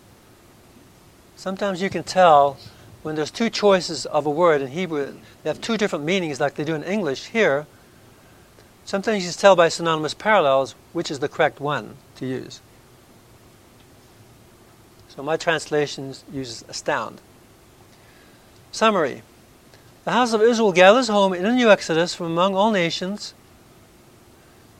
[1.36, 2.58] Sometimes you can tell
[3.02, 6.54] when there's two choices of a word in Hebrew, they have two different meanings like
[6.54, 7.26] they do in English.
[7.26, 7.66] Here,
[8.88, 12.62] sometimes you can tell by synonymous parallels which is the correct one to use.
[15.10, 17.20] So my translation uses astound.
[18.72, 19.20] Summary
[20.04, 23.34] The house of Israel gathers home in a new exodus from among all nations,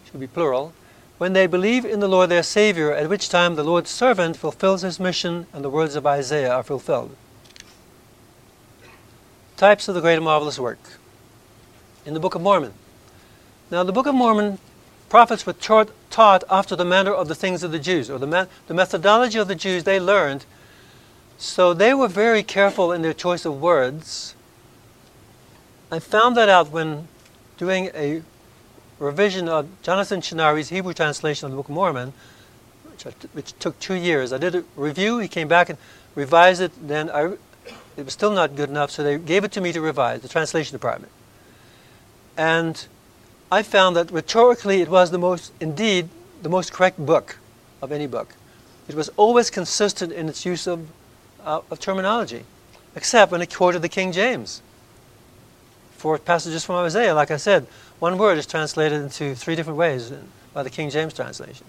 [0.07, 0.73] should be plural,
[1.19, 4.81] when they believe in the Lord their Savior, at which time the Lord's servant fulfills
[4.81, 7.15] his mission and the words of Isaiah are fulfilled.
[9.59, 10.79] Types of the great and marvelous work.
[12.07, 12.73] In the Book of Mormon.
[13.71, 14.59] Now, the Book of Mormon,
[15.09, 18.49] prophets were taught, taught after the manner of the things of the Jews, or the,
[18.67, 20.47] the methodology of the Jews they learned.
[21.37, 24.35] So they were very careful in their choice of words.
[25.91, 27.09] I found that out when
[27.59, 28.23] doing a
[28.99, 32.13] revision of Jonathan Chinari's Hebrew translation of the Book of Mormon,
[32.91, 34.33] which, which took two years.
[34.33, 35.79] I did a review, he came back and
[36.15, 37.35] revised it, then I,
[37.97, 40.29] it was still not good enough, so they gave it to me to revise, the
[40.29, 41.13] translation department.
[42.37, 42.87] And
[43.51, 46.09] I found that rhetorically it was the most, indeed,
[46.43, 47.39] the most correct book
[47.81, 48.35] of any book.
[48.89, 50.89] It was always consistent in its use of,
[51.45, 52.45] uh, of terminology,
[52.95, 54.63] except when it quoted the King James.
[55.97, 57.67] For passages from Isaiah, like I said,
[57.99, 60.13] one word is translated into three different ways
[60.53, 61.67] by the King James translation.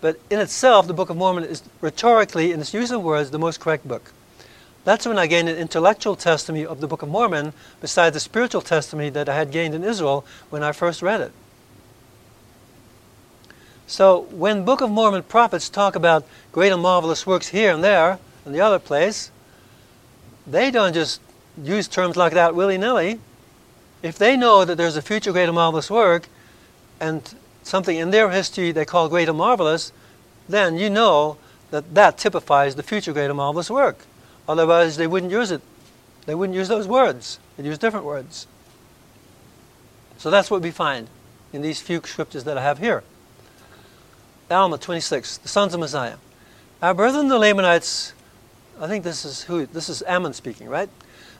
[0.00, 3.38] But in itself, the Book of Mormon is rhetorically, in its use of words, the
[3.38, 4.12] most correct book.
[4.84, 8.62] That's when I gained an intellectual testimony of the Book of Mormon, besides the spiritual
[8.62, 11.32] testimony that I had gained in Israel when I first read it.
[13.86, 18.18] So when Book of Mormon prophets talk about great and marvelous works here and there
[18.44, 19.30] and the other place,
[20.46, 21.20] they don't just
[21.62, 23.20] use terms like that willy-nilly
[24.02, 26.28] if they know that there's a future great and marvelous work
[27.00, 29.92] and something in their history they call great and marvelous,
[30.48, 31.36] then you know
[31.70, 33.98] that that typifies the future great and marvelous work.
[34.52, 35.62] Otherwise, they wouldn't use it.
[36.26, 37.38] They wouldn't use those words.
[37.56, 38.46] They'd use different words.
[40.18, 41.08] So that's what we find
[41.54, 43.02] in these few scriptures that I have here.
[44.50, 46.16] Alma 26, the sons of Mosiah.
[46.82, 48.12] Our brethren the Lamanites,
[48.78, 50.90] I think this is who this is Ammon speaking, right?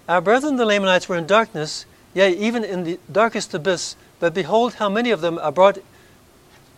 [0.09, 1.84] Our brethren the Lamanites were in darkness,
[2.14, 5.76] yea, even in the darkest abyss, but behold, how many of them are brought,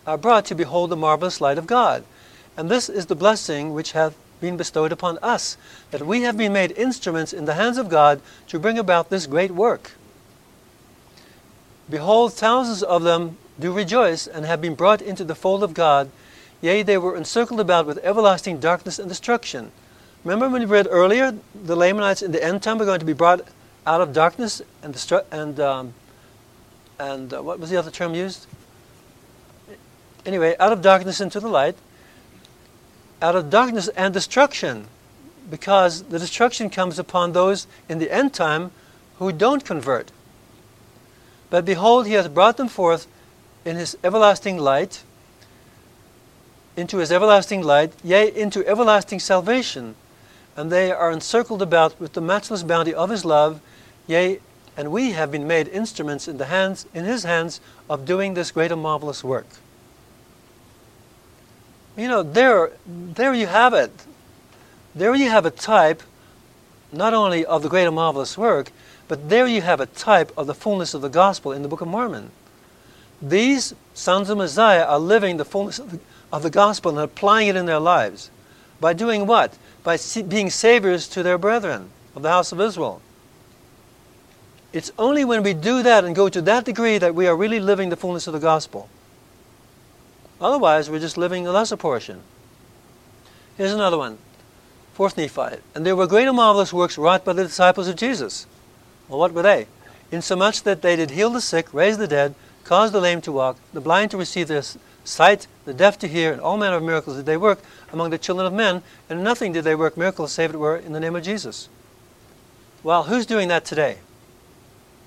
[0.05, 2.03] are brought to behold the marvelous light of God.
[2.57, 5.57] And this is the blessing which hath been bestowed upon us,
[5.91, 9.27] that we have been made instruments in the hands of God to bring about this
[9.27, 9.91] great work.
[11.89, 16.09] Behold, thousands of them do rejoice and have been brought into the fold of God.
[16.61, 19.71] Yea, they were encircled about with everlasting darkness and destruction.
[20.23, 23.13] Remember when we read earlier, the Lamanites in the end time are going to be
[23.13, 23.41] brought
[23.85, 25.93] out of darkness and destru- and um,
[26.97, 28.47] and uh, what was the other term used?
[30.25, 31.75] Anyway, out of darkness into the light,
[33.21, 34.87] out of darkness and destruction,
[35.49, 38.71] because the destruction comes upon those in the end time
[39.19, 40.11] who don't convert.
[41.49, 43.07] But behold, he has brought them forth
[43.63, 45.03] in his everlasting light,
[46.75, 49.95] into his everlasting light, yea, into everlasting salvation.
[50.57, 53.61] And they are encircled about with the matchless bounty of his love
[54.07, 54.39] Yea,
[54.77, 57.59] and we have been made instruments in the hands in his hands
[57.89, 59.47] of doing this great and marvelous work.
[61.97, 63.91] You know, there there you have it.
[64.93, 66.03] There you have a type
[66.91, 68.71] not only of the great and marvelous work,
[69.07, 71.81] but there you have a type of the fullness of the gospel in the Book
[71.81, 72.31] of Mormon.
[73.21, 75.99] These sons of Mosiah are living the fullness of the,
[76.31, 78.29] of the gospel and applying it in their lives.
[78.79, 79.57] By doing what?
[79.83, 79.97] By
[80.27, 83.01] being saviors to their brethren of the house of Israel.
[84.73, 87.59] It's only when we do that and go to that degree that we are really
[87.59, 88.89] living the fullness of the gospel.
[90.39, 92.21] Otherwise, we're just living a lesser portion.
[93.57, 94.17] Here's another one.
[94.93, 95.57] Fourth Nephi.
[95.73, 98.47] And there were great and marvelous works wrought by the disciples of Jesus.
[99.07, 99.67] Well, what were they?
[100.11, 103.57] Insomuch that they did heal the sick, raise the dead, cause the lame to walk,
[103.73, 104.63] the blind to receive their
[105.03, 107.59] sight, the deaf to hear, and all manner of miracles did they work
[107.91, 110.93] among the children of men, and nothing did they work miracles save it were in
[110.93, 111.69] the name of Jesus.
[112.83, 113.97] Well, who's doing that today?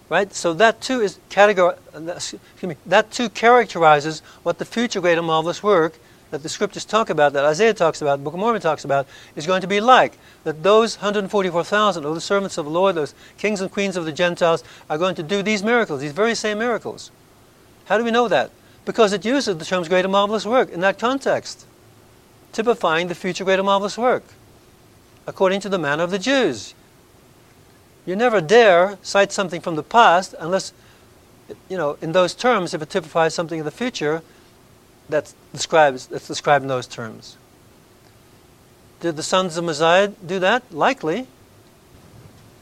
[0.08, 0.32] Right?
[0.34, 5.18] So that too is categor- uh, excuse me, that too characterizes what the future great
[5.18, 5.98] and marvelous work
[6.30, 9.46] that the scriptures talk about, that Isaiah talks about, Book of Mormon talks about, is
[9.46, 10.18] going to be like.
[10.44, 14.12] That those 144,000 of the servants of the Lord, those kings and queens of the
[14.12, 17.10] Gentiles, are going to do these miracles, these very same miracles.
[17.86, 18.50] How do we know that?
[18.84, 21.64] Because it uses the terms great and marvelous work in that context.
[22.50, 24.24] typifying the future great and marvelous work,
[25.26, 26.74] according to the manner of the Jews.
[28.08, 30.72] You never dare cite something from the past unless,
[31.68, 34.22] you know, in those terms, if it typifies something in the future,
[35.10, 37.36] that's describes that's described in those terms.
[39.00, 40.72] Did the sons of Mosiah do that?
[40.72, 41.26] Likely.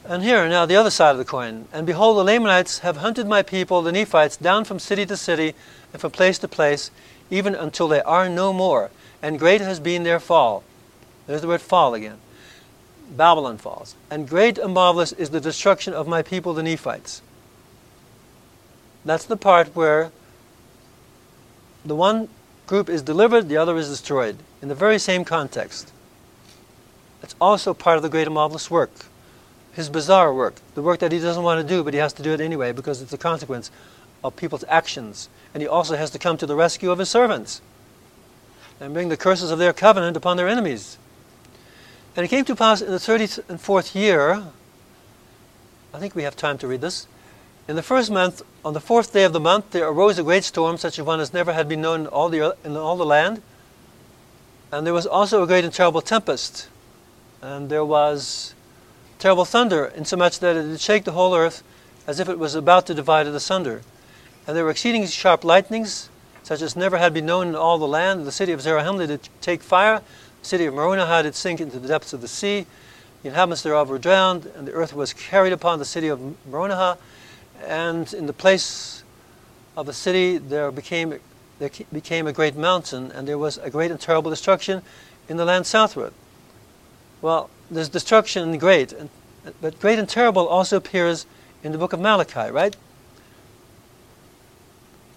[0.05, 1.69] And here, now the other side of the coin.
[1.73, 5.55] And behold, the Lamanites have hunted my people, the Nephites, down from city to city
[5.93, 6.91] and from place to place,
[7.31, 8.91] even until they are no more.
[9.23, 10.65] And great has been their fall.
[11.29, 12.19] There's the word fall again.
[13.11, 13.95] Babylon falls.
[14.11, 17.23] And great and marvelous is the destruction of my people, the Nephites.
[19.05, 20.11] That's the part where
[21.85, 22.29] the one
[22.67, 25.93] group is delivered, the other is destroyed, in the very same context.
[27.23, 29.07] It's also part of the great and marvelous work,
[29.73, 32.23] his bizarre work, the work that he doesn't want to do, but he has to
[32.23, 33.71] do it anyway because it's a consequence
[34.25, 35.29] of people's actions.
[35.55, 37.63] And he also has to come to the rescue of his servants
[38.81, 40.99] and bring the curses of their covenant upon their enemies.
[42.17, 44.43] And it came to pass in the thirty and fourth year,
[45.93, 47.07] I think we have time to read this.
[47.69, 50.45] In the first month, on the fourth day of the month, there arose a great
[50.45, 53.05] storm, such as one as never had been known in all the, in all the
[53.05, 53.43] land.
[54.73, 56.69] And there was also a great and terrible tempest.
[57.43, 58.55] And there was
[59.19, 61.63] terrible thunder, insomuch that it did shake the whole earth
[62.07, 63.83] as if it was about to divide it asunder.
[64.47, 66.09] And there were exceeding sharp lightnings,
[66.43, 68.25] such as never had been known in all the land.
[68.25, 70.01] The city of Zarahemla did take fire,
[70.47, 72.67] city of Moronihah did sink into the depths of the sea.
[73.23, 76.99] The inhabitants thereof were drowned, and the earth was carried upon the city of Moronihah.
[77.65, 79.03] And in the place
[79.77, 81.19] of the city there became,
[81.59, 84.83] there became a great mountain, and there was a great and terrible destruction
[85.29, 86.13] in the land southward.
[87.21, 89.11] Well, there's destruction in great, and,
[89.61, 91.27] but great and terrible also appears
[91.65, 92.77] in the book of Malachi, right?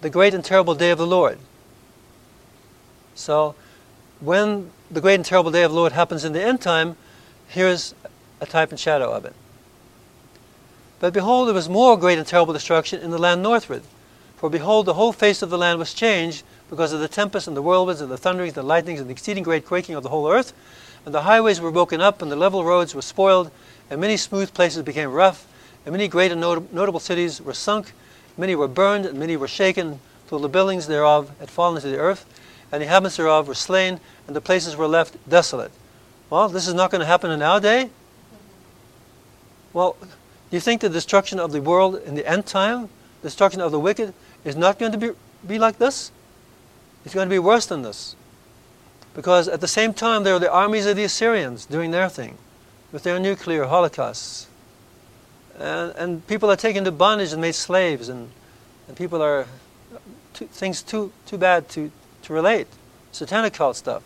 [0.00, 1.38] The great and terrible day of the Lord.
[3.14, 3.54] So,
[4.18, 6.96] when the great and terrible day of the Lord happens in the end time,
[7.48, 7.94] here's
[8.40, 9.34] a type and shadow of it.
[10.98, 13.82] But behold, there was more great and terrible destruction in the land northward.
[14.36, 17.56] For behold, the whole face of the land was changed because of the tempest and
[17.56, 20.08] the whirlwinds and the thunderings and the lightnings and the exceeding great quaking of the
[20.08, 20.52] whole earth.
[21.04, 23.50] And the highways were broken up, and the level roads were spoiled,
[23.88, 25.46] and many smooth places became rough,
[25.84, 27.92] and many great and not- notable cities were sunk.
[28.36, 31.96] Many were burned, and many were shaken, till the buildings thereof had fallen to the
[31.96, 32.26] earth,
[32.70, 33.98] and the inhabitants thereof were slain,
[34.30, 35.72] and the places were left desolate.
[36.30, 37.90] Well, this is not going to happen in our day.
[39.72, 40.06] Well, do
[40.56, 42.90] you think the destruction of the world in the end time,
[43.24, 45.10] destruction of the wicked, is not going to be,
[45.44, 46.12] be like this?
[47.04, 48.14] It's going to be worse than this.
[49.14, 52.38] Because at the same time, there are the armies of the Assyrians doing their thing
[52.92, 54.46] with their nuclear holocausts.
[55.58, 58.30] And, and people are taken to bondage and made slaves, and,
[58.86, 59.40] and people are
[59.92, 59.98] uh,
[60.34, 61.90] too, things too, too bad to,
[62.22, 62.68] to relate.
[63.10, 64.04] Satanic cult stuff.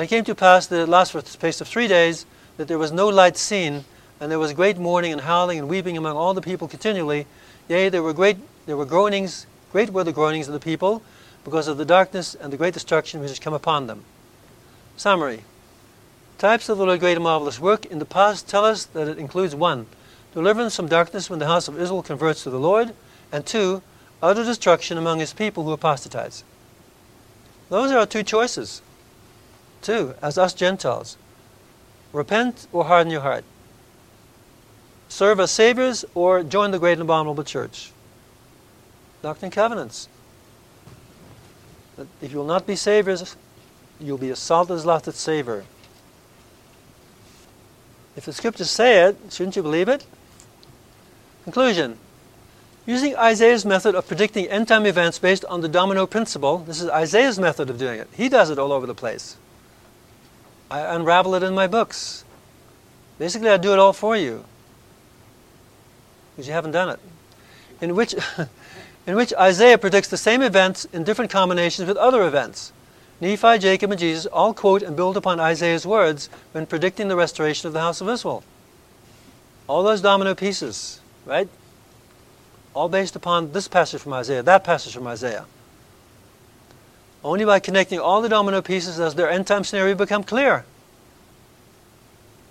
[0.00, 2.24] And it came to pass that it lasted for the space of three days,
[2.56, 3.84] that there was no light seen,
[4.18, 7.26] and there was great mourning and howling and weeping among all the people continually.
[7.68, 11.02] Yea, there were great there were groanings, great were the groanings of the people,
[11.44, 14.04] because of the darkness and the great destruction which has come upon them.
[14.96, 15.44] Summary.
[16.38, 19.18] Types of the Lord great and marvelous work in the past tell us that it
[19.18, 19.84] includes one,
[20.32, 22.94] deliverance from darkness when the house of Israel converts to the Lord,
[23.30, 23.82] and two,
[24.22, 26.42] utter destruction among his people who apostatize.
[27.68, 28.80] Those are our two choices.
[29.82, 31.16] Two, as us Gentiles.
[32.12, 33.44] Repent or harden your heart.
[35.08, 37.92] Serve as saviors or join the great and abominable church.
[39.22, 40.08] Doctrine and Covenants.
[42.22, 43.36] If you will not be saviors,
[44.00, 45.64] you'll be a salt as lofted savor.
[48.16, 50.06] If the scriptures say it, shouldn't you believe it?
[51.44, 51.98] Conclusion.
[52.86, 56.88] Using Isaiah's method of predicting end time events based on the domino principle, this is
[56.88, 58.08] Isaiah's method of doing it.
[58.12, 59.36] He does it all over the place.
[60.70, 62.24] I unravel it in my books.
[63.18, 64.44] Basically, I do it all for you
[66.40, 67.00] because you haven't done it.
[67.80, 68.14] In which,
[69.06, 72.72] in which Isaiah predicts the same events in different combinations with other events.
[73.20, 77.66] Nephi, Jacob, and Jesus all quote and build upon Isaiah's words when predicting the restoration
[77.66, 78.42] of the house of Israel.
[79.66, 81.48] All those domino pieces, right?
[82.72, 85.44] All based upon this passage from Isaiah, that passage from Isaiah.
[87.22, 90.64] Only by connecting all the domino pieces does their end time scenario become clear.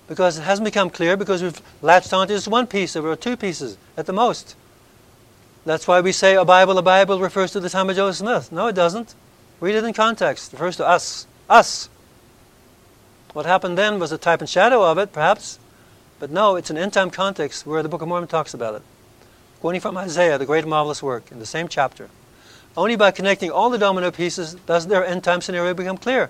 [0.07, 3.77] Because it hasn't become clear because we've latched onto just one piece or two pieces
[3.97, 4.55] at the most.
[5.65, 8.51] That's why we say a Bible, a Bible refers to the time of Joseph Smith.
[8.51, 9.13] No, it doesn't.
[9.59, 10.53] Read it in context.
[10.53, 11.27] It refers to us.
[11.49, 11.89] Us.
[13.33, 15.59] What happened then was a type and shadow of it, perhaps.
[16.19, 18.81] But no, it's an end time context where the Book of Mormon talks about it.
[19.59, 22.09] Quoting from Isaiah, the great marvelous work, in the same chapter.
[22.79, 26.29] Only by connecting all the domino pieces does their end time scenario become clear.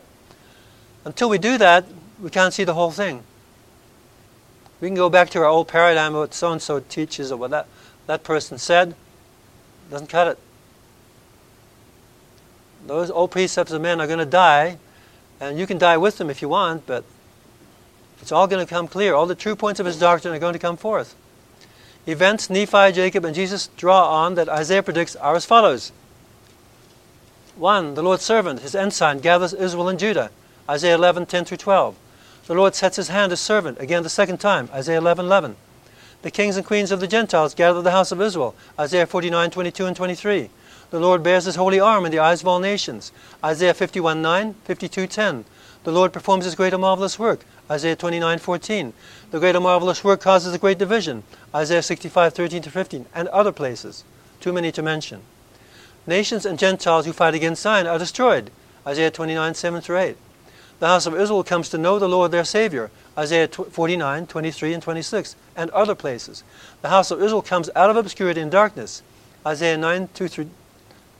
[1.05, 1.85] until we do that,
[2.19, 3.21] we can't see the whole thing.
[4.81, 7.37] We can go back to our old paradigm of what so and so teaches or
[7.37, 7.67] what that,
[8.07, 8.95] that person said.
[9.91, 10.39] Doesn't cut it.
[12.87, 14.79] Those old precepts of men are going to die,
[15.39, 17.03] and you can die with them if you want, but
[18.23, 19.13] it's all going to come clear.
[19.13, 21.15] All the true points of his doctrine are going to come forth.
[22.07, 25.91] Events Nephi, Jacob, and Jesus draw on that Isaiah predicts are as follows.
[27.59, 27.95] 1.
[27.95, 30.31] The Lord's servant, his ensign, gathers Israel and Judah.
[30.69, 31.95] Isaiah 11, 10 through 12.
[32.47, 35.55] The Lord sets his hand as servant, again the second time, Isaiah 11, 11.
[36.21, 39.85] The kings and queens of the Gentiles gather the house of Israel, Isaiah 49, 22
[39.85, 40.49] and 23.
[40.89, 43.11] The Lord bears his holy arm in the eyes of all nations,
[43.43, 45.45] Isaiah 51, 9, 52, 10.
[45.83, 48.93] The Lord performs his great and marvelous work, Isaiah 29, 14.
[49.31, 51.23] The great and marvelous work causes a great division,
[51.53, 54.03] Isaiah 65, 13 to 15, and other places,
[54.39, 55.21] too many to mention.
[56.09, 58.51] Nations and Gentiles who fight against Zion are destroyed,
[58.85, 60.17] Isaiah 29, 7 through 8
[60.79, 64.81] the house of Israel comes to know the Lord their Savior, Isaiah 49, 23, and
[64.81, 66.43] 26, and other places.
[66.81, 69.03] The house of Israel comes out of obscurity and darkness,
[69.45, 70.49] Isaiah 9, 2 through,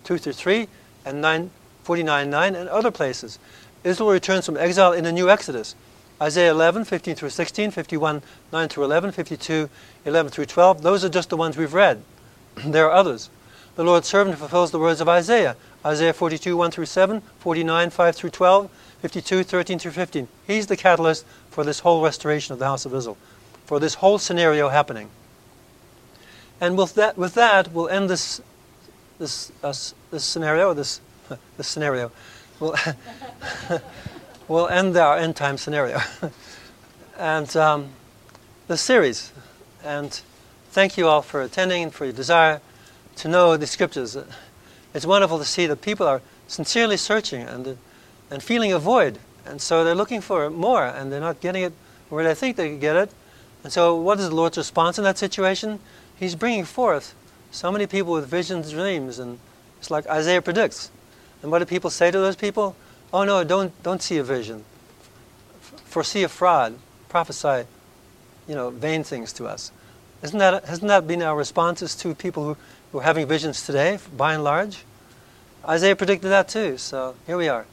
[0.06, 0.68] 2 through 3,
[1.06, 1.52] and 9,
[1.84, 3.38] 49, 9, and other places.
[3.84, 5.76] Israel returns from exile in a new Exodus,
[6.22, 8.22] Isaiah 11, 15 through 16, 51,
[8.54, 9.70] 9 through 11, 52,
[10.06, 10.82] 11 through 12.
[10.82, 12.02] Those are just the ones we've read.
[12.66, 13.30] there are others.
[13.80, 18.16] The Lord's servant fulfills the words of Isaiah, Isaiah 42, 1 through 7, 49, 5
[18.18, 18.70] through 12,
[19.00, 20.28] 52, 13 through 15.
[20.46, 23.16] He's the catalyst for this whole restoration of the house of Israel,
[23.66, 25.10] for this whole scenario happening.
[26.60, 28.42] And with that, with that we'll end this,
[29.18, 29.74] this, uh,
[30.12, 31.00] this scenario, this,
[31.56, 32.12] this scenario.
[32.60, 32.76] We'll,
[34.50, 36.02] we'll end our end time scenario.
[37.18, 37.92] and um,
[38.68, 39.32] the series.
[39.86, 40.20] And
[40.70, 42.60] thank you all for attending and for your desire
[43.20, 44.18] to know the scriptures.
[44.94, 47.78] It's wonderful to see that people are sincerely searching and
[48.32, 49.20] and feeling a void.
[49.46, 51.74] And so they're looking for more, and they're not getting it
[52.10, 53.12] where they think they could get it.
[53.64, 55.80] And so, what is the Lord's response in that situation?
[56.18, 57.16] He's bringing forth
[57.52, 59.40] so many people with visions, dreams, and
[59.80, 60.92] it's like Isaiah predicts.
[61.42, 62.76] And what do people say to those people?
[63.12, 64.64] Oh no, don't don't see a vision.
[65.86, 66.78] Foresee a fraud.
[67.08, 67.66] Prophesy,
[68.48, 69.72] you know, vain things to us.
[70.22, 72.58] Isn't that hasn't that been our responses to people who,
[72.92, 74.84] who are having visions today, by and large?
[75.68, 76.78] Isaiah predicted that too.
[76.78, 77.66] So here we are.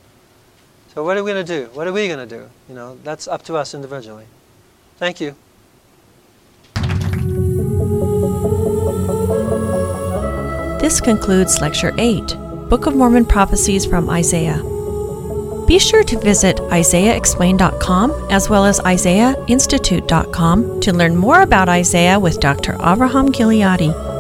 [0.95, 1.71] So what are we going to do?
[1.75, 2.49] What are we going to do?
[2.69, 4.27] You know, that's up to us individually.
[4.97, 5.37] Thank you.
[10.81, 12.37] This concludes Lecture 8
[12.69, 14.63] Book of Mormon Prophecies from Isaiah.
[15.67, 22.41] Be sure to visit IsaiahExplained.com as well as IsaiahInstitute.com to learn more about Isaiah with
[22.41, 22.75] Dr.
[22.75, 24.16] Avraham Gileadi.